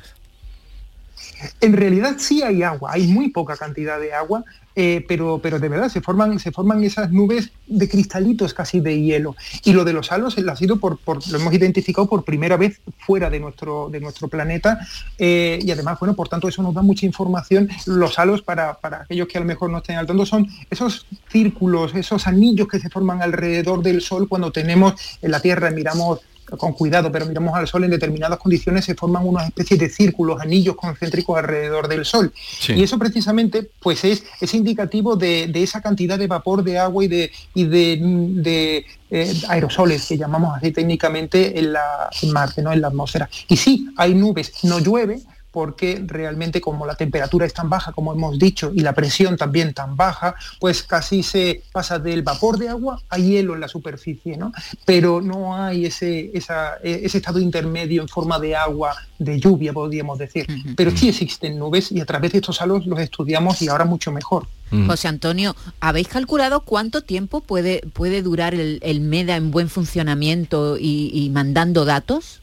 En 1.60 1.72
realidad 1.72 2.16
sí 2.18 2.42
hay 2.42 2.62
agua, 2.62 2.90
hay 2.92 3.06
muy 3.06 3.30
poca 3.30 3.56
cantidad 3.56 3.98
de 4.00 4.12
agua, 4.12 4.44
eh, 4.76 5.04
pero, 5.06 5.38
pero 5.40 5.60
de 5.60 5.68
verdad 5.68 5.88
se 5.88 6.00
forman, 6.00 6.38
se 6.40 6.50
forman 6.50 6.82
esas 6.82 7.12
nubes 7.12 7.50
de 7.66 7.88
cristalitos 7.88 8.52
casi 8.54 8.80
de 8.80 9.00
hielo. 9.00 9.36
Y 9.64 9.72
lo 9.72 9.84
de 9.84 9.92
los 9.92 10.10
halos 10.10 10.36
ha 10.36 10.56
sido 10.56 10.78
por- 10.78 10.98
lo 11.06 11.38
hemos 11.38 11.54
identificado 11.54 12.08
por 12.08 12.24
primera 12.24 12.56
vez 12.56 12.80
fuera 12.98 13.30
de 13.30 13.38
nuestro, 13.40 13.88
de 13.90 14.00
nuestro 14.00 14.28
planeta. 14.28 14.80
eh, 15.18 15.58
y 15.62 15.70
además, 15.70 15.98
bueno, 16.00 16.14
por 16.16 16.28
tanto, 16.28 16.48
eso 16.48 16.62
nos 16.62 16.74
da 16.74 16.82
mucha 16.82 17.06
información. 17.06 17.68
Los 17.86 18.18
halos, 18.18 18.42
para, 18.42 18.74
para 18.74 19.02
aquellos 19.02 19.28
que 19.28 19.38
a 19.38 19.40
lo 19.40 19.46
mejor 19.46 19.70
no 19.70 19.78
estén 19.78 19.96
al 19.96 20.06
tanto, 20.06 20.26
son 20.26 20.48
esos 20.70 21.06
círculos, 21.30 21.94
esos 21.94 22.26
anillos 22.26 22.66
que 22.68 22.80
se 22.80 22.90
forman 22.90 23.22
alrededor 23.22 23.82
del 23.82 24.00
Sol 24.00 24.28
cuando 24.28 24.50
tenemos 24.50 24.94
en 25.22 25.30
la 25.30 25.40
Tierra, 25.40 25.70
miramos 25.70 26.20
con 26.56 26.72
cuidado, 26.72 27.10
pero 27.10 27.26
miramos 27.26 27.54
al 27.54 27.66
Sol 27.66 27.84
en 27.84 27.90
determinadas 27.90 28.38
condiciones, 28.38 28.84
se 28.84 28.94
forman 28.94 29.26
unas 29.26 29.46
especies 29.48 29.80
de 29.80 29.88
círculos, 29.88 30.40
anillos 30.40 30.76
concéntricos 30.76 31.38
alrededor 31.38 31.88
del 31.88 32.04
Sol. 32.04 32.32
Sí. 32.34 32.74
Y 32.74 32.82
eso 32.82 32.98
precisamente 32.98 33.68
pues 33.80 34.04
es, 34.04 34.24
es 34.40 34.54
indicativo 34.54 35.16
de, 35.16 35.46
de 35.46 35.62
esa 35.62 35.80
cantidad 35.80 36.18
de 36.18 36.26
vapor 36.26 36.62
de 36.62 36.78
agua 36.78 37.04
y 37.04 37.08
de, 37.08 37.32
y 37.54 37.64
de, 37.64 37.98
de, 38.00 38.86
eh, 39.10 39.42
aerosoles 39.48 40.06
que 40.06 40.16
llamamos 40.16 40.56
así 40.56 40.72
técnicamente 40.72 41.58
en, 41.58 41.72
la, 41.72 42.10
en 42.20 42.32
Marte, 42.32 42.62
¿no? 42.62 42.72
en 42.72 42.80
la 42.80 42.88
atmósfera. 42.88 43.28
Y 43.48 43.56
sí, 43.56 43.88
hay 43.96 44.14
nubes, 44.14 44.52
no 44.64 44.80
llueve, 44.80 45.20
porque 45.54 46.02
realmente 46.06 46.60
como 46.60 46.84
la 46.84 46.96
temperatura 46.96 47.46
es 47.46 47.54
tan 47.54 47.70
baja, 47.70 47.92
como 47.92 48.12
hemos 48.12 48.38
dicho, 48.38 48.72
y 48.74 48.80
la 48.80 48.92
presión 48.92 49.36
también 49.36 49.72
tan 49.72 49.96
baja, 49.96 50.34
pues 50.60 50.82
casi 50.82 51.22
se 51.22 51.62
pasa 51.72 51.98
del 52.00 52.22
vapor 52.22 52.58
de 52.58 52.68
agua 52.68 53.00
a 53.08 53.16
hielo 53.18 53.54
en 53.54 53.60
la 53.60 53.68
superficie, 53.68 54.36
¿no? 54.36 54.52
Pero 54.84 55.22
no 55.22 55.56
hay 55.56 55.86
ese, 55.86 56.30
esa- 56.34 56.74
eh, 56.82 57.00
ese 57.04 57.18
estado 57.18 57.38
intermedio 57.38 58.02
en 58.02 58.08
forma 58.08 58.38
de 58.40 58.56
agua, 58.56 58.94
de 59.18 59.38
lluvia, 59.38 59.72
podríamos 59.72 60.18
decir. 60.18 60.44
Pero 60.76 60.90
sí 60.90 61.08
existen 61.08 61.56
nubes 61.58 61.92
y 61.92 62.00
a 62.00 62.04
través 62.04 62.32
de 62.32 62.38
estos 62.38 62.60
halos 62.60 62.84
los 62.86 62.98
estudiamos 62.98 63.62
y 63.62 63.68
ahora 63.68 63.84
mucho 63.84 64.10
mejor. 64.10 64.46
José 64.88 65.06
Antonio, 65.06 65.54
¿habéis 65.78 66.08
calculado 66.08 66.62
cuánto 66.62 67.02
tiempo 67.02 67.40
puede, 67.40 67.82
puede 67.92 68.22
durar 68.22 68.54
el, 68.54 68.80
el 68.82 69.00
MEDA 69.00 69.36
en 69.36 69.52
buen 69.52 69.68
funcionamiento 69.68 70.76
y, 70.78 71.10
y 71.14 71.30
mandando 71.30 71.84
datos? 71.84 72.40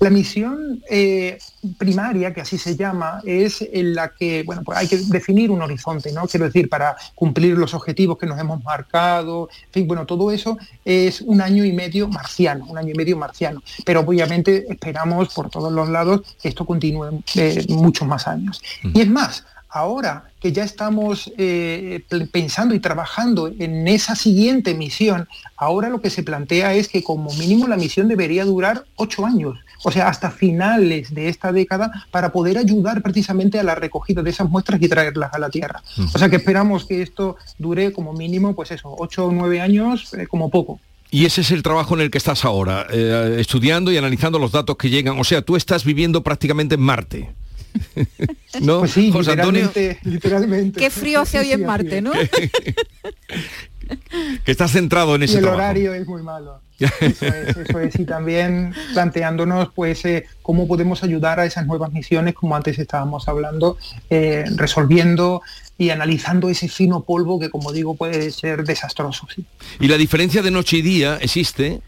La 0.00 0.08
misión 0.08 0.82
eh, 0.88 1.38
primaria, 1.76 2.32
que 2.32 2.40
así 2.40 2.56
se 2.56 2.74
llama, 2.74 3.20
es 3.22 3.60
en 3.60 3.94
la 3.94 4.08
que, 4.08 4.42
bueno, 4.44 4.62
pues 4.64 4.78
hay 4.78 4.88
que 4.88 4.96
definir 4.96 5.50
un 5.50 5.60
horizonte, 5.60 6.10
¿no? 6.10 6.26
Quiero 6.26 6.46
decir, 6.46 6.70
para 6.70 6.96
cumplir 7.14 7.58
los 7.58 7.74
objetivos 7.74 8.16
que 8.16 8.24
nos 8.24 8.38
hemos 8.40 8.64
marcado, 8.64 9.50
en 9.66 9.72
fin, 9.72 9.86
bueno, 9.86 10.06
todo 10.06 10.30
eso 10.30 10.56
es 10.86 11.20
un 11.20 11.42
año 11.42 11.66
y 11.66 11.72
medio 11.72 12.08
marciano, 12.08 12.64
un 12.66 12.78
año 12.78 12.92
y 12.94 12.96
medio 12.96 13.18
marciano. 13.18 13.62
Pero 13.84 14.00
obviamente 14.00 14.64
esperamos 14.70 15.34
por 15.34 15.50
todos 15.50 15.70
los 15.70 15.90
lados 15.90 16.22
que 16.40 16.48
esto 16.48 16.64
continúe 16.64 17.22
eh, 17.34 17.66
muchos 17.68 18.08
más 18.08 18.26
años. 18.26 18.62
Y 18.82 19.02
es 19.02 19.08
más, 19.10 19.44
ahora 19.68 20.30
que 20.40 20.52
ya 20.52 20.64
estamos 20.64 21.30
eh, 21.36 22.04
pensando 22.32 22.74
y 22.74 22.80
trabajando 22.80 23.52
en 23.58 23.86
esa 23.86 24.16
siguiente 24.16 24.74
misión, 24.74 25.28
ahora 25.56 25.90
lo 25.90 26.00
que 26.00 26.10
se 26.10 26.22
plantea 26.22 26.74
es 26.74 26.88
que 26.88 27.04
como 27.04 27.32
mínimo 27.34 27.68
la 27.68 27.76
misión 27.76 28.08
debería 28.08 28.46
durar 28.46 28.84
ocho 28.96 29.26
años, 29.26 29.58
o 29.82 29.90
sea, 29.90 30.08
hasta 30.08 30.30
finales 30.30 31.14
de 31.14 31.28
esta 31.28 31.52
década, 31.52 32.06
para 32.10 32.32
poder 32.32 32.58
ayudar 32.58 33.02
precisamente 33.02 33.58
a 33.58 33.62
la 33.62 33.74
recogida 33.74 34.22
de 34.22 34.30
esas 34.30 34.48
muestras 34.48 34.80
y 34.82 34.88
traerlas 34.88 35.32
a 35.32 35.38
la 35.38 35.50
Tierra. 35.50 35.82
O 36.14 36.18
sea 36.18 36.28
que 36.28 36.36
esperamos 36.36 36.84
que 36.86 37.02
esto 37.02 37.36
dure 37.58 37.92
como 37.92 38.12
mínimo, 38.12 38.54
pues 38.54 38.70
eso, 38.70 38.94
ocho 38.98 39.26
o 39.26 39.32
nueve 39.32 39.60
años 39.60 40.12
eh, 40.14 40.26
como 40.26 40.50
poco. 40.50 40.80
Y 41.12 41.24
ese 41.24 41.40
es 41.40 41.50
el 41.50 41.62
trabajo 41.64 41.94
en 41.94 42.02
el 42.02 42.10
que 42.10 42.18
estás 42.18 42.44
ahora, 42.44 42.86
eh, 42.90 43.36
estudiando 43.40 43.90
y 43.90 43.96
analizando 43.96 44.38
los 44.38 44.52
datos 44.52 44.76
que 44.76 44.90
llegan. 44.90 45.18
O 45.18 45.24
sea, 45.24 45.42
tú 45.42 45.56
estás 45.56 45.84
viviendo 45.84 46.22
prácticamente 46.22 46.76
en 46.76 46.80
Marte. 46.82 47.30
¿No? 48.60 48.80
Pues 48.80 48.92
sí, 48.92 49.10
José 49.10 49.32
Antonio, 49.32 49.62
literalmente, 49.66 50.00
literalmente. 50.08 50.80
Qué 50.80 50.90
frío 50.90 51.20
hace 51.20 51.40
Sí, 51.40 51.46
hoy 51.46 51.52
en 51.52 51.64
Marte. 51.66 52.00
¿no? 52.02 52.12
que 54.44 54.52
está 54.52 54.68
centrado 54.68 55.14
en 55.14 55.22
Y 55.22 55.24
ese 55.24 55.36
el 55.38 55.42
trabajo. 55.42 55.62
horario 55.62 55.94
es 55.94 56.06
muy 56.06 56.22
malo. 56.22 56.60
Eso 57.00 57.26
es, 57.26 57.56
eso 57.56 57.78
es. 57.80 57.98
Y 57.98 58.04
también 58.04 58.72
planteándonos 58.94 59.68
pues 59.74 60.04
eh, 60.06 60.26
cómo 60.42 60.66
podemos 60.66 61.02
ayudar 61.04 61.38
a 61.38 61.44
esas 61.46 61.66
nuevas 61.66 61.92
misiones, 61.92 62.34
como 62.34 62.56
antes 62.56 62.78
estábamos 62.78 63.28
hablando, 63.28 63.76
eh, 64.08 64.44
resolviendo 64.56 65.42
y 65.76 65.90
analizando 65.90 66.48
ese 66.48 66.68
fino 66.68 67.02
polvo 67.04 67.38
que, 67.38 67.50
como 67.50 67.72
digo, 67.72 67.94
puede 67.96 68.30
ser 68.30 68.64
desastroso. 68.64 69.26
sí. 69.34 69.44
¿Y 69.78 69.88
la 69.88 69.96
diferencia 69.96 70.42
de 70.42 70.50
noche 70.50 70.78
y 70.78 70.82
día 70.82 71.18
existe? 71.20 71.80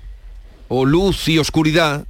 ¿O 0.69 0.85
luz 0.85 1.29
y 1.29 1.39
oscuridad? 1.39 2.05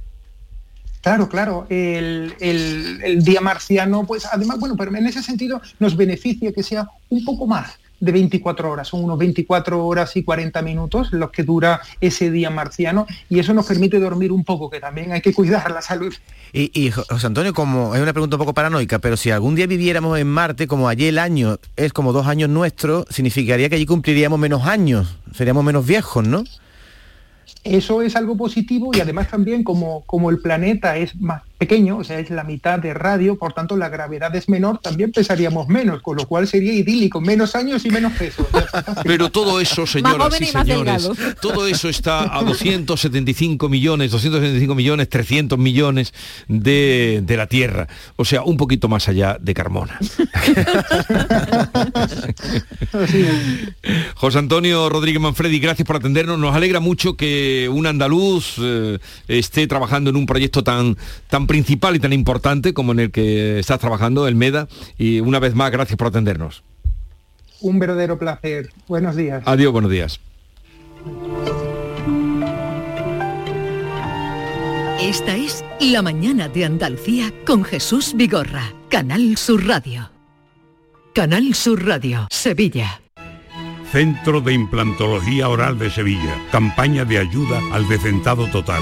Claro, 1.01 1.27
claro. 1.27 1.65
El, 1.69 2.33
el- 2.39 3.01
el 3.03 3.23
día 3.23 3.41
marciano, 3.41 4.05
pues 4.05 4.25
además, 4.31 4.57
bueno, 4.59 4.75
pero 4.77 4.95
en 4.95 5.05
ese 5.05 5.21
sentido 5.21 5.61
nos 5.79 5.97
beneficia 5.97 6.53
que 6.53 6.63
sea 6.63 6.87
un 7.09 7.25
poco 7.25 7.45
más 7.45 7.77
de 8.03 8.11
24 8.11 8.69
horas, 8.69 8.87
son 8.89 9.03
unos 9.03 9.17
24 9.17 9.85
horas 9.85 10.15
y 10.17 10.23
40 10.23 10.61
minutos 10.61 11.11
los 11.13 11.31
que 11.31 11.43
dura 11.43 11.79
ese 12.01 12.29
día 12.31 12.49
marciano 12.49 13.07
y 13.29 13.39
eso 13.39 13.53
nos 13.53 13.65
permite 13.65 13.99
dormir 13.99 14.31
un 14.31 14.43
poco, 14.43 14.69
que 14.69 14.79
también 14.79 15.11
hay 15.13 15.21
que 15.21 15.33
cuidar 15.33 15.71
la 15.71 15.81
salud. 15.81 16.13
Y, 16.51 16.69
y, 16.79 16.91
Jo- 16.91 17.05
José 17.09 17.27
Antonio, 17.27 17.53
como 17.53 17.95
es 17.95 18.01
una 18.01 18.11
pregunta 18.13 18.35
un 18.35 18.39
poco 18.41 18.53
paranoica, 18.53 18.99
pero 18.99 19.15
si 19.15 19.31
algún 19.31 19.55
día 19.55 19.67
viviéramos 19.67 20.19
en 20.19 20.27
Marte, 20.27 20.67
como 20.67 20.89
allí 20.89 21.05
el 21.05 21.17
año 21.17 21.57
es 21.77 21.93
como 21.93 22.11
dos 22.11 22.27
años 22.27 22.49
nuestros, 22.49 23.05
significaría 23.09 23.69
que 23.69 23.75
allí 23.75 23.85
cumpliríamos 23.85 24.37
menos 24.37 24.63
años, 24.67 25.17
seríamos 25.33 25.63
menos 25.63 25.85
viejos, 25.85 26.27
¿no? 26.27 26.43
Eso 27.63 28.01
es 28.01 28.15
algo 28.17 28.35
positivo 28.35 28.91
y 28.93 28.99
además 28.99 29.29
también 29.29 29.63
como, 29.63 30.01
como 30.05 30.29
el 30.29 30.39
planeta 30.39 30.97
es 30.97 31.15
más 31.15 31.43
pequeño, 31.57 31.97
o 31.97 32.03
sea, 32.03 32.19
es 32.19 32.29
la 32.29 32.43
mitad 32.43 32.79
de 32.79 32.93
radio, 32.93 33.37
por 33.37 33.53
tanto 33.53 33.77
la 33.77 33.89
gravedad 33.89 34.35
es 34.35 34.49
menor, 34.49 34.79
también 34.79 35.11
pesaríamos 35.11 35.67
menos, 35.67 36.01
con 36.01 36.17
lo 36.17 36.27
cual 36.27 36.47
sería 36.47 36.73
idílico, 36.73 37.21
menos 37.21 37.55
años 37.55 37.85
y 37.85 37.89
menos 37.89 38.13
peso. 38.13 38.47
Pero 39.03 39.29
todo 39.29 39.59
eso, 39.59 39.85
señoras 39.85 40.39
y 40.41 40.45
señores, 40.45 41.09
todo 41.41 41.67
eso 41.67 41.89
está 41.89 42.37
a 42.37 42.43
275 42.53 43.69
millones, 43.69 44.11
275 44.11 44.75
millones, 44.75 45.09
300 45.09 45.57
millones 45.57 46.13
de, 46.47 47.21
de 47.23 47.37
la 47.37 47.47
Tierra. 47.47 47.87
O 48.15 48.25
sea, 48.25 48.43
un 48.43 48.57
poquito 48.57 48.87
más 48.87 49.07
allá 49.07 49.37
de 49.39 49.53
Carmona. 49.53 49.99
José 54.15 54.39
Antonio 54.39 54.89
Rodríguez 54.89 55.21
Manfredi, 55.21 55.59
gracias 55.59 55.85
por 55.85 55.97
atendernos. 55.97 56.37
Nos 56.39 56.55
alegra 56.55 56.79
mucho 56.79 57.15
que 57.15 57.69
un 57.71 57.87
andaluz 57.87 58.55
eh, 58.59 58.99
esté 59.27 59.67
trabajando 59.67 60.09
en 60.09 60.15
un 60.15 60.25
proyecto 60.25 60.63
tan, 60.63 60.97
tan 61.29 61.42
principal 61.47 61.95
y 61.95 61.99
tan 61.99 62.13
importante 62.13 62.73
como 62.73 62.91
en 62.91 62.99
el 62.99 63.11
que 63.11 63.59
estás 63.59 63.79
trabajando, 63.79 64.27
el 64.27 64.35
MEDA. 64.35 64.67
Y 64.97 65.19
una 65.19 65.39
vez 65.39 65.55
más, 65.55 65.71
gracias 65.71 65.97
por 65.97 66.07
atendernos. 66.07 66.63
Un 67.61 67.79
verdadero 67.79 68.19
placer. 68.19 68.69
Buenos 68.87 69.15
días. 69.15 69.43
Adiós, 69.45 69.71
buenos 69.71 69.91
días. 69.91 70.19
Esta 75.01 75.35
es 75.35 75.63
La 75.79 76.01
mañana 76.01 76.47
de 76.47 76.65
Andalucía 76.65 77.33
con 77.45 77.63
Jesús 77.63 78.13
Vigorra, 78.15 78.73
Canal 78.89 79.37
Sur 79.37 79.67
Radio. 79.67 80.09
Canal 81.13 81.53
Sur 81.53 81.85
Radio, 81.85 82.27
Sevilla. 82.31 83.01
Centro 83.91 84.41
de 84.41 84.53
Implantología 84.53 85.49
Oral 85.49 85.77
de 85.77 85.91
Sevilla. 85.91 86.35
Campaña 86.51 87.05
de 87.05 87.19
ayuda 87.19 87.61
al 87.71 87.87
decentado 87.87 88.47
total. 88.47 88.81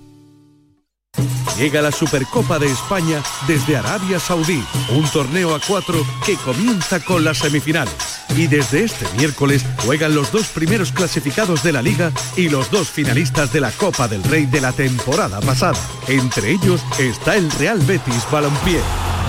Llega 1.61 1.81
la 1.83 1.91
Supercopa 1.91 2.57
de 2.57 2.65
España 2.65 3.21
desde 3.47 3.77
Arabia 3.77 4.19
Saudí, 4.19 4.63
un 4.95 5.07
torneo 5.11 5.53
a 5.53 5.59
cuatro 5.59 6.03
que 6.25 6.35
comienza 6.37 6.99
con 6.99 7.23
las 7.23 7.37
semifinales. 7.37 7.93
Y 8.35 8.47
desde 8.47 8.83
este 8.83 9.05
miércoles 9.15 9.63
juegan 9.85 10.15
los 10.15 10.31
dos 10.31 10.47
primeros 10.47 10.91
clasificados 10.91 11.61
de 11.61 11.73
la 11.73 11.83
liga 11.83 12.11
y 12.35 12.49
los 12.49 12.71
dos 12.71 12.89
finalistas 12.89 13.53
de 13.53 13.61
la 13.61 13.69
Copa 13.71 14.07
del 14.07 14.23
Rey 14.23 14.47
de 14.47 14.59
la 14.59 14.71
temporada 14.71 15.39
pasada. 15.41 15.77
Entre 16.07 16.49
ellos 16.49 16.81
está 16.97 17.35
el 17.35 17.51
Real 17.51 17.77
Betis 17.77 18.25
Balompié. 18.31 18.79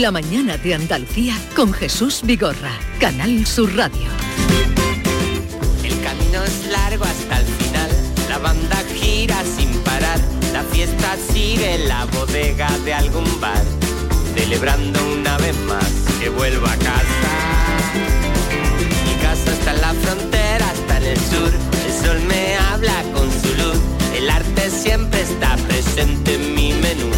La 0.00 0.10
mañana 0.10 0.56
de 0.56 0.74
Andalucía 0.74 1.36
con 1.54 1.70
Jesús 1.70 2.22
Vigorra, 2.24 2.72
Canal 2.98 3.46
Sur 3.46 3.76
Radio. 3.76 4.08
El 5.84 6.00
camino 6.00 6.42
es 6.42 6.66
largo 6.72 7.04
hasta 7.04 7.40
el 7.40 7.46
final, 7.46 7.90
la 8.30 8.38
banda 8.38 8.82
gira 8.94 9.36
sin 9.54 9.68
parar, 9.80 10.18
la 10.54 10.62
fiesta 10.64 11.16
sigue 11.30 11.74
en 11.74 11.88
la 11.88 12.06
bodega 12.06 12.70
de 12.86 12.94
algún 12.94 13.38
bar, 13.38 13.62
celebrando 14.34 14.98
una 15.12 15.36
vez 15.36 15.56
más 15.66 15.92
que 16.18 16.30
vuelvo 16.30 16.66
a 16.66 16.76
casa. 16.76 17.30
Mi 19.04 19.14
casa 19.20 19.52
está 19.52 19.74
en 19.74 19.80
la 19.82 19.92
frontera, 19.92 20.72
está 20.72 20.96
en 20.96 21.04
el 21.04 21.18
sur, 21.18 21.52
el 21.86 22.04
sol 22.06 22.20
me 22.26 22.56
habla 22.56 23.02
con 23.12 23.30
su 23.30 23.54
luz, 23.56 23.78
el 24.16 24.30
arte 24.30 24.70
siempre 24.70 25.20
está 25.20 25.56
presente 25.68 26.36
en 26.36 26.54
mi 26.54 26.72
menú, 26.72 27.10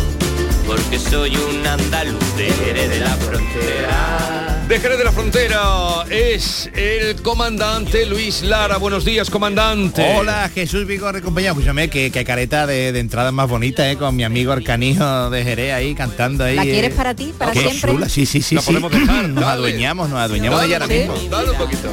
porque 0.66 0.98
soy 0.98 1.36
un 1.36 1.66
andaluz 1.66 2.36
de 2.36 2.50
Jerez 2.52 2.90
de 2.90 3.00
la 3.00 3.16
frontera. 3.16 4.64
De 4.68 4.80
Jerez 4.80 4.96
de 4.96 5.04
la 5.04 5.12
Frontera 5.12 6.04
es 6.08 6.70
el 6.74 7.20
comandante 7.20 8.06
Luis 8.06 8.40
Lara. 8.42 8.78
Buenos 8.78 9.04
días, 9.04 9.28
comandante. 9.28 10.14
Hola, 10.16 10.50
Jesús 10.54 10.86
Vigorre, 10.86 11.20
compañero. 11.20 11.52
Escúchame, 11.52 11.90
qué, 11.90 12.10
qué 12.10 12.24
careta 12.24 12.66
de, 12.66 12.90
de 12.92 12.98
entrada 13.00 13.30
más 13.30 13.46
bonita, 13.48 13.90
¿eh? 13.90 13.98
Con 13.98 14.16
mi 14.16 14.24
amigo 14.24 14.52
Arcanijo 14.52 15.28
de 15.28 15.44
Jerez 15.44 15.74
ahí, 15.74 15.94
cantando 15.94 16.44
ahí. 16.44 16.56
¿La 16.56 16.62
quieres 16.62 16.92
eh. 16.92 16.94
para 16.96 17.14
ti, 17.14 17.34
para 17.36 17.52
Qué 17.52 17.60
siempre? 17.60 17.92
chula, 17.92 18.08
Sí, 18.08 18.24
sí, 18.24 18.40
sí. 18.40 18.54
La 18.54 18.62
sí. 18.62 18.66
podemos 18.68 18.90
dejar, 18.90 19.28
Nos 19.28 19.44
dale. 19.44 19.52
adueñamos, 19.52 20.08
nos 20.08 20.18
adueñamos 20.18 20.60
de 20.60 20.66
ella 20.66 20.76
ahora 20.76 20.86
mismo. 20.86 21.14
Dale 21.30 21.50
un 21.50 21.58
poquito. 21.58 21.88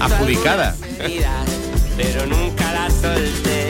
Adjudicada. 0.00 0.76
pero 1.96 2.26
nunca 2.26 2.72
la 2.74 2.90
solté. 2.90 3.61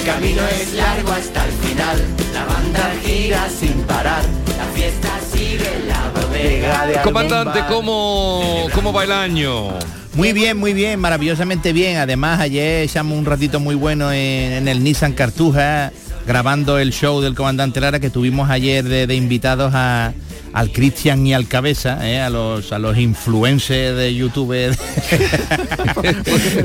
El 0.00 0.06
camino 0.06 0.42
es 0.48 0.72
largo 0.72 1.12
hasta 1.12 1.44
el 1.44 1.52
final, 1.52 2.02
la 2.32 2.44
banda 2.46 2.90
gira 3.04 3.46
sin 3.50 3.74
parar, 3.82 4.22
la 4.56 4.64
fiesta 4.74 5.08
sigue 5.30 5.76
en 5.76 5.88
la 5.88 6.10
bodega 6.14 6.86
de 6.86 7.02
Comandante. 7.02 7.60
¿cómo, 7.68 8.66
¿cómo 8.74 8.94
va 8.94 9.04
el 9.04 9.12
año? 9.12 9.68
Muy 10.14 10.32
bien, 10.32 10.56
muy 10.56 10.72
bien, 10.72 10.98
maravillosamente 11.00 11.74
bien. 11.74 11.98
Además, 11.98 12.40
ayer 12.40 12.84
echamos 12.84 13.18
un 13.18 13.26
ratito 13.26 13.60
muy 13.60 13.74
bueno 13.74 14.10
en, 14.10 14.52
en 14.52 14.68
el 14.68 14.82
Nissan 14.82 15.12
Cartuja, 15.12 15.92
grabando 16.30 16.78
el 16.78 16.92
show 16.92 17.20
del 17.20 17.34
comandante 17.34 17.80
Lara 17.80 17.98
que 17.98 18.08
tuvimos 18.08 18.50
ayer 18.50 18.84
de, 18.84 19.08
de 19.08 19.16
invitados 19.16 19.72
a, 19.74 20.12
al 20.52 20.70
Cristian 20.70 21.26
y 21.26 21.34
al 21.34 21.48
Cabeza, 21.48 22.08
¿eh? 22.08 22.20
a 22.20 22.30
los 22.30 22.70
a 22.70 22.78
los 22.78 22.96
influencers 22.98 23.96
de 23.96 24.14
YouTube 24.14 24.54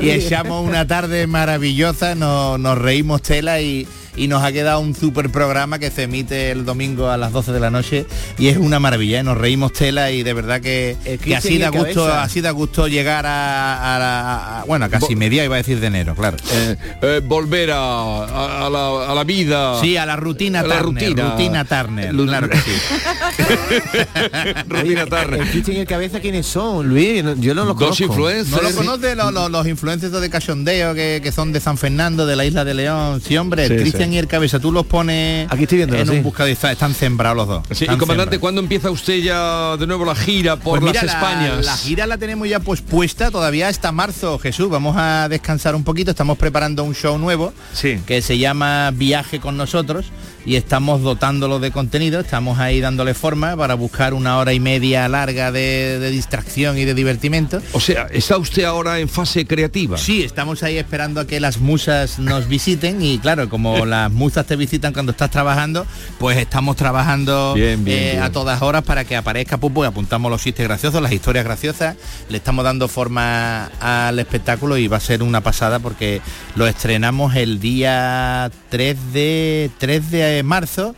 y 0.00 0.10
echamos 0.10 0.64
una 0.64 0.86
tarde 0.86 1.26
maravillosa, 1.26 2.14
nos, 2.14 2.60
nos 2.60 2.78
reímos 2.78 3.22
tela 3.22 3.60
y, 3.60 3.88
y 4.16 4.28
nos 4.28 4.42
ha 4.42 4.52
quedado 4.52 4.80
un 4.80 4.94
super 4.94 5.30
programa 5.30 5.78
que 5.78 5.90
se 5.90 6.04
emite 6.04 6.50
el 6.50 6.64
domingo 6.64 7.10
a 7.10 7.16
las 7.16 7.32
12 7.32 7.52
de 7.52 7.60
la 7.60 7.70
noche 7.70 8.06
y 8.38 8.48
es 8.48 8.56
una 8.56 8.80
maravilla, 8.80 9.20
¿eh? 9.20 9.22
nos 9.22 9.36
reímos 9.38 9.72
tela 9.72 10.10
y 10.10 10.22
de 10.22 10.32
verdad 10.32 10.60
que, 10.60 10.96
que 11.22 11.36
así 11.36 11.58
da 11.58 11.68
gusto, 11.70 12.02
Cabeza. 12.04 12.22
así 12.22 12.40
da 12.40 12.50
gusto 12.50 12.88
llegar 12.88 13.26
a, 13.26 13.96
a 13.96 13.98
la- 13.98 14.60
a- 14.60 14.64
bueno, 14.64 14.84
a 14.86 14.88
casi 14.88 15.14
media 15.16 15.44
iba 15.44 15.54
a 15.54 15.58
decir 15.58 15.80
de 15.80 15.86
enero, 15.88 16.14
claro. 16.14 16.36
Eh, 16.52 16.76
eh, 17.02 17.20
volver 17.24 17.70
a, 17.72 17.78
a- 17.78 18.66
a 18.66 18.70
la, 18.70 19.12
a 19.12 19.14
la 19.14 19.24
vida. 19.24 19.80
Sí, 19.80 19.96
a 19.96 20.06
la 20.06 20.16
rutina 20.16 20.60
A 20.60 20.62
la 20.66 20.78
Turner, 20.80 21.02
rutina. 21.08 21.30
rutina 21.30 21.64
Turner, 21.64 22.10
claro 22.14 22.48
que 22.48 22.56
sí. 22.58 22.72
Rutina 24.68 25.06
Turner. 25.06 25.40
El 25.40 25.48
Cristian 25.50 25.76
y 25.76 25.80
el 25.80 25.86
cabeza, 25.86 26.20
¿quiénes 26.20 26.46
son, 26.46 26.88
Luis? 26.88 27.22
Yo 27.38 27.54
no 27.54 27.64
los 27.64 27.76
Dos 27.78 27.96
conozco. 27.98 28.04
influencers. 28.04 28.50
¿No 28.62 28.68
lo 28.68 28.74
conoces 28.74 29.16
los, 29.16 29.32
los, 29.32 29.50
los 29.50 29.66
influencers 29.66 30.12
de 30.12 30.30
cachondeo 30.30 30.94
que, 30.94 31.20
que 31.22 31.32
son 31.32 31.52
de 31.52 31.60
San 31.60 31.76
Fernando, 31.78 32.26
de 32.26 32.36
la 32.36 32.44
isla 32.44 32.64
de 32.64 32.74
León? 32.74 33.20
Sí, 33.20 33.36
hombre, 33.36 33.66
el 33.66 33.76
Y 34.12 34.18
el 34.18 34.26
Cabeza, 34.26 34.58
tú 34.60 34.72
los 34.72 34.86
pones 34.86 35.46
Aquí 35.50 35.64
estoy 35.64 35.78
viéndolo, 35.78 36.00
en 36.00 36.06
sí. 36.08 36.22
un 36.24 36.48
está- 36.48 36.72
están 36.72 36.94
sembrados 36.94 37.36
los 37.36 37.48
dos. 37.48 37.62
Sí, 37.72 37.84
y 37.84 37.86
comandante, 37.88 38.06
sembrados. 38.06 38.38
¿cuándo 38.38 38.60
empieza 38.60 38.90
usted 38.90 39.18
ya 39.18 39.76
de 39.76 39.86
nuevo 39.86 40.04
la 40.04 40.14
gira 40.14 40.56
por 40.56 40.80
Pues 40.80 40.94
las 40.94 41.02
mira, 41.02 41.12
la- 41.14 41.20
Españas? 41.20 41.64
La, 41.66 41.76
gira 41.76 42.06
la 42.06 42.18
tenemos 42.18 42.48
ya 42.48 42.60
pues 42.60 42.80
puesta 42.82 43.30
todavía 43.30 43.68
hasta 43.68 43.92
marzo, 43.92 44.38
Jesús. 44.38 44.68
Vamos 44.70 44.96
a 44.98 45.28
descansar 45.28 45.74
un 45.74 45.84
poquito. 45.84 46.10
Estamos 46.10 46.38
preparando 46.38 46.84
un 46.84 46.94
show 46.94 47.18
nuevo 47.18 47.52
Sí. 47.72 47.98
que 48.06 48.22
se 48.22 48.38
llama 48.38 48.90
Viaje 48.94 49.40
con 49.40 49.56
nosotros 49.56 50.06
y 50.46 50.54
estamos 50.56 51.02
dotándolo 51.02 51.58
de 51.58 51.72
contenido. 51.72 52.20
Estamos 52.20 52.58
ahí 52.58 52.80
dándole 52.80 53.12
forma 53.12 53.56
para 53.56 53.74
buscar 53.74 54.14
una 54.14 54.38
hora 54.38 54.52
y 54.52 54.60
media 54.60 55.08
larga 55.08 55.50
de, 55.52 55.98
de 55.98 56.10
distracción 56.10 56.78
y 56.78 56.84
de 56.84 56.94
divertimento. 56.94 57.60
O 57.72 57.80
sea, 57.80 58.06
¿está 58.12 58.38
usted 58.38 58.64
ahora 58.64 59.00
en 59.00 59.08
fase 59.08 59.44
creativa? 59.44 59.98
Sí, 59.98 60.22
estamos 60.22 60.62
ahí 60.62 60.78
esperando 60.78 61.20
a 61.20 61.26
que 61.26 61.40
las 61.40 61.58
musas 61.58 62.20
nos 62.20 62.48
visiten 62.48 63.02
y 63.02 63.18
claro, 63.18 63.48
como 63.48 63.84
las 63.86 64.10
musas 64.12 64.46
te 64.46 64.56
visitan 64.56 64.92
cuando 64.92 65.12
estás 65.12 65.30
trabajando, 65.30 65.84
pues 66.18 66.38
estamos 66.38 66.76
trabajando 66.76 67.54
Bien, 67.54 67.84
bien, 67.84 67.98
eh, 67.98 68.10
bien. 68.12 68.22
a 68.22 68.30
todas 68.30 68.62
horas 68.62 68.84
para 68.84 69.04
que 69.04 69.16
aparezca 69.16 69.58
Pupo 69.58 69.84
y 69.84 69.88
apuntamos 69.88 70.30
los 70.30 70.42
chistes 70.42 70.66
graciosos, 70.66 71.02
las 71.02 71.12
historias 71.12 71.44
graciosas, 71.44 71.96
le 72.28 72.36
estamos 72.36 72.64
dando 72.64 72.86
forma 72.86 73.66
al 73.80 74.18
espectáculo 74.20 74.76
y 74.76 74.86
va 74.86 74.98
a 74.98 75.00
ser 75.00 75.22
una 75.24 75.40
pasada 75.40 75.80
porque 75.80 76.20
lo 76.54 76.68
estrenamos 76.68 77.34
el 77.34 77.58
día 77.58 78.50
3 78.70 79.12
de 79.12 79.70
3 79.78 80.10
de 80.10 80.35
marzo 80.42 80.94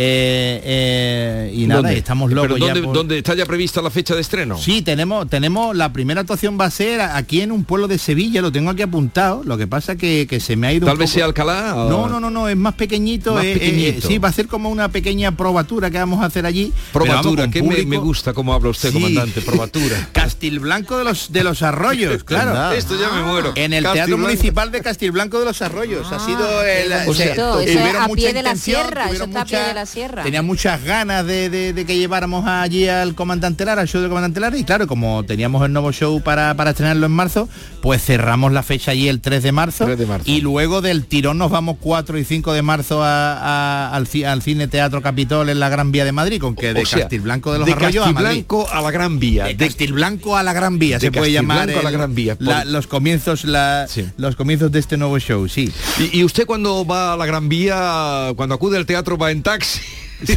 eh, 0.00 0.60
eh, 0.64 1.52
y 1.54 1.66
nada, 1.66 1.82
¿Dónde? 1.82 1.98
estamos 1.98 2.28
Pero 2.30 2.42
locos 2.46 2.60
ya 2.60 2.66
¿dónde, 2.66 2.82
por- 2.82 2.94
dónde 2.94 3.18
está 3.18 3.34
ya 3.34 3.44
prevista 3.46 3.82
la 3.82 3.90
fecha 3.90 4.14
de 4.14 4.20
estreno? 4.20 4.56
Sí, 4.56 4.82
tenemos, 4.82 5.28
tenemos, 5.28 5.74
la 5.74 5.92
primera 5.92 6.20
actuación 6.20 6.56
va 6.60 6.66
a 6.66 6.70
ser 6.70 7.00
aquí 7.00 7.40
en 7.40 7.50
un 7.50 7.64
pueblo 7.64 7.88
de 7.88 7.98
Sevilla, 7.98 8.40
lo 8.40 8.52
tengo 8.52 8.70
aquí 8.70 8.82
apuntado, 8.82 9.42
lo 9.44 9.58
que 9.58 9.66
pasa 9.66 9.96
que, 9.96 10.26
que 10.30 10.38
se 10.38 10.54
me 10.54 10.68
ha 10.68 10.72
ido 10.72 10.86
Tal 10.86 10.94
un 10.94 10.98
vez 11.00 11.10
poco- 11.10 11.14
sea 11.18 11.24
Alcalá. 11.24 11.74
o- 11.74 11.88
No, 11.90 12.08
no, 12.08 12.20
no, 12.20 12.30
no, 12.30 12.48
es 12.48 12.56
más 12.56 12.74
pequeñito, 12.74 13.34
Más 13.34 13.44
eh, 13.44 13.54
pequeñito. 13.54 14.06
sí, 14.06 14.18
va 14.18 14.28
a 14.28 14.32
ser 14.32 14.46
como 14.46 14.68
una 14.70 14.88
pequeña 14.88 15.32
probatura 15.36 15.90
que 15.90 15.98
vamos 15.98 16.22
a 16.22 16.26
hacer 16.26 16.46
allí. 16.46 16.72
pero 16.92 17.04
Probatura, 17.04 17.50
que 17.50 17.62
me, 17.62 17.96
gusta 17.98 18.32
cómo 18.32 18.54
habla 18.54 18.70
usted, 18.70 18.88
Sí. 18.90 18.94
comandante. 18.94 19.40
Probatura. 19.40 20.08
Castilblanco 20.12 20.96
de 20.98 21.04
los 21.04 21.32
de 21.32 21.42
los 21.42 21.62
Arroyos, 21.62 22.22
claro. 22.24 22.72
Esto 22.76 22.94
ya 23.00 23.10
me 23.10 23.22
muero. 23.22 23.52
En 23.56 23.72
el 23.72 23.84
Teatro. 23.84 24.16
Municipal 24.18 24.70
de 24.70 24.80
Castilblanco 24.82 25.38
de 25.40 25.44
los 25.46 25.60
Arroyos. 25.62 26.10
ha 26.12 26.18
sido 26.20 26.62
el, 26.62 26.92
o 27.08 27.14
sea, 27.14 27.26
bonito. 27.34 27.60
Eso 27.60 27.70
es 27.70 27.76
tuvieron 27.78 28.02
a 28.02 28.06
mucha 28.08 28.16
pie 28.20 28.26
de 28.32 28.42
la 28.42 28.50
intención, 28.50 28.82
sierra, 28.84 29.00
eso 29.04 29.08
tuvieron 29.08 29.28
está 29.30 29.40
a 29.40 29.44
pie 29.44 29.56
mucha- 29.58 29.68
de 29.68 29.74
la 29.74 29.86
sierra. 29.88 30.22
Tenía 30.22 30.42
muchas 30.42 30.82
ganas 30.84 31.26
de, 31.26 31.50
de- 31.50 31.72
de 31.72 31.84
que 31.86 31.96
lleváramos 31.98 32.46
allí 32.46 32.88
al 32.88 33.14
comandante 33.14 33.64
Lara, 33.64 33.82
al 33.82 33.88
show 33.88 34.00
del 34.00 34.08
comandante 34.10 34.38
Lara, 34.40 34.56
y 34.56 34.64
claro, 34.64 34.86
como 34.86 35.24
teníamos 35.24 35.64
el 35.64 35.72
nuevo 35.72 35.90
show 35.92 36.20
para, 36.22 36.54
para 36.54 36.70
estrenarlo 36.70 37.06
en 37.06 37.12
marzo, 37.12 37.48
pues 37.82 38.02
cerramos 38.04 38.52
la 38.52 38.62
fecha 38.62 38.90
allí 38.92 39.08
el 39.08 39.20
3 39.20 39.42
de 39.42 39.52
marzo, 39.52 39.84
3 39.86 39.98
de 39.98 40.06
marzo. 40.06 40.30
y 40.30 40.40
luego 40.40 40.80
del 40.82 41.06
tirón 41.06 41.38
nos 41.38 41.50
vamos 41.50 41.76
4 41.80 42.18
y 42.18 42.24
5 42.24 42.52
de 42.52 42.62
marzo 42.62 43.02
a- 43.02 43.32
a- 43.88 43.94
al, 43.96 44.06
al 44.26 44.42
Cine 44.42 44.68
Teatro 44.68 45.02
Capitol 45.02 45.48
en 45.48 45.58
la 45.60 45.68
Gran 45.68 45.90
Vía 45.92 46.04
de 46.04 46.12
Madrid, 46.12 46.40
con 46.40 46.54
que 46.54 46.72
de 46.74 46.82
O 46.82 46.86
sea, 46.86 47.00
Castilblanco 47.00 47.52
de 47.52 47.58
los 47.58 47.66
de 47.66 47.72
Arroyos 47.72 48.06
a 48.06 48.12
Madrid. 48.12 48.44
A 48.72 48.80
la 48.82 48.90
Gran 48.90 49.18
Vía. 49.18 49.44
De 49.44 49.56
Castilblanco 49.56 50.36
a 50.36 50.42
la 50.42 50.52
Gran 50.52 50.78
Vía 50.78 50.98
de 50.98 51.06
se 51.06 51.12
puede 51.12 51.32
llamar 51.32 51.66
Castilblanco 51.66 51.80
a 51.80 51.82
la 51.84 51.88
el- 51.90 51.96
Gran 51.96 52.14
Vía, 52.14 52.34
por- 52.36 52.46
la- 52.46 52.64
los 52.64 52.86
comienzos 52.86 53.44
la- 53.44 53.86
Sí. 53.88 54.04
los 54.16 54.36
comienzos 54.36 54.70
de 54.72 54.78
este 54.78 54.96
nuevo 54.96 55.18
show 55.18 55.48
sí 55.48 55.72
¿Y, 55.98 56.18
y 56.18 56.24
usted 56.24 56.46
cuando 56.46 56.84
va 56.86 57.12
a 57.14 57.16
la 57.16 57.26
Gran 57.26 57.48
Vía, 57.48 58.32
cuando 58.36 58.54
acude 58.54 58.76
al 58.76 58.86
teatro, 58.86 59.16
va 59.16 59.30
en 59.30 59.42
taxi? 59.42 59.77
hoy 60.28 60.34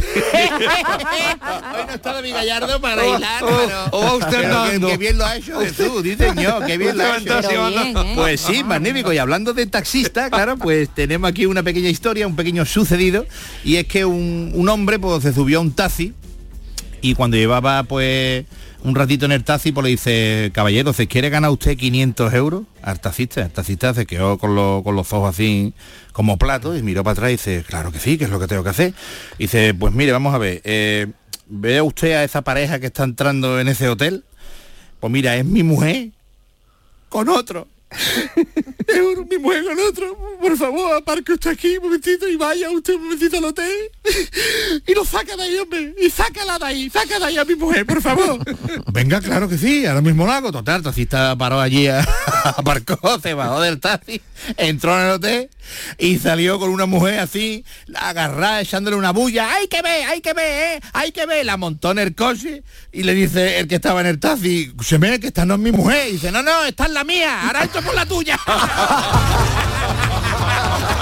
no 1.86 1.92
está 1.94 2.12
David 2.12 2.32
Gallardo 2.34 2.80
para 2.80 3.02
O- 3.02 3.16
hilar 3.18 3.42
o- 3.42 3.46
pero, 3.48 3.84
o 3.90 4.00
va 4.02 4.14
usted 4.14 4.28
pero 4.30 4.40
que- 4.42 4.46
andando. 4.46 4.88
que 4.88 4.96
bien 4.96 5.18
lo 5.18 5.26
ha 5.26 5.36
hecho 5.36 5.60
Jesús 5.60 6.02
dice 6.02 6.32
yo 6.40 6.60
que 6.60 6.78
bien 6.78 6.96
lo 6.96 7.04
ha 7.04 7.16
hecho 7.18 7.40
bien, 7.48 7.96
¿eh? 7.96 8.12
Pues 8.14 8.40
sí, 8.40 8.62
magnífico. 8.64 9.12
Y 9.12 9.18
hablando 9.18 9.52
de 9.54 9.66
taxista, 9.66 10.30
claro, 10.30 10.56
pues 10.56 10.88
tenemos 10.94 11.28
aquí 11.30 11.46
una 11.46 11.62
pequeña 11.62 11.88
historia, 11.88 12.26
un 12.26 12.36
pequeño 12.36 12.64
sucedido. 12.64 13.26
Y 13.64 13.76
es 13.76 13.86
que 13.86 14.04
un, 14.04 14.52
un 14.54 14.68
hombre 14.68 14.98
pues 14.98 15.22
se 15.22 15.32
subió 15.32 15.58
a 15.58 15.62
un 15.62 15.72
taxi 15.72 16.12
y 17.00 17.14
cuando 17.14 17.36
llevaba 17.36 17.82
pues 17.82 18.44
un 18.84 18.94
ratito 18.94 19.26
en 19.26 19.32
el 19.32 19.44
taxi, 19.44 19.70
pues 19.72 19.84
le 19.84 19.90
dice, 19.90 20.50
caballero, 20.52 20.92
¿se 20.92 21.06
quiere 21.06 21.30
ganar 21.30 21.50
usted 21.50 21.76
500 21.76 22.32
euros? 22.34 22.64
Al 22.82 23.00
taxista, 23.00 23.42
el 23.42 23.50
taxista 23.50 23.94
se 23.94 24.06
quedó 24.06 24.38
con, 24.38 24.54
lo- 24.56 24.82
con 24.82 24.96
los 24.96 25.12
ojos 25.12 25.30
así 25.34 25.72
como 26.12 26.36
platos 26.36 26.78
y 26.78 26.82
miró 26.82 27.04
para 27.04 27.12
atrás 27.12 27.28
y 27.28 27.32
dice, 27.32 27.64
claro 27.66 27.92
que 27.92 27.98
sí, 28.00 28.18
que 28.18 28.24
es 28.24 28.30
lo 28.30 28.40
que 28.40 28.48
tengo 28.48 28.64
que 28.64 28.70
hacer. 28.70 28.94
Y 29.38 29.44
dice, 29.44 29.72
pues 29.74 29.94
mire, 29.94 30.10
vamos 30.12 30.34
a 30.34 30.38
ver, 30.38 30.60
eh, 30.64 31.06
¿ve 31.46 31.80
usted 31.80 32.12
a 32.14 32.24
esa 32.24 32.42
pareja 32.42 32.80
que 32.80 32.86
está 32.86 33.04
entrando 33.04 33.60
en 33.60 33.68
ese 33.68 33.88
hotel? 33.88 34.24
Pues 35.00 35.12
mira, 35.12 35.36
es 35.36 35.44
mi 35.44 35.62
mujer 35.62 36.08
con 37.08 37.28
otro. 37.28 37.68
Es 38.88 39.28
mi 39.30 39.38
mujer 39.38 39.64
con 39.64 39.78
otro. 39.80 40.18
Por 40.40 40.56
favor, 40.56 40.96
aparque 40.96 41.32
usted 41.32 41.50
aquí 41.50 41.76
un 41.76 41.84
momentito 41.84 42.28
y 42.28 42.36
vaya 42.36 42.70
usted 42.70 42.94
un 42.94 43.04
momentito 43.04 43.38
al 43.38 43.44
hotel. 43.44 43.72
Y 44.86 44.94
lo 44.94 45.04
saca 45.04 45.36
de 45.36 45.42
ahí, 45.44 45.56
hombre. 45.58 45.94
Y 46.00 46.10
sácala 46.10 46.58
de 46.58 46.64
ahí, 46.64 46.90
saca 46.90 47.18
de 47.18 47.24
ahí 47.24 47.38
a 47.38 47.44
mi 47.44 47.54
mujer, 47.54 47.86
por 47.86 48.02
favor. 48.02 48.38
Venga, 48.92 49.20
claro 49.20 49.48
que 49.48 49.58
sí, 49.58 49.86
ahora 49.86 50.00
mismo 50.00 50.26
lo 50.26 50.32
hago. 50.32 50.52
Total, 50.52 50.82
taxista 50.82 51.36
paró 51.36 51.60
allí, 51.60 51.88
aparcó, 51.88 53.20
se 53.20 53.34
bajó 53.34 53.60
del 53.60 53.80
taxi, 53.80 54.20
entró 54.56 54.98
en 54.98 55.06
el 55.06 55.12
hotel 55.12 55.50
y 55.98 56.18
salió 56.18 56.58
con 56.58 56.70
una 56.70 56.86
mujer 56.86 57.20
así, 57.20 57.64
agarrada, 57.94 58.60
echándole 58.60 58.96
una 58.96 59.12
bulla. 59.12 59.54
¡Hay 59.54 59.68
que 59.68 59.82
ver, 59.82 60.06
hay 60.06 60.20
que 60.20 60.32
ver, 60.32 60.76
eh! 60.76 60.80
¡Hay 60.92 61.12
que 61.12 61.26
ver! 61.26 61.46
La 61.46 61.56
montó 61.56 61.90
en 61.90 61.98
el 61.98 62.14
coche 62.14 62.62
y 62.92 63.02
le 63.02 63.14
dice 63.14 63.60
el 63.60 63.68
que 63.68 63.76
estaba 63.76 64.00
en 64.00 64.06
el 64.06 64.18
taxi, 64.18 64.72
se 64.82 64.98
me 64.98 65.20
que 65.20 65.28
esta 65.28 65.44
no 65.44 65.54
es 65.54 65.60
mi 65.60 65.72
mujer. 65.72 66.08
Y 66.08 66.12
dice, 66.12 66.32
no, 66.32 66.42
no, 66.42 66.64
esta 66.64 66.84
es 66.84 66.90
la 66.90 67.04
mía, 67.04 67.46
ahora 67.46 67.64
esto 67.64 67.82
por 67.82 67.94
la 67.94 68.06
tuya. 68.06 68.38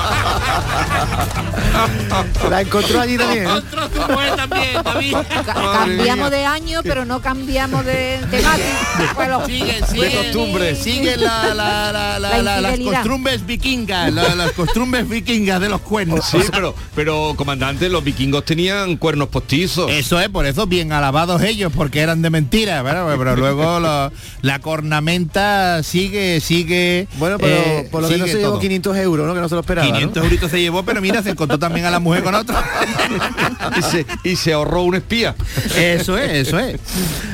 La 2.50 2.60
encontró 2.62 3.00
allí 3.00 3.16
también. 3.16 3.46
¿eh? 3.46 3.48
Encontró 3.48 4.08
mujer 4.08 4.36
también, 4.36 4.82
David. 4.84 5.14
Ca- 5.46 5.54
cambiamos 5.54 6.30
de 6.30 6.44
año, 6.44 6.80
pero 6.82 7.04
no 7.04 7.20
cambiamos 7.20 7.84
de 7.84 8.18
temática. 8.30 8.66
Bueno, 9.14 9.44
Sigue, 9.46 9.80
sigue, 9.90 10.10
costumbre. 10.14 10.74
sigue 10.74 11.16
la, 11.16 11.54
la, 11.54 11.92
la, 11.92 12.18
la- 12.18 12.38
La 12.38 12.42
la- 12.42 12.60
las 12.60 12.78
costumbres 12.78 13.44
vikingas, 13.46 14.12
la- 14.12 14.34
las 14.34 14.52
costumbres 14.52 15.08
vikingas 15.08 15.60
de 15.60 15.68
los 15.68 15.80
cuernos. 15.80 16.24
Sí, 16.24 16.38
pero, 16.50 16.74
pero 16.94 17.34
comandante, 17.36 17.88
los 17.88 18.02
vikingos 18.04 18.44
tenían 18.44 18.96
cuernos 18.96 19.28
postizos. 19.28 19.90
Eso 19.90 20.20
es, 20.20 20.28
por 20.28 20.46
eso 20.46 20.66
bien 20.66 20.92
alabados 20.92 21.42
ellos, 21.42 21.72
porque 21.74 22.00
eran 22.00 22.22
de 22.22 22.30
mentira, 22.30 22.82
pero, 22.84 23.06
pero 23.18 23.36
luego 23.36 23.80
lo- 23.80 24.12
la 24.42 24.58
cornamenta 24.58 25.82
sigue, 25.82 26.40
sigue. 26.40 27.06
Bueno, 27.18 27.38
pero 27.38 27.54
eh, 27.56 27.88
por 27.90 28.02
lo 28.02 28.08
menos 28.08 28.28
se 28.30 28.38
llevó 28.38 28.50
todo. 28.52 28.60
500 28.60 28.96
euros, 28.98 29.26
¿no? 29.26 29.34
Que 29.34 29.40
no 29.40 29.48
se 29.48 29.54
lo 29.54 29.60
esperaba. 29.60 29.86
500 30.00 30.24
euritos 30.24 30.50
se 30.50 30.60
llevó, 30.60 30.82
pero 30.84 31.00
mira, 31.00 31.22
se 31.22 31.30
encontró 31.30 31.58
también 31.58 31.86
a 31.86 31.90
la 31.90 32.00
mujer 32.00 32.22
con 32.22 32.34
otro. 32.34 32.56
y, 33.78 33.82
se, 33.82 34.06
y 34.24 34.36
se 34.36 34.52
ahorró 34.52 34.82
un 34.82 34.94
espía. 34.96 35.34
Eso 35.76 36.16
es, 36.18 36.48
eso 36.48 36.58
es. 36.58 36.80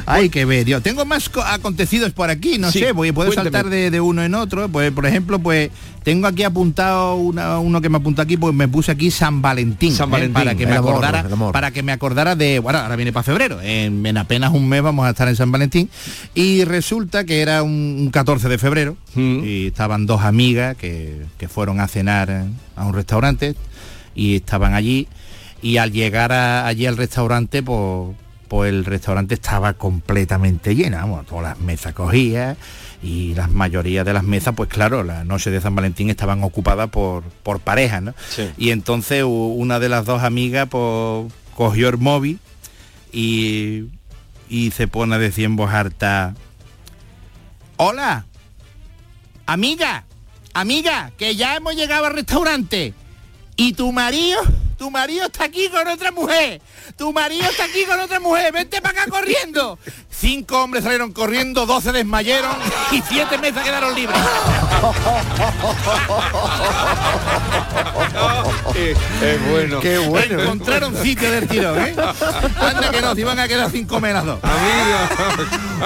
Ay, 0.07 0.29
qué 0.29 0.45
ver, 0.45 0.64
Dios. 0.64 0.83
Tengo 0.83 1.05
más 1.05 1.29
co- 1.29 1.43
acontecidos 1.43 2.12
por 2.12 2.31
aquí, 2.31 2.59
no 2.59 2.71
Sí, 2.71 2.81
sé, 2.81 2.93
voy, 2.93 3.12
puedo 3.12 3.29
cuénteme. 3.33 3.51
saltar 3.53 3.71
de, 3.71 3.91
de 3.91 4.01
uno 4.01 4.23
en 4.23 4.35
otro. 4.35 4.69
Pues, 4.69 4.91
por 4.93 5.07
ejemplo, 5.07 5.39
pues 5.39 5.71
tengo 6.07 6.29
aquí 6.29 6.45
apuntado 6.45 7.17
una- 7.17 7.59
uno 7.59 7.81
que 7.81 7.89
me 7.89 7.97
apuntó 7.97 8.23
aquí, 8.23 8.37
pues 8.37 8.55
me 8.55 8.69
puse 8.69 8.93
aquí 8.93 9.11
San 9.11 9.43
Valentín. 9.43 9.93
San 9.93 10.09
¿eh? 10.15 10.29
Para 10.29 10.55
que 10.55 10.65
me 10.65 10.77
amor, 10.77 10.91
acordara, 10.93 11.25
para 11.51 11.73
que 11.73 11.83
me 11.83 11.91
acordara 11.91 12.37
de, 12.37 12.61
bueno, 12.61 12.79
ahora 12.79 12.95
viene 12.95 13.13
para 13.13 13.25
febrero. 13.25 13.61
En, 13.61 14.07
en 14.07 14.17
apenas 14.17 14.53
un 14.53 14.69
mes 14.69 14.83
vamos 14.83 15.05
a 15.05 15.11
estar 15.11 15.27
en 15.27 15.35
San 15.35 15.51
Valentín. 15.51 15.91
Y 16.33 16.63
resulta 16.63 17.25
que 17.25 17.41
era 17.41 17.65
un, 17.65 17.97
un 17.99 18.11
14 18.13 18.49
de 18.49 18.57
febrero 18.57 18.97
Mm. 19.17 19.41
y 19.45 19.67
estaban 19.67 20.07
dos 20.07 20.23
amigas 20.23 20.77
que, 20.77 21.23
que 21.39 21.49
fueron 21.49 21.81
a 21.81 21.89
cenar 21.89 22.45
a 22.77 22.85
un 22.87 22.95
restaurante 22.95 23.57
y 24.15 24.37
estaban 24.37 24.75
allí 24.75 25.09
y 25.63 25.79
al 25.79 25.91
llegar 25.91 26.31
a- 26.31 26.69
allí 26.69 26.87
al 26.87 26.97
restaurante 26.97 27.65
pues, 27.65 28.15
pues 28.47 28.71
el 28.71 28.85
restaurante 28.85 29.35
estaba 29.35 29.73
completamente 29.73 30.77
lleno, 30.77 31.25
todas 31.29 31.43
las 31.43 31.59
mesas 31.59 31.95
cogidas 31.95 32.57
y 33.07 33.35
la 33.35 33.47
mayoría 33.47 34.03
de 34.03 34.13
las 34.13 34.25
mesas 34.25 34.55
pues 34.57 34.69
claro, 34.69 35.05
la 35.05 35.23
noche 35.23 35.51
de 35.51 35.61
San 35.61 35.77
Valentín 35.77 36.11
estaban 36.11 36.43
ocupadas 36.43 36.91
por, 36.91 37.23
por 37.23 37.61
parejas, 37.61 38.03
¿no? 38.03 38.15
Sí. 38.31 38.51
Y 38.59 38.71
entonces 38.71 39.23
una 39.25 39.79
de 39.79 39.89
las 39.89 40.05
dos 40.05 40.25
amigas 40.25 40.67
pues 40.69 41.33
cogió 41.55 41.89
el 41.89 41.99
móvil 41.99 42.41
y, 43.13 43.85
y 44.49 44.73
se 44.73 44.89
pone 44.89 45.15
a 45.15 45.19
decir 45.19 45.45
en 45.45 45.55
voz 45.55 45.71
harta, 45.71 46.35
hola, 47.77 48.27
amiga, 49.47 50.05
amiga, 50.53 51.13
que 51.17 51.37
ya 51.37 51.55
hemos 51.55 51.77
llegado 51.77 52.07
al 52.07 52.15
restaurante 52.15 52.93
y 53.57 53.73
tu 53.73 53.93
marido, 53.93 54.41
tu 54.79 54.91
marido 54.91 55.27
está 55.27 55.45
aquí 55.45 55.69
con 55.69 55.87
otra 55.89 56.13
mujer, 56.13 56.61
tu 56.97 57.13
marido 57.13 57.45
está 57.49 57.65
aquí 57.65 57.85
con 57.85 57.99
otra 57.99 58.21
mujer, 58.21 58.53
vente 58.53 58.81
para 58.83 59.03
acá 59.03 59.11
corriendo. 59.11 59.79
Cinco 60.11 60.63
hombres 60.63 60.85
salieron 60.85 61.13
corriendo, 61.13 61.67
12 61.67 61.93
desmayaron 61.93 62.57
y 62.91 63.03
siete 63.03 63.39
mesas 63.39 63.65
quedaron 63.65 63.95
libres. 63.95 64.19
Es 69.23 69.51
bueno. 69.51 69.81
Qué 69.81 69.99
bueno. 69.99 70.43
Encontraron 70.43 70.97
sitio 71.03 71.31
del 71.31 71.49
tirón, 71.49 71.79
¿eh? 71.79 71.95
Anda 72.61 72.91
que 72.91 73.01
no, 73.01 73.15
se 73.15 73.21
iban 73.21 73.39
a 73.39 73.49
quedar 73.49 73.71
sin 73.71 73.87
comer 73.87 74.15
las 74.15 74.25
dos. 74.25 74.39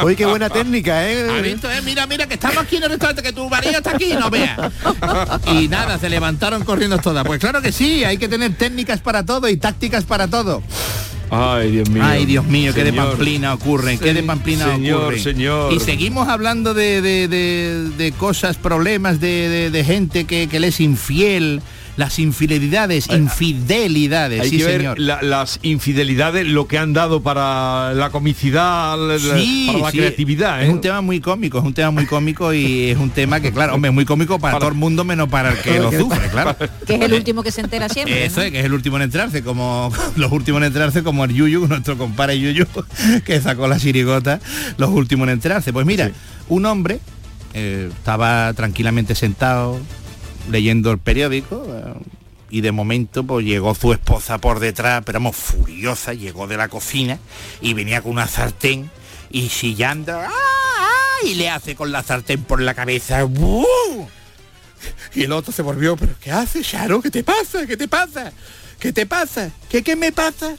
Oye, 0.02 0.16
qué 0.16 0.26
buena 0.26 0.48
técnica, 0.48 1.08
¿eh? 1.10 1.26
¿Has 1.30 1.42
visto, 1.42 1.70
eh? 1.70 1.80
Mira, 1.84 2.06
mira, 2.06 2.26
que 2.26 2.34
estamos 2.34 2.58
aquí 2.58 2.76
en 2.76 2.84
el 2.84 2.90
restaurante, 2.90 3.22
que 3.22 3.32
tu 3.32 3.48
marido 3.48 3.72
está 3.78 3.90
aquí, 3.92 4.12
no 4.18 4.30
veas. 4.30 4.58
Y 5.52 5.68
nada, 5.68 5.98
se 5.98 6.08
levantaron 6.08 6.64
corriendo 6.64 6.98
todas. 6.98 7.24
Pues 7.24 7.40
claro 7.40 7.60
que 7.62 7.72
sí, 7.72 8.04
hay 8.04 8.16
que 8.18 8.28
tener 8.28 8.54
técnicas 8.54 9.00
para 9.00 9.24
todo 9.24 9.48
y 9.48 9.56
tácticas 9.56 10.04
para 10.04 10.28
todo. 10.28 10.62
Ay, 11.32 11.70
Dios 11.70 11.88
mío. 11.90 12.02
Ay, 12.04 12.26
Dios 12.26 12.44
mío, 12.46 12.72
qué 12.74 12.82
de 12.82 12.92
pamplina 12.92 13.54
ocurren, 13.54 13.98
qué 14.00 14.12
de 14.14 14.22
pamplina 14.24 14.64
Señor, 14.72 15.02
ocurren. 15.02 15.22
señor. 15.22 15.72
Y 15.72 15.78
seguimos 15.78 16.28
hablando 16.28 16.74
de, 16.74 17.00
de- 17.02 17.28
de- 17.28 17.88
de 17.96 18.12
cosas, 18.12 18.56
problemas 18.56 19.20
de, 19.20 19.48
de- 19.48 19.70
de 19.70 19.84
gente 19.84 20.24
que, 20.24 20.48
que 20.48 20.58
le 20.58 20.68
es 20.68 20.80
infiel, 20.80 21.62
las 22.00 22.18
infidelidades, 22.18 23.08
infidelidades, 23.10 24.40
Hay 24.40 24.48
sí 24.50 24.56
que 24.58 24.64
ver 24.64 24.76
señor. 24.78 24.98
la- 24.98 25.20
las 25.22 25.58
infidelidades, 25.62 26.46
lo 26.46 26.66
que 26.66 26.78
han 26.78 26.94
dado 26.94 27.22
para 27.22 27.92
la 27.92 28.08
comicidad, 28.10 28.96
la- 28.98 29.18
Sí, 29.18 29.64
para 29.66 29.78
la 29.80 29.90
sí, 29.90 29.98
creatividad. 29.98 30.62
Es 30.62 30.68
¿eh? 30.68 30.72
un 30.72 30.80
tema 30.80 31.02
muy 31.02 31.20
cómico, 31.20 31.58
es 31.58 31.64
un 31.64 31.74
tema 31.74 31.90
muy 31.90 32.06
cómico 32.06 32.54
y 32.54 32.88
es 32.90 32.96
un 32.98 33.10
tema 33.10 33.40
que, 33.40 33.52
claro, 33.52 33.74
hombre, 33.74 33.90
es 33.90 33.94
muy 33.94 34.06
cómico 34.06 34.38
para, 34.38 34.58
todo 34.58 34.70
el 34.70 34.76
mundo 34.76 35.04
menos 35.04 35.28
para 35.28 35.50
el 35.52 35.58
que 35.58 35.78
lo 35.78 35.92
sufre, 35.92 36.28
claro. 36.30 36.56
Que 36.86 36.94
es 36.94 37.00
el 37.02 37.12
último 37.12 37.42
que 37.42 37.52
se 37.52 37.60
entera 37.60 37.88
siempre. 37.90 38.24
Eso 38.24 38.40
¿no? 38.40 38.46
es, 38.46 38.52
que 38.52 38.60
es 38.60 38.64
el 38.64 38.72
último 38.72 38.96
en 38.96 39.02
entrarse, 39.02 39.42
como 39.44 39.92
los 40.16 40.32
últimos 40.32 40.60
en 40.62 40.68
entrarse, 40.68 41.02
como 41.02 41.24
el 41.26 41.34
Yuyu, 41.34 41.66
nuestro 41.68 41.98
compadre 41.98 42.40
Yuyu, 42.40 42.64
que 43.26 43.40
sacó 43.40 43.68
la 43.68 43.78
chirigota, 43.78 44.40
los 44.78 44.88
últimos 44.90 45.28
en 45.28 45.34
entrarse. 45.34 45.72
Pues 45.72 45.84
mira, 45.84 46.10
un 46.48 46.64
hombre 46.64 46.98
eh, 47.52 47.90
estaba 47.92 48.52
tranquilamente 48.54 49.14
sentado 49.14 49.78
leyendo 50.48 50.90
el 50.90 50.98
periódico 50.98 51.66
eh, 51.68 51.94
y 52.50 52.60
de 52.60 52.72
momento 52.72 53.24
pues 53.24 53.44
llegó 53.44 53.74
su 53.74 53.92
esposa 53.92 54.38
por 54.38 54.60
detrás, 54.60 55.02
pero 55.04 55.18
vamos, 55.18 55.36
furiosa, 55.36 56.14
llegó 56.14 56.46
de 56.46 56.56
la 56.56 56.68
cocina 56.68 57.18
y 57.60 57.74
venía 57.74 58.02
con 58.02 58.12
una 58.12 58.26
sartén 58.26 58.90
y 59.30 59.48
chillando, 59.48 60.12
¡ah! 60.18 60.28
ah", 60.28 61.18
y 61.24 61.34
le 61.34 61.48
hace 61.48 61.74
con 61.74 61.92
la 61.92 62.02
sartén 62.02 62.42
por 62.42 62.60
la 62.60 62.74
cabeza, 62.74 63.24
¡bu! 63.24 63.66
Y 65.14 65.24
el 65.24 65.32
otro 65.32 65.52
se 65.52 65.62
volvió, 65.62 65.96
pero 65.96 66.14
¿qué 66.20 66.32
haces, 66.32 66.68
Charo? 66.68 67.02
¿Qué 67.02 67.10
te 67.10 67.22
pasa? 67.22 67.66
¿Qué 67.66 67.76
te 67.76 67.86
pasa? 67.86 68.32
¿Qué 68.78 68.92
te 68.92 69.06
pasa? 69.06 69.50
¿Qué, 69.68 69.82
qué 69.82 69.94
me 69.94 70.10
pasa? 70.10 70.56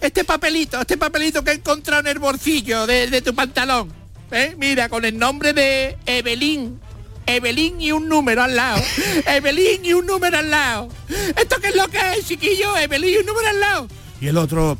Este 0.00 0.24
papelito, 0.24 0.80
este 0.80 0.96
papelito 0.96 1.44
que 1.44 1.52
he 1.52 1.54
encontrado 1.54 2.00
en 2.00 2.08
el 2.08 2.18
bolsillo 2.18 2.86
de, 2.86 3.08
de 3.08 3.22
tu 3.22 3.34
pantalón. 3.34 3.92
¿eh? 4.30 4.54
Mira, 4.58 4.88
con 4.88 5.04
el 5.04 5.18
nombre 5.18 5.52
de 5.52 5.96
Evelyn. 6.06 6.80
Evelyn 7.26 7.80
y 7.80 7.92
un 7.92 8.08
número 8.08 8.42
al 8.42 8.56
lado. 8.56 8.82
Evelyn 9.26 9.84
y 9.84 9.92
un 9.94 10.06
número 10.06 10.38
al 10.38 10.50
lado. 10.50 10.88
¿Esto 11.36 11.56
qué 11.60 11.68
es 11.68 11.76
lo 11.76 11.88
que 11.88 11.98
es, 12.18 12.26
chiquillo? 12.26 12.76
Evelyn 12.76 13.14
y 13.14 13.16
un 13.18 13.26
número 13.26 13.48
al 13.48 13.60
lado. 13.60 13.88
Y 14.20 14.28
el 14.28 14.36
otro, 14.36 14.78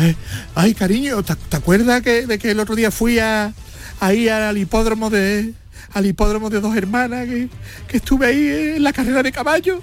"Eh, 0.00 0.14
ay 0.54 0.74
cariño, 0.74 1.22
¿te, 1.22 1.34
te 1.36 1.56
acuerdas 1.56 2.02
que, 2.02 2.26
de 2.26 2.38
que 2.38 2.50
el 2.50 2.60
otro 2.60 2.74
día 2.74 2.90
fui 2.90 3.18
a, 3.18 3.52
ahí 4.00 4.28
al 4.28 4.58
hipódromo 4.58 5.10
de 5.10 5.54
al 5.94 6.06
hipódromo 6.06 6.48
de 6.48 6.60
dos 6.60 6.74
hermanas 6.74 7.26
que, 7.28 7.48
que 7.86 7.96
estuve 7.98 8.26
ahí 8.26 8.74
en 8.76 8.82
la 8.82 8.92
carrera 8.92 9.22
de 9.22 9.30
caballo? 9.30 9.82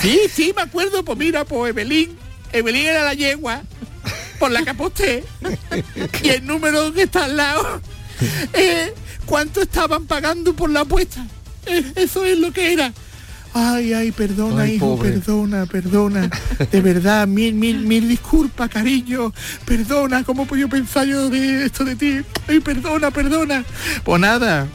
Sí, 0.00 0.20
sí, 0.32 0.52
me 0.56 0.62
acuerdo, 0.62 1.04
pues 1.04 1.18
mira, 1.18 1.44
pues 1.44 1.70
Evelyn, 1.70 2.16
Evelyn 2.52 2.86
era 2.86 3.04
la 3.04 3.14
yegua 3.14 3.62
por 4.38 4.50
la 4.50 4.62
que 4.62 4.70
aposté. 4.70 5.24
Y 6.22 6.28
el 6.30 6.46
número 6.46 6.92
que 6.92 7.02
está 7.02 7.24
al 7.26 7.36
lado, 7.36 7.80
eh, 8.54 8.92
¿cuánto 9.26 9.60
estaban 9.62 10.06
pagando 10.06 10.54
por 10.54 10.70
la 10.70 10.80
apuesta? 10.80 11.26
Eh, 11.66 11.92
eso 11.96 12.24
es 12.24 12.38
lo 12.38 12.52
que 12.52 12.72
era. 12.72 12.92
Ay, 13.54 13.92
ay, 13.92 14.12
perdona, 14.12 14.62
Ay, 14.62 14.74
hijo, 14.76 14.96
pobre. 14.96 15.10
perdona, 15.10 15.66
perdona. 15.66 16.30
De 16.70 16.80
verdad, 16.80 17.26
mil, 17.28 17.54
mil, 17.54 17.80
mil 17.80 18.08
disculpas, 18.08 18.70
cariño. 18.70 19.32
Perdona, 19.66 20.24
¿cómo 20.24 20.46
puedo 20.46 20.68
pensar 20.68 21.06
yo 21.06 21.28
de 21.28 21.66
esto 21.66 21.84
de 21.84 21.96
ti? 21.96 22.20
Ay, 22.48 22.60
perdona, 22.60 23.10
perdona. 23.10 23.64
Pues 24.04 24.20
nada. 24.20 24.66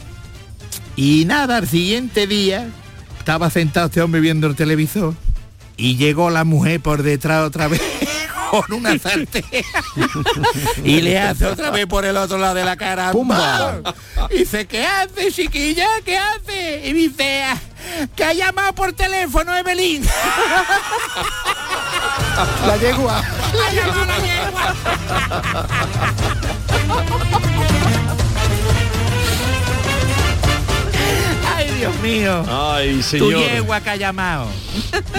Y 0.95 1.25
nada, 1.25 1.57
al 1.57 1.67
siguiente 1.67 2.27
día 2.27 2.69
estaba 3.19 3.49
sentado 3.49 3.87
este 3.87 4.01
hombre 4.01 4.21
viendo 4.21 4.47
el 4.47 4.55
televisor 4.55 5.13
y 5.75 5.95
llegó 5.97 6.29
la 6.29 6.43
mujer 6.43 6.79
por 6.79 7.03
detrás 7.03 7.45
otra 7.47 7.67
vez 7.67 7.81
con 8.49 8.71
una 8.73 8.97
sartén 8.97 9.43
y 10.83 11.01
le 11.01 11.19
hace 11.19 11.45
otra 11.45 11.69
vez 11.71 11.85
por 11.87 12.05
el 12.05 12.15
otro 12.17 12.37
lado 12.37 12.55
de 12.55 12.63
la 12.65 12.75
cara 12.77 13.11
¡Pumba! 13.11 13.81
y 14.29 14.39
dice 14.39 14.65
¿qué 14.67 14.85
hace 14.85 15.31
chiquilla? 15.31 15.87
¿qué 16.05 16.17
hace? 16.17 16.81
y 16.85 16.93
dice 16.93 17.43
"Ah, 17.43 17.57
que 18.15 18.23
ha 18.23 18.33
llamado 18.33 18.73
por 18.73 18.93
teléfono 18.93 19.55
Evelyn 19.57 20.03
La 22.67 22.77
yegua. 22.77 23.19
ha 23.19 23.71
llamado 23.73 24.05
la 24.11 24.17
yegua 24.19 24.75
Dios 31.77 31.93
mío 32.01 32.43
Ay, 32.49 32.95
tu 32.97 33.03
señor. 33.03 33.39
yegua 33.51 33.81
que 33.81 33.89
ha 33.91 33.95
llamado 33.95 34.47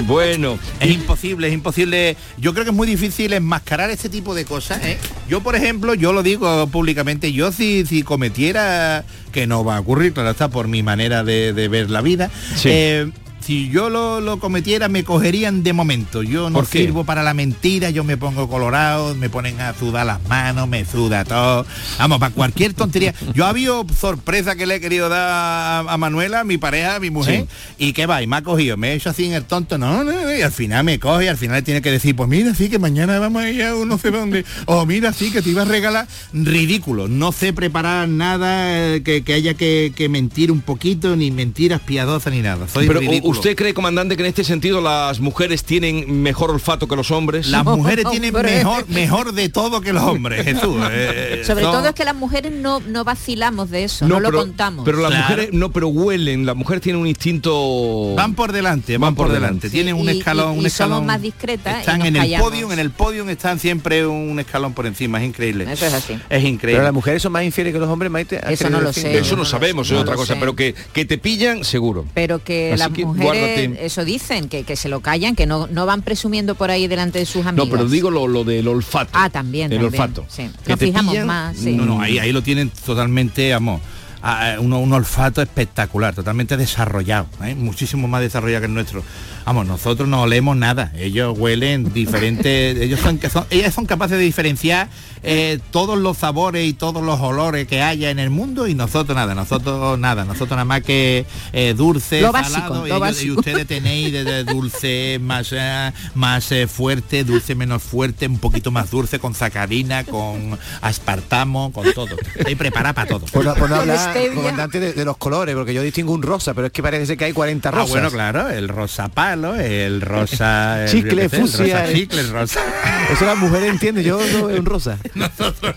Bueno, 0.05 0.59
Es 0.81 0.91
imposible, 0.91 1.49
es 1.49 1.55
imposible. 1.55 2.17
Yo 2.37 2.53
creo 2.53 2.65
que 2.65 2.71
es 2.71 2.77
muy 2.77 2.87
difícil 2.87 3.33
enmascarar 3.33 3.91
este 3.91 4.09
tipo 4.09 4.35
de 4.35 4.45
cosas. 4.45 4.81
¿eh? 4.85 4.99
Yo, 5.29 5.41
por 5.41 5.55
ejemplo, 5.57 5.95
yo 5.95 6.13
lo 6.13 6.23
digo 6.23 6.67
públicamente, 6.69 7.33
yo 7.33 7.53
si, 7.53 7.85
si 7.87 8.03
cometiera, 8.03 9.05
que 9.33 9.47
no 9.47 9.65
va 9.65 9.77
a 9.77 9.81
ocurrir, 9.81 10.13
claro 10.13 10.31
está, 10.31 10.49
por 10.49 10.69
mi 10.69 10.83
manera 10.83 11.23
de, 11.25 11.53
de 11.53 11.69
ver 11.69 11.91
la 11.91 12.01
vida, 12.01 12.31
Sí. 12.57 12.69
eh, 12.73 13.11
si 13.49 13.71
yo 13.71 13.89
lo, 13.89 14.21
lo 14.21 14.39
cometiera 14.39 14.89
me 14.89 15.05
cogerían 15.05 15.63
de 15.63 15.73
momento. 15.73 16.23
Yo 16.23 16.51
no 16.51 16.67
sirvo 16.67 17.05
para 17.05 17.23
la 17.23 17.33
mentira, 17.33 17.89
yo 17.89 18.05
me 18.05 18.19
pongo 18.19 18.47
colorado, 18.47 19.15
me 19.15 19.31
ponen 19.31 19.59
a 19.63 19.73
sudar 19.73 20.05
las 20.05 20.23
manos, 20.29 20.69
me 20.69 20.85
suda 20.85 21.25
todo. 21.25 21.65
Vamos, 21.99 22.19
para 22.19 22.35
cualquier 22.35 22.75
tontería. 22.75 23.15
Yo 23.33 23.47
ha 23.47 23.49
habido 23.49 23.87
sorpresa 23.99 24.55
que 24.55 24.67
le 24.67 24.75
he 24.75 24.81
querido 24.83 25.09
dar 25.09 25.31
a, 25.31 25.79
a 25.79 25.97
Manuela, 25.97 26.45
mi 26.45 26.59
pareja, 26.59 27.01
mi 27.01 27.09
mujer, 27.09 27.47
y 27.79 27.95
que 27.95 28.05
va, 28.05 28.23
y 28.23 28.27
me 28.27 28.37
ha 28.37 28.43
cogido, 28.43 28.77
me 28.77 28.93
he 28.93 28.97
hecho 28.97 29.09
así 29.09 29.25
en 29.25 29.33
el 29.33 29.45
tonto, 29.45 29.79
no, 29.79 30.05
no, 30.05 30.13
no, 30.13 30.37
y 30.37 30.43
al 30.43 30.53
final 30.53 30.85
me 30.85 30.99
coge, 30.99 31.25
y 31.25 31.29
al 31.29 31.39
final 31.39 31.65
tiene 31.65 31.81
que 31.81 31.91
decir, 31.91 32.15
pues 32.15 32.29
mira, 32.29 32.55
sí, 32.55 32.69
que 32.69 32.79
mañana 32.79 33.19
vamos 33.19 33.45
a 33.45 33.49
ir 33.49 33.63
a 33.63 33.71
no 33.71 33.97
sé 33.97 34.11
dónde, 34.11 34.45
o 34.67 34.85
mira, 34.85 35.15
sí, 35.15 35.31
que 35.31 35.41
te 35.41 35.49
iba 35.49 35.63
a 35.63 35.65
regalar, 35.65 36.07
ridículo, 36.35 37.09
no 37.09 37.33
sé 37.33 37.55
preparar 37.55 38.11
nada 38.11 38.95
eh, 38.95 39.03
que, 39.03 39.25
que 39.25 39.33
haya 39.33 39.55
que, 39.55 39.95
que 39.97 40.11
mentir 40.11 40.53
un 40.53 40.61
poquito, 40.61 41.17
ni 41.17 41.31
mentiras 41.31 41.81
piadosas, 41.81 42.31
ni 42.31 42.43
nada, 42.43 42.69
soy 42.69 42.87
pero 42.87 43.01
ridículo. 43.01 43.38
¿Usted 43.39 43.57
cree, 43.57 43.75
comandante, 43.75 44.17
que 44.17 44.23
en 44.23 44.29
este 44.29 44.45
sentido 44.45 44.81
las 44.81 45.21
mujeres 45.21 45.65
tienen 45.65 46.23
mejor 46.23 46.51
olfato 46.51 46.87
que 46.89 46.97
los 46.97 47.11
hombres? 47.11 47.49
Las 47.49 47.65
mujeres 47.77 48.05
tienen 48.11 48.35
Hombre. 48.35 48.57
mejor, 48.57 48.89
mejor 48.89 49.33
de 49.33 49.49
todo 49.49 49.81
que 49.81 49.93
los 49.93 50.03
hombres, 50.03 50.45
Jesús. 50.45 50.77
eh, 50.91 51.43
Sobre 51.47 51.63
todo 51.65 51.87
es 51.89 51.95
que 51.95 52.05
las 52.05 52.15
mujeres 52.15 52.53
no, 52.53 52.81
no 52.81 53.05
vacilamos 53.05 53.71
de 53.71 53.85
eso, 53.85 54.07
no, 54.07 54.21
lo 54.21 54.29
pero, 54.29 54.41
contamos. 54.41 54.85
Pero 54.85 54.99
las 54.99 55.11
Claro. 55.11 55.25
mujeres 55.25 55.49
no, 55.53 55.71
pero 55.73 55.89
huelen. 55.89 56.45
Las 56.47 56.57
mujeres 56.57 56.83
tienen 56.83 57.01
un 57.03 57.09
instinto. 57.09 58.15
Van 58.17 58.35
por 58.35 58.53
delante, 58.53 58.99
van, 58.99 59.15
por, 59.15 59.31
delante. 59.33 59.71
Tienen 59.71 59.95
un 59.95 60.09
escalón, 60.09 60.55
y- 60.55 60.59
un 60.59 60.65
y 60.65 60.67
escalón. 60.67 60.97
somos 60.99 61.07
más 61.07 61.23
discretas 61.23 61.77
y 61.77 61.81
Están 61.81 61.99
nos 62.01 62.09
en 62.09 62.17
el 62.17 62.41
podio, 62.41 62.73
en 62.73 62.79
el 62.79 62.91
podio 62.91 63.29
están 63.29 63.59
siempre 63.59 64.07
un 64.07 64.39
escalón 64.41 64.73
por 64.75 64.87
encima, 64.87 65.21
es 65.23 65.29
increíble. 65.29 65.67
Eso 65.71 65.87
es 65.87 65.93
así. 65.95 66.13
Es 66.15 66.21
Pero 66.29 66.47
increíble. 66.49 66.83
las 66.85 66.93
mujeres 66.93 67.23
son 67.23 67.33
más 67.33 67.45
infieles 67.45 67.73
que 67.73 67.79
los 67.79 67.89
hombres, 67.89 68.11
Maite. 68.11 68.39
¿Has 68.39 68.53
Eso 68.53 68.71
no 68.71 68.81
lo 68.81 68.93
sé. 68.93 69.19
Eso 69.19 69.37
no, 69.37 69.45
sabemos, 69.45 69.91
es 69.91 69.97
otra 69.99 70.15
cosa, 70.17 70.37
pero 70.39 70.55
que, 70.57 70.75
que 70.93 71.05
te 71.05 71.19
pillan, 71.19 71.65
seguro. 71.65 72.05
pero 72.15 72.43
que 72.43 72.75
las 72.77 72.91
mujeres 72.91 73.28
eso 73.35 74.05
dicen 74.05 74.49
que, 74.49 74.65
que 74.65 74.77
se 74.77 74.89
lo 74.89 75.01
callan 75.01 75.35
que 75.37 75.47
no, 75.47 75.67
no 75.69 75.87
van 75.87 76.03
presumiendo 76.03 76.55
por 76.55 76.71
ahí 76.71 76.87
delante 76.87 77.19
de 77.19 77.27
sus 77.27 77.43
No, 77.45 77.51
amigas 77.51 77.69
pero 77.71 77.89
digo 77.89 78.11
lo, 78.11 78.27
lo 78.29 78.45
del 78.45 78.67
olfato. 78.69 79.11
ah 79.13 79.31
también 79.31 79.73
el 79.73 79.81
también, 79.81 80.03
olfato. 80.03 80.25
sí. 80.29 80.51
Que 80.65 80.71
nos 80.71 80.79
te 80.79 80.87
fijamos 80.87 81.13
pillan, 81.13 81.27
más 81.27 81.57
sí. 81.57 81.73
No, 81.73 81.85
no, 81.85 82.01
ahí, 82.01 82.19
ahí 82.19 82.33
lo 82.33 82.43
tienen 82.43 82.71
totalmente, 82.71 83.53
ah, 83.55 84.57
un, 84.59 84.73
un 84.73 84.93
olfato 84.93 85.41
espectacular, 85.43 86.15
totalmente 86.15 86.57
desarrollado, 86.57 87.29
¿eh? 87.45 87.55
muchísimo 87.55 88.09
más 88.09 88.21
desarrollado 88.21 88.63
que 88.63 88.67
el 88.67 88.75
nuestro. 88.75 89.03
Vamos, 89.49 89.67
nosotros 89.67 90.07
no 90.11 90.21
olemos 90.21 90.59
nada, 90.59 90.93
ellos 90.99 91.35
huelen 91.39 91.91
diferentes, 91.95 92.77
ellos 92.83 93.01
son, 93.01 93.19
son, 93.33 93.47
ellas 93.49 93.73
son 93.73 93.87
capaces 93.87 94.19
de 94.19 94.23
diferenciar 94.25 94.91
eh, 95.23 95.59
todos 95.71 95.99
los 95.99 96.19
sabores 96.19 96.67
y 96.69 96.75
todos 96.75 97.03
los 97.03 97.19
olores 97.19 97.67
que 97.67 97.81
haya 97.81 98.11
en 98.11 98.19
el 98.19 98.29
mundo 98.29 98.67
y 98.69 98.75
nosotros 98.75 99.17
nada, 99.17 99.35
nosotros 99.35 99.99
nada, 99.99 100.27
nosotros 100.27 100.51
nada 100.51 100.67
más 100.67 100.83
que 100.83 101.25
eh, 101.55 101.73
dulce, 101.75 102.21
Lo 102.21 102.31
salado, 102.31 102.51
básico, 102.53 102.75
y, 102.75 102.79
lo 102.81 102.85
ellos- 102.97 103.01
básico. 103.01 103.25
y 103.27 103.31
ustedes 103.39 103.67
tenéis 103.67 104.13
de, 104.13 104.25
de 104.25 104.45
dulce 104.53 105.19
más, 105.23 105.49
eh, 105.53 105.93
más 106.15 106.53
eh, 106.53 106.67
fuerte, 106.67 107.25
dulce 107.25 107.55
menos 107.55 107.83
fuerte, 107.83 108.27
un 108.27 108.39
poquito 108.41 108.71
más 108.71 108.91
dulce, 108.91 109.19
con 109.19 109.35
sacarina, 109.35 110.05
con 110.05 110.59
aspartamo, 110.83 111.73
con 111.73 111.91
todo. 111.95 112.17
Estoy 112.37 112.55
preparada 112.55 112.93
para 112.93 113.09
todo. 113.09 113.25
Por 113.25 113.47
no, 113.47 113.55
por 113.55 113.63
no 113.71 113.77
Con 113.79 113.89
hablar, 113.91 114.11
stevia. 114.11 114.35
comandante, 114.35 114.79
de, 114.79 114.93
de 114.93 115.05
los 115.07 115.17
colores, 115.17 115.55
porque 115.55 115.73
yo 115.73 115.81
distingo 115.81 116.13
un 116.13 116.21
rosa, 116.23 116.53
pero 116.53 116.67
es 116.67 116.73
que 116.75 116.83
parece 116.83 117.17
que 117.17 117.25
hay 117.25 117.33
40 117.33 117.67
Ah, 117.71 117.73
rosas. 117.73 117.91
bueno, 117.91 118.11
claro, 118.11 118.51
el 118.51 118.69
rosa 118.69 119.09
el 119.45 120.01
rosa... 120.01 120.85
el- 120.85 120.91
Chicle, 120.91 121.23
el 121.25 121.31
fucsia, 121.31 121.65
rosa 121.81 121.91
eh. 121.91 121.95
chicle, 121.95 122.21
el 122.21 122.31
rosa... 122.31 122.61
Eso 123.13 123.25
las 123.25 123.39
mujeres 123.39 123.71
entienden, 123.71 124.05
yo 124.05 124.19
no 124.33 124.47
veo 124.47 124.59
un 124.59 124.67
rosa. 124.67 124.99
nosotros 125.15 125.75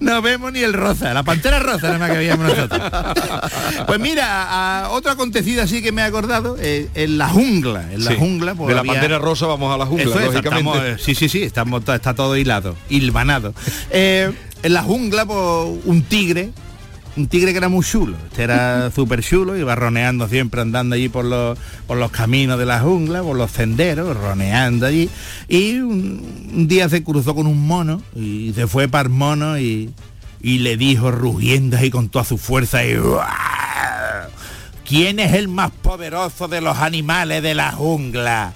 no 0.00 0.22
vemos 0.22 0.52
ni 0.52 0.60
el 0.60 0.72
rosa, 0.72 1.12
la 1.14 1.22
pantera 1.22 1.58
rosa 1.58 1.86
nada 1.88 1.98
más 1.98 2.10
que 2.10 2.18
veíamos 2.18 2.46
nosotros. 2.48 2.80
Pues 3.86 4.00
mira, 4.00 4.82
a 4.84 4.90
otro 4.90 5.12
acontecido 5.12 5.62
así 5.62 5.82
que 5.82 5.92
me 5.92 6.02
he 6.02 6.04
acordado, 6.04 6.56
eh, 6.60 6.88
en 6.94 7.18
la 7.18 7.28
jungla, 7.28 7.92
en 7.92 8.04
la 8.04 8.10
Sí. 8.12 8.16
jungla. 8.18 8.54
pues, 8.54 8.68
De 8.68 8.74
la 8.74 8.80
había- 8.80 8.92
pantera 8.92 9.18
rosa 9.18 9.46
vamos 9.46 9.74
a 9.74 9.78
la 9.78 9.86
jungla, 9.86 10.04
Eso 10.04 10.18
es, 10.20 10.26
lógicamente. 10.26 10.70
estamos, 10.70 10.78
eh, 10.84 10.96
sí, 11.02 11.14
sí, 11.14 11.28
sí, 11.28 11.42
estamos, 11.42 11.82
está 11.88 12.14
todo 12.14 12.36
hilado, 12.36 12.76
hilvanado. 12.88 13.54
Eh, 13.90 14.32
en 14.62 14.72
la 14.72 14.82
jungla, 14.82 15.24
pues, 15.26 15.38
un 15.84 16.02
tigre, 16.02 16.50
un 17.16 17.26
tigre 17.28 17.52
que 17.52 17.58
era 17.58 17.68
muy 17.68 17.84
chulo, 17.84 18.16
este 18.30 18.42
era 18.42 18.90
súper 18.94 19.22
chulo, 19.22 19.56
iba 19.56 19.74
roneando 19.74 20.28
siempre, 20.28 20.60
andando 20.60 20.94
allí 20.94 21.08
por 21.08 21.24
los, 21.24 21.58
por 21.86 21.96
los 21.96 22.10
caminos 22.10 22.58
de 22.58 22.66
la 22.66 22.80
jungla, 22.80 23.22
por 23.22 23.36
los 23.36 23.50
senderos, 23.50 24.16
roneando 24.16 24.86
allí. 24.86 25.08
Y 25.48 25.78
un, 25.78 26.50
un 26.54 26.68
día 26.68 26.88
se 26.88 27.02
cruzó 27.02 27.34
con 27.34 27.46
un 27.46 27.66
mono 27.66 28.02
y 28.14 28.52
se 28.54 28.66
fue 28.66 28.88
para 28.88 29.08
el 29.08 29.14
mono 29.14 29.58
y, 29.58 29.90
y 30.40 30.58
le 30.58 30.76
dijo 30.76 31.10
rugiendo 31.10 31.76
ahí 31.76 31.90
con 31.90 32.08
toda 32.08 32.24
su 32.24 32.38
fuerza 32.38 32.84
y 32.84 32.96
"Uah, 32.98 34.28
¿Quién 34.86 35.18
es 35.18 35.32
el 35.34 35.48
más 35.48 35.70
poderoso 35.72 36.46
de 36.46 36.60
los 36.60 36.78
animales 36.78 37.42
de 37.42 37.54
la 37.54 37.72
jungla? 37.72 38.52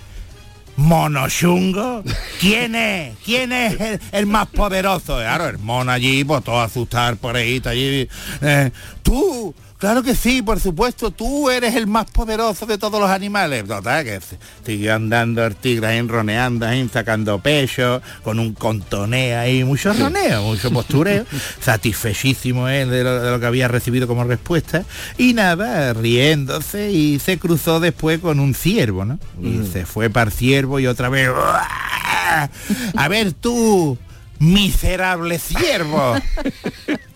¿Monochungo? 0.77 2.03
¿Quién 2.41 2.75
es? 2.75 3.17
¿Quién 3.25 3.53
es 3.53 4.01
el, 4.13 4.27
más 4.27 4.49
poderoso? 4.49 5.19
Claro, 5.19 5.49
el 5.49 5.59
mono 5.59 5.93
allí, 5.93 6.25
pues 6.25 6.43
todo 6.45 6.61
asustar 6.61 7.17
por 7.17 7.37
ahí, 7.37 7.61
allí. 7.65 8.09
eh, 8.41 8.71
tú, 9.03 9.55
claro 9.81 10.03
que 10.05 10.15
sí, 10.15 10.43
por 10.43 10.61
supuesto, 10.61 11.11
tú 11.11 11.51
eres 11.51 11.75
el 11.75 11.89
más 11.89 12.09
poderoso 12.11 12.67
de 12.67 12.79
todos 12.79 13.01
los 13.01 13.11
animales. 13.11 13.67
Total, 13.67 14.05
que 14.05 14.21
siguió 14.65 14.95
andando 14.95 15.45
el 15.45 15.57
tigre 15.57 15.89
ahí 15.89 16.01
roneando, 16.03 16.67
ahí 16.67 16.89
sacando 16.93 17.41
pecho, 17.41 18.01
con 18.23 18.39
un 18.39 18.55
contoneo 18.55 19.41
ahí, 19.41 19.65
mucho 19.65 19.93
roneo, 19.93 20.43
mucho 20.43 20.71
postureo, 20.71 21.25
satisfechísimo 21.61 22.69
él 22.69 22.91
de 22.91 23.03
lo, 23.03 23.21
de 23.23 23.31
lo 23.31 23.41
que 23.41 23.47
había 23.47 23.67
recibido 23.69 24.07
como 24.07 24.23
respuesta, 24.25 24.85
y 25.19 25.35
nada, 25.35 25.93
riéndose, 25.95 26.93
y 26.93 27.19
se 27.19 27.39
cruzó 27.39 27.81
después 27.81 28.21
con 28.21 28.39
un 28.39 28.55
ciervo, 28.55 29.05
¿no? 29.05 29.19
Y 29.43 29.67
se 29.73 29.87
fue 29.87 30.11
para 30.11 30.31
el 30.31 30.37
ciervo 30.37 30.79
y 30.79 30.87
otra 30.87 31.09
vez, 31.09 31.29
"Uah, 31.31 32.51
a 32.97 33.09
ver 33.09 33.33
tú, 33.33 33.99
miserable 34.41 35.39
ciervo, 35.39 36.15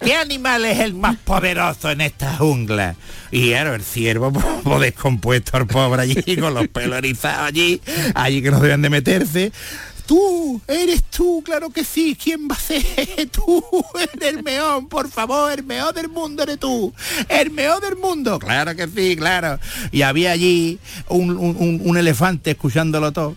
¿qué 0.00 0.14
animal 0.14 0.64
es 0.66 0.78
el 0.80 0.94
más 0.94 1.16
poderoso 1.16 1.90
en 1.90 2.02
esta 2.02 2.36
jungla? 2.36 2.94
Y 3.30 3.48
claro, 3.50 3.74
el 3.74 3.82
ciervo 3.82 4.30
pues, 4.62 4.80
descompuesto 4.80 5.56
el 5.56 5.66
pobre 5.66 6.02
allí, 6.02 6.36
con 6.40 6.54
los 6.54 6.68
pelos 6.68 7.00
allí, 7.24 7.80
allí 8.14 8.42
que 8.42 8.50
no 8.50 8.60
deben 8.60 8.82
de 8.82 8.90
meterse. 8.90 9.52
Tú, 10.06 10.60
eres 10.68 11.02
tú, 11.04 11.42
claro 11.42 11.70
que 11.70 11.82
sí, 11.82 12.14
¿quién 12.22 12.46
va 12.46 12.54
a 12.56 12.58
ser? 12.58 12.84
Tú, 13.32 13.64
el 14.20 14.42
meón, 14.42 14.86
por 14.86 15.08
favor, 15.10 15.50
el 15.50 15.64
meón 15.64 15.94
del 15.94 16.10
mundo 16.10 16.42
eres 16.42 16.58
tú, 16.60 16.92
el 17.26 17.50
meón 17.50 17.80
del 17.80 17.96
mundo, 17.96 18.38
claro 18.38 18.76
que 18.76 18.86
sí, 18.86 19.16
claro. 19.16 19.58
Y 19.92 20.02
había 20.02 20.32
allí 20.32 20.78
un, 21.08 21.30
un- 21.30 21.56
un- 21.56 21.80
un 21.82 21.96
elefante 21.96 22.50
escuchándolo 22.50 23.12
todo 23.12 23.34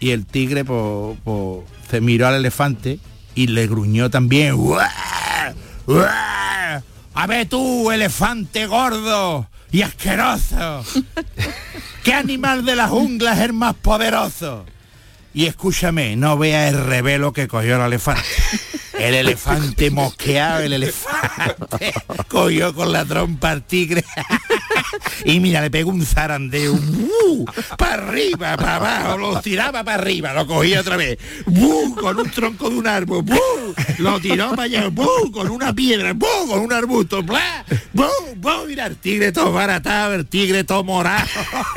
y 0.00 0.12
el 0.12 0.24
tigre 0.24 0.64
pues, 0.64 1.18
pues, 1.22 1.58
se 1.88 2.00
miró 2.00 2.26
al 2.26 2.34
elefante 2.34 2.98
y 3.34 3.48
le 3.48 3.66
gruñó 3.66 4.10
también. 4.10 4.54
¡Uah! 4.54 4.92
A 7.14 7.26
ver 7.26 7.48
tú, 7.48 7.90
elefante 7.90 8.66
gordo 8.66 9.48
y 9.70 9.82
asqueroso. 9.82 10.84
¿Qué 12.02 12.12
animal 12.12 12.64
de 12.64 12.76
la 12.76 12.88
jungla 12.88 13.34
es 13.34 13.40
el 13.40 13.52
más 13.52 13.74
poderoso? 13.74 14.64
Y 15.32 15.46
escúchame, 15.46 16.16
no 16.16 16.38
vea 16.38 16.68
el 16.68 16.84
revelo 16.84 17.32
que 17.32 17.48
cogió 17.48 17.76
el 17.76 17.82
elefante. 17.82 18.22
El 18.98 19.14
elefante 19.14 19.90
mosqueado, 19.90 20.60
el 20.60 20.72
elefante 20.72 21.92
cogió 22.28 22.74
con 22.74 22.92
la 22.92 23.04
trompa 23.04 23.50
al 23.50 23.66
tigre. 23.66 24.04
y 25.24 25.40
mira, 25.40 25.60
le 25.60 25.70
pegó 25.70 25.90
un 25.90 26.04
zarandeo. 26.04 26.78
Para 27.76 27.94
arriba, 27.94 28.56
para 28.56 28.76
abajo, 28.76 29.18
lo 29.18 29.40
tiraba 29.40 29.82
para 29.82 30.00
arriba, 30.00 30.32
lo 30.32 30.46
cogía 30.46 30.80
otra 30.80 30.96
vez. 30.96 31.18
¡Bu! 31.46 31.94
Con 31.96 32.18
un 32.18 32.30
tronco 32.30 32.70
de 32.70 32.76
un 32.76 32.86
árbol. 32.86 33.22
¡Bu! 33.22 33.74
Lo 33.98 34.20
tiró 34.20 34.50
para 34.50 34.62
allá. 34.62 34.88
¡Bu! 34.88 35.30
Con 35.32 35.50
una 35.50 35.72
piedra. 35.72 36.12
¡Bu! 36.12 36.48
Con 36.48 36.60
un 36.60 36.72
arbusto. 36.72 37.22
¡Bla! 37.22 37.64
¡Bu! 37.92 38.06
¡Bu! 38.36 38.66
Mira, 38.66 38.86
el 38.86 38.96
tigre 38.96 39.32
todo 39.32 39.52
baratado, 39.52 40.14
el 40.14 40.26
tigre 40.26 40.64
todo 40.64 40.84
morado. 40.84 41.26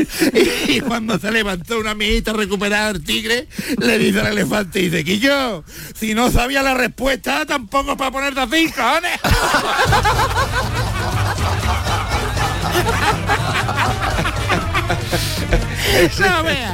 y 0.67 0.79
cuando 0.81 1.17
se 1.17 1.31
levantó 1.31 1.79
una 1.79 1.91
amiguita 1.91 2.33
recuperada 2.33 2.91
el 2.91 3.03
tigre, 3.03 3.47
le 3.79 3.97
dice 3.97 4.19
al 4.19 4.27
elefante, 4.27 4.79
dice, 4.79 5.03
Quillo, 5.03 5.63
si 5.95 6.13
no 6.13 6.31
sabía 6.31 6.61
la 6.61 6.75
respuesta, 6.75 7.06
tampoco 7.45 7.95
para 7.95 8.11
ponerte 8.11 8.41
así, 8.41 8.69
cojones. 8.71 9.19
no 16.19 16.43
vea. 16.43 16.73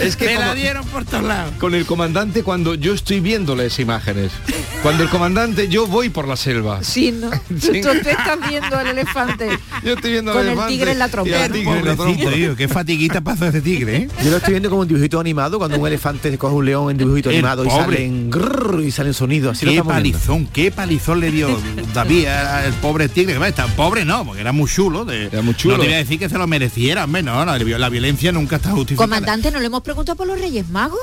Es 0.00 0.16
que 0.16 0.26
Me 0.26 0.34
la 0.34 0.54
dieron 0.54 0.86
por 0.86 1.04
todos 1.04 1.24
lados. 1.24 1.54
Con 1.58 1.74
el 1.74 1.86
comandante 1.86 2.42
cuando 2.42 2.74
yo 2.74 2.94
estoy 2.94 3.20
viendo 3.20 3.56
las 3.56 3.78
imágenes. 3.78 4.32
Cuando 4.82 5.02
el 5.02 5.08
comandante 5.08 5.68
yo 5.68 5.86
voy 5.86 6.08
por 6.08 6.28
la 6.28 6.36
selva. 6.36 6.82
Sí, 6.82 7.12
¿no? 7.12 7.30
Sí. 7.58 7.80
Tú 7.80 7.88
te 8.02 8.12
estás 8.12 8.38
viendo 8.48 8.76
al 8.76 8.86
elefante. 8.86 9.48
Yo 9.84 9.94
estoy 9.94 10.12
viendo 10.12 10.32
Con 10.32 10.40
al 10.42 10.46
el 10.46 10.52
elefante 10.52 10.72
tigre 10.72 10.92
en 10.92 10.98
la 10.98 11.06
y 11.06 11.10
trompa. 11.10 11.44
al 11.44 11.52
tigre 11.52 11.78
en 11.78 11.84
la 11.84 11.96
trompa. 11.96 12.30
tío, 12.30 12.56
qué 12.56 12.68
fatiguita 12.68 13.20
pasó 13.20 13.46
ese 13.46 13.60
tigre, 13.60 13.96
¿eh? 13.96 14.08
Yo 14.24 14.30
lo 14.30 14.36
estoy 14.36 14.52
viendo 14.54 14.70
como 14.70 14.82
un 14.82 14.88
dibujito 14.88 15.18
animado, 15.18 15.58
cuando 15.58 15.78
un 15.78 15.86
elefante 15.86 16.36
coge 16.38 16.54
un 16.54 16.64
león 16.64 16.90
en 16.90 16.98
dibujito 16.98 17.30
El 17.30 17.36
animado 17.36 17.64
y 17.64 17.70
salen 17.70 18.30
grrr, 18.30 18.84
y 18.84 18.90
salen 18.90 19.14
sonidos. 19.14 19.56
Así 19.56 19.66
lo 19.66 19.72
qué 19.72 19.78
estamos 19.78 20.02
viendo. 20.02 20.18
palizón, 20.18 20.46
qué 20.52 20.70
palizón 20.70 21.20
le 21.20 21.30
dio 21.30 21.60
David 21.92 22.26
al 22.26 22.72
pobre 22.74 23.08
tigre. 23.08 23.34
Que 23.38 23.62
pobre 23.76 24.04
no, 24.04 24.24
porque 24.24 24.40
era 24.40 24.52
muy 24.52 24.70
chulo. 24.70 25.04
De, 25.04 25.30
chulo. 25.56 25.76
No 25.76 25.82
te 25.82 25.88
voy 25.88 25.94
a 25.94 25.98
decir 25.98 26.18
que 26.18 26.28
se 26.28 26.38
lo 26.38 26.46
mereciera, 26.46 27.04
hombre, 27.04 27.22
no, 27.22 27.44
no, 27.44 27.56
la 27.58 27.88
violencia 27.88 28.32
nunca 28.32 28.56
está 28.56 28.70
justificada. 28.70 29.06
Comandante, 29.06 29.50
¿no 29.50 29.58
le 29.58 29.66
hemos 29.66 29.77
preguntado 29.82 30.16
por 30.16 30.26
los 30.26 30.40
Reyes 30.40 30.68
Magos? 30.68 30.98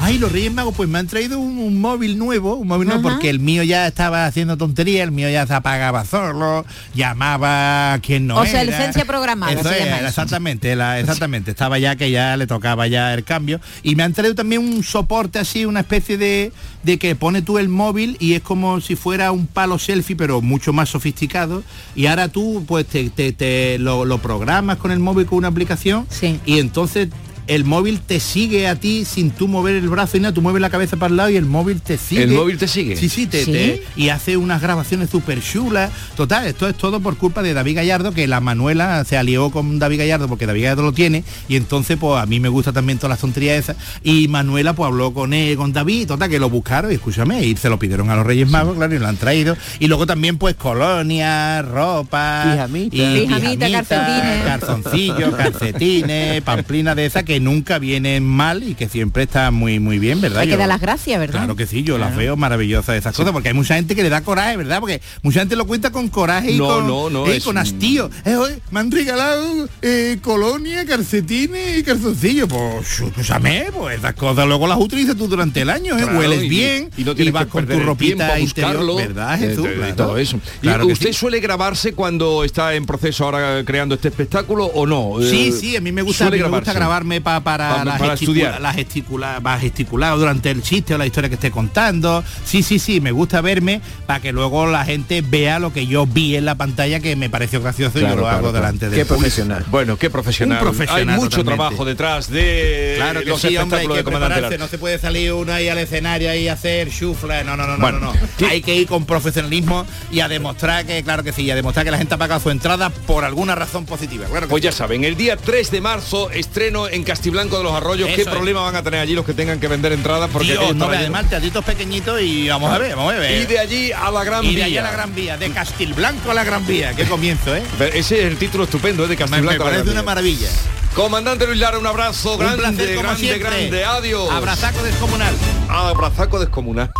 Ay, 0.00 0.18
los 0.18 0.30
Reyes 0.30 0.52
Magos, 0.52 0.74
pues 0.76 0.88
me 0.88 0.98
han 0.98 1.06
traído 1.06 1.38
un, 1.38 1.58
un 1.58 1.80
móvil 1.80 2.18
nuevo, 2.18 2.54
un 2.54 2.68
móvil 2.68 2.88
nuevo, 2.88 3.02
porque 3.02 3.30
el 3.30 3.40
mío 3.40 3.62
ya 3.64 3.86
estaba 3.86 4.26
haciendo 4.26 4.56
tontería, 4.56 5.02
el 5.02 5.10
mío 5.12 5.28
ya 5.28 5.46
se 5.46 5.54
apagaba 5.54 6.04
solo, 6.04 6.64
llamaba 6.94 7.94
a 7.94 7.98
quien 8.00 8.26
no 8.26 8.36
O 8.36 8.46
sea, 8.46 8.62
licencia 8.64 9.04
programada, 9.04 9.52
Eso 9.52 9.68
se 9.68 9.78
es, 9.78 9.84
llama 9.84 9.96
eso. 9.98 10.06
exactamente, 10.08 10.76
la- 10.76 11.00
exactamente. 11.00 11.50
Estaba 11.50 11.78
ya 11.78 11.96
que 11.96 12.10
ya 12.10 12.36
le 12.36 12.46
tocaba 12.46 12.86
ya 12.86 13.14
el 13.14 13.24
cambio. 13.24 13.60
Y 13.82 13.96
me 13.96 14.02
han 14.02 14.12
traído 14.12 14.34
también 14.34 14.62
un 14.62 14.82
soporte 14.84 15.38
así, 15.38 15.64
una 15.64 15.80
especie 15.80 16.16
de, 16.18 16.52
de 16.82 16.98
que 16.98 17.14
pone 17.16 17.42
tú 17.42 17.58
el 17.58 17.68
móvil 17.68 18.16
y 18.20 18.34
es 18.34 18.42
como 18.42 18.80
si 18.80 18.94
fuera 18.96 19.32
un 19.32 19.46
palo 19.46 19.78
selfie, 19.78 20.16
pero 20.16 20.40
mucho 20.42 20.72
más 20.72 20.88
sofisticado. 20.90 21.62
Y 21.96 22.06
ahora 22.06 22.28
tú 22.28 22.64
pues 22.66 22.86
te, 22.86 23.10
te- 23.10 23.32
te 23.32 23.78
lo, 23.78 24.04
lo 24.04 24.18
programas 24.18 24.76
con 24.78 24.90
el 24.90 24.98
móvil 25.00 25.26
con 25.26 25.38
una 25.38 25.48
aplicación 25.48 26.06
y 26.46 26.58
entonces 26.58 27.08
el 27.48 27.64
móvil 27.64 28.00
te 28.00 28.20
sigue 28.20 28.68
a 28.68 28.76
ti 28.76 29.04
sin 29.04 29.30
tú 29.30 29.48
mover 29.48 29.74
el 29.74 29.88
brazo 29.88 30.16
y 30.16 30.20
nada, 30.20 30.32
tú 30.34 30.42
mueves 30.42 30.62
la 30.62 30.70
cabeza 30.70 30.96
para 30.96 31.10
el 31.10 31.16
lado 31.16 31.30
y 31.30 31.36
el 31.36 31.46
móvil 31.46 31.80
te 31.80 31.98
sigue. 31.98 32.22
¿El 32.22 32.30
móvil 32.32 32.58
te 32.58 32.68
sigue? 32.68 32.96
Sí, 32.96 33.08
sí, 33.08 33.26
te, 33.26 33.44
¿Sí? 33.44 33.52
te- 33.52 33.82
y 33.96 34.10
hace 34.10 34.36
unas 34.36 34.62
grabaciones 34.62 35.10
súper 35.10 35.42
chulas. 35.42 35.90
Total, 36.16 36.46
esto 36.46 36.68
es 36.68 36.76
todo 36.76 37.00
por 37.00 37.16
culpa 37.16 37.42
de 37.42 37.54
David 37.54 37.76
Gallardo, 37.76 38.12
que 38.12 38.26
la 38.26 38.40
Manuela 38.40 39.04
se 39.04 39.16
alió 39.16 39.50
con 39.50 39.78
David 39.78 39.98
Gallardo 39.98 40.28
porque 40.28 40.46
David 40.46 40.62
Gallardo 40.64 40.82
lo 40.82 40.92
tiene, 40.92 41.24
y 41.48 41.56
entonces 41.56 41.96
pues 41.98 42.20
a 42.22 42.26
mí 42.26 42.38
me 42.40 42.48
gusta 42.48 42.72
también 42.72 42.98
todas 42.98 43.10
las 43.10 43.20
tonterías 43.20 43.58
esas. 43.58 43.76
Y 44.04 44.28
Manuela 44.28 44.74
pues 44.74 44.86
habló 44.88 45.12
con 45.14 45.32
él, 45.32 45.56
con 45.56 45.72
David, 45.72 46.06
total, 46.08 46.28
que 46.28 46.38
lo 46.38 46.50
buscaron, 46.50 46.90
y 46.92 46.94
escúchame, 46.94 47.44
y 47.44 47.56
se 47.56 47.68
lo 47.70 47.78
pidieron 47.78 48.10
a 48.10 48.16
los 48.16 48.26
Reyes 48.26 48.48
Magos, 48.48 48.76
claro, 48.76 48.94
y 48.94 48.98
lo 48.98 49.08
han 49.08 49.16
traído. 49.16 49.56
Y 49.78 49.86
luego 49.88 50.06
también 50.06 50.36
pues 50.38 50.54
colonia, 50.54 51.62
ropa, 51.62 52.50
Pijamita. 52.52 52.96
y 52.96 53.20
Pijamita, 53.26 53.70
calcetines. 53.70 54.44
calzoncillos, 54.44 55.34
calcetines, 55.34 56.42
pamplina 56.42 56.94
de 56.94 57.06
esa 57.06 57.22
que 57.22 57.37
que 57.38 57.44
nunca 57.44 57.78
vienen 57.78 58.24
mal 58.24 58.62
y 58.64 58.74
que 58.74 58.88
siempre 58.88 59.22
están 59.24 59.54
muy 59.54 59.78
muy 59.78 59.98
bien, 60.00 60.20
¿verdad? 60.20 60.40
Hay 60.40 60.46
que 60.48 60.52
Yo- 60.52 60.58
dar 60.58 60.68
las 60.68 60.80
gracias, 60.80 61.20
¿verdad? 61.20 61.38
Claro 61.40 61.54
que 61.56 61.66
sí, 61.66 61.82
yo 61.84 61.98
las 61.98 62.16
veo 62.16 62.36
maravillosas 62.36 62.96
esas 62.96 63.14
cosas, 63.14 63.32
porque 63.32 63.48
hay 63.48 63.54
mucha 63.54 63.74
gente 63.76 63.94
que 63.94 64.02
le 64.02 64.08
da 64.08 64.22
coraje, 64.22 64.56
¿verdad? 64.56 64.80
Porque 64.80 65.00
mucha 65.22 65.40
gente 65.40 65.54
lo 65.56 65.66
cuenta 65.66 65.90
con 65.92 66.08
coraje 66.08 66.52
y 66.52 66.58
No, 66.58 66.66
con, 66.66 66.86
no, 66.88 67.10
no, 67.10 67.26
eh, 67.28 67.36
es 67.36 67.44
con 67.44 67.56
un- 67.56 67.58
hastío. 67.62 68.10
Eh, 68.24 68.36
me 68.72 68.80
han 68.80 68.90
regalado 68.90 69.68
eh, 69.82 70.18
colonia, 70.22 70.84
calcetines 70.84 71.78
y 71.78 71.82
calzoncillos. 71.84 72.48
Pues 72.48 73.00
escúchame, 73.00 73.66
pues 73.76 73.98
esas 73.98 74.14
cosas 74.14 74.46
luego 74.46 74.66
las 74.66 74.78
utilizas 74.78 75.16
tú 75.16 75.28
durante 75.28 75.60
el 75.60 75.70
año, 75.70 75.96
¿eh? 75.96 76.02
Claro, 76.02 76.18
Hueles 76.18 76.42
y- 76.44 76.48
bien 76.48 76.90
y 76.96 77.04
no 77.04 77.14
tienes 77.14 77.32
vas 77.34 77.44
que 77.44 77.50
con 77.50 77.66
tu 77.66 77.78
ropita 77.78 78.34
a 78.34 78.40
interior, 78.40 78.76
buscarlo, 78.78 78.96
¿verdad, 78.96 79.38
Jesús? 79.38 79.62
de- 79.64 79.70
de 79.70 79.76
Claro. 79.76 79.94
todo 79.94 80.18
eso. 80.18 80.40
¿Y 80.62 80.68
usted 80.92 81.08
sí. 81.08 81.12
suele 81.14 81.40
grabarse 81.40 81.92
cuando 81.92 82.42
está 82.44 82.74
en 82.74 82.84
proceso 82.86 83.24
ahora 83.24 83.62
creando 83.64 83.94
este 83.94 84.08
espectáculo 84.08 84.64
o 84.66 84.86
no? 84.86 85.14
Sí, 85.20 85.48
Eh, 85.48 85.52
sí, 85.52 85.76
a 85.76 85.80
mí 85.80 85.92
me 85.92 86.02
gusta, 86.02 86.24
a 86.24 86.28
suele 86.28 86.42
mí 86.42 86.50
me 86.50 86.56
gusta 86.56 86.72
grabarme 86.72 87.20
pa- 87.28 87.40
para, 87.40 87.68
Pa- 87.76 87.84
la 87.84 87.98
para 87.98 88.14
estudiar. 88.14 88.60
la 88.60 88.72
gesticula- 88.72 89.40
para 89.40 89.58
gesticular 89.60 90.16
durante 90.16 90.50
el 90.50 90.62
chiste 90.62 90.94
o 90.94 90.98
la 90.98 91.06
historia 91.06 91.28
que 91.28 91.34
esté 91.34 91.50
contando. 91.50 92.24
Sí, 92.44 92.62
sí, 92.62 92.78
sí, 92.78 93.00
me 93.00 93.10
gusta 93.12 93.40
verme 93.40 93.80
para 94.06 94.20
que 94.20 94.32
luego 94.32 94.66
la 94.66 94.84
gente 94.84 95.22
vea 95.22 95.58
lo 95.58 95.72
que 95.72 95.86
yo 95.86 96.06
vi 96.06 96.36
en 96.36 96.44
la 96.44 96.54
pantalla 96.54 97.00
que 97.00 97.16
me 97.16 97.28
pareció 97.30 97.60
gracioso 97.60 97.98
y 97.98 98.02
yo 98.02 98.08
lo 98.08 98.14
claro, 98.22 98.28
hago 98.28 98.40
claro. 98.50 98.52
delante 98.52 98.88
de 98.90 98.96
Qué 98.96 99.04
profesional. 99.06 99.64
Bueno, 99.70 99.96
qué 99.96 100.10
profesional. 100.10 100.58
Un 100.58 100.62
profesional 100.64 100.98
Hay 101.00 101.04
mucho 101.16 101.38
totalmente. 101.38 101.56
trabajo 101.56 101.84
detrás 101.84 102.30
de 102.30 102.94
Claro 102.96 103.20
que 103.20 103.26
los 103.26 103.40
sí, 103.40 103.56
hombre, 103.56 103.80
hay 103.80 103.88
que 103.88 104.04
prepararse, 104.04 104.58
no 104.58 104.68
se 104.68 104.78
puede 104.78 104.98
salir 104.98 105.32
uno 105.32 105.52
ahí 105.52 105.68
al 105.68 105.78
escenario 105.78 106.34
y 106.34 106.48
hacer 106.48 106.90
chufla, 106.90 107.44
no, 107.44 107.56
no, 107.56 107.66
no, 107.66 107.76
no, 107.76 107.82
Bueno, 107.82 107.98
no, 108.00 108.12
no. 108.14 108.46
Hay 108.48 108.62
que 108.62 108.74
ir 108.74 108.86
con 108.86 109.04
profesionalismo 109.04 109.86
y 110.10 110.20
a 110.20 110.28
demostrar 110.28 110.84
que, 110.86 111.02
claro 111.02 111.22
que 111.22 111.32
sí, 111.32 111.50
a 111.50 111.54
demostrar 111.54 111.84
que 111.84 111.90
la 111.90 111.98
gente 111.98 112.14
ha 112.14 112.18
pagado 112.18 112.40
su 112.40 112.50
entrada 112.50 112.90
por 112.90 113.24
alguna 113.24 113.54
razón 113.54 113.84
positiva. 113.86 114.26
Claro 114.26 114.46
que 114.46 114.50
Pues 114.50 114.62
sí. 114.62 114.64
ya 114.66 114.72
saben, 114.72 115.04
el 115.04 115.16
día 115.16 115.36
3 115.36 115.70
de 115.70 115.80
marzo 115.80 116.30
estreno 116.30 116.88
en 116.88 117.04
Castiblanco 117.18 117.58
de 117.58 117.64
los 117.64 117.72
Arroyos. 117.72 118.08
¿Qué 118.14 118.22
es. 118.22 118.28
problema 118.28 118.60
van 118.62 118.76
a 118.76 118.82
tener 118.84 119.00
allí 119.00 119.12
los 119.12 119.26
que 119.26 119.34
tengan 119.34 119.58
que 119.58 119.66
vender 119.66 119.92
entradas? 119.92 120.30
Porque 120.32 120.52
Dios, 120.52 120.76
no, 120.76 120.84
además 120.84 121.28
teatritos 121.28 121.64
pequeñitos 121.64 122.20
y 122.20 122.48
vamos 122.48 122.72
a 122.72 122.78
ver, 122.78 122.94
vamos 122.94 123.12
a 123.12 123.18
ver. 123.18 123.42
Y 123.42 123.46
de 123.46 123.58
allí 123.58 123.90
a 123.90 124.08
la 124.12 124.22
Gran 124.22 124.44
y 124.44 124.54
de 124.54 124.62
allí 124.62 124.72
Vía. 124.74 124.80
a 124.82 124.84
la 124.84 124.92
Gran 124.92 125.14
Vía, 125.16 125.36
de 125.36 125.50
Castilblanco 125.50 126.30
a 126.30 126.34
la 126.34 126.44
Gran 126.44 126.64
Vía. 126.64 126.94
Qué 126.94 127.06
comienzo, 127.06 127.56
¿eh? 127.56 127.62
Ese 127.92 128.20
es 128.20 128.24
el 128.26 128.36
título 128.38 128.64
estupendo, 128.64 129.02
¿eh? 129.02 129.08
de 129.08 129.14
Me, 129.14 129.16
Castiblanco. 129.16 129.64
me 129.64 129.70
a 129.70 129.72
la 129.72 129.76
Gran 129.78 129.82
una 129.88 129.92
Vía. 129.94 130.02
maravilla. 130.04 130.48
Comandante 130.94 131.44
Luis 131.48 131.58
Lara, 131.58 131.78
un 131.78 131.86
abrazo 131.88 132.34
Un 132.34 132.38
grande, 132.38 132.58
placer, 132.58 132.96
grande, 132.96 133.38
grande. 133.38 133.84
Adiós. 133.84 134.30
Abrazaco 134.30 134.80
descomunal. 134.84 135.34
Abrazaco 135.68 136.38
descomunal. 136.38 136.92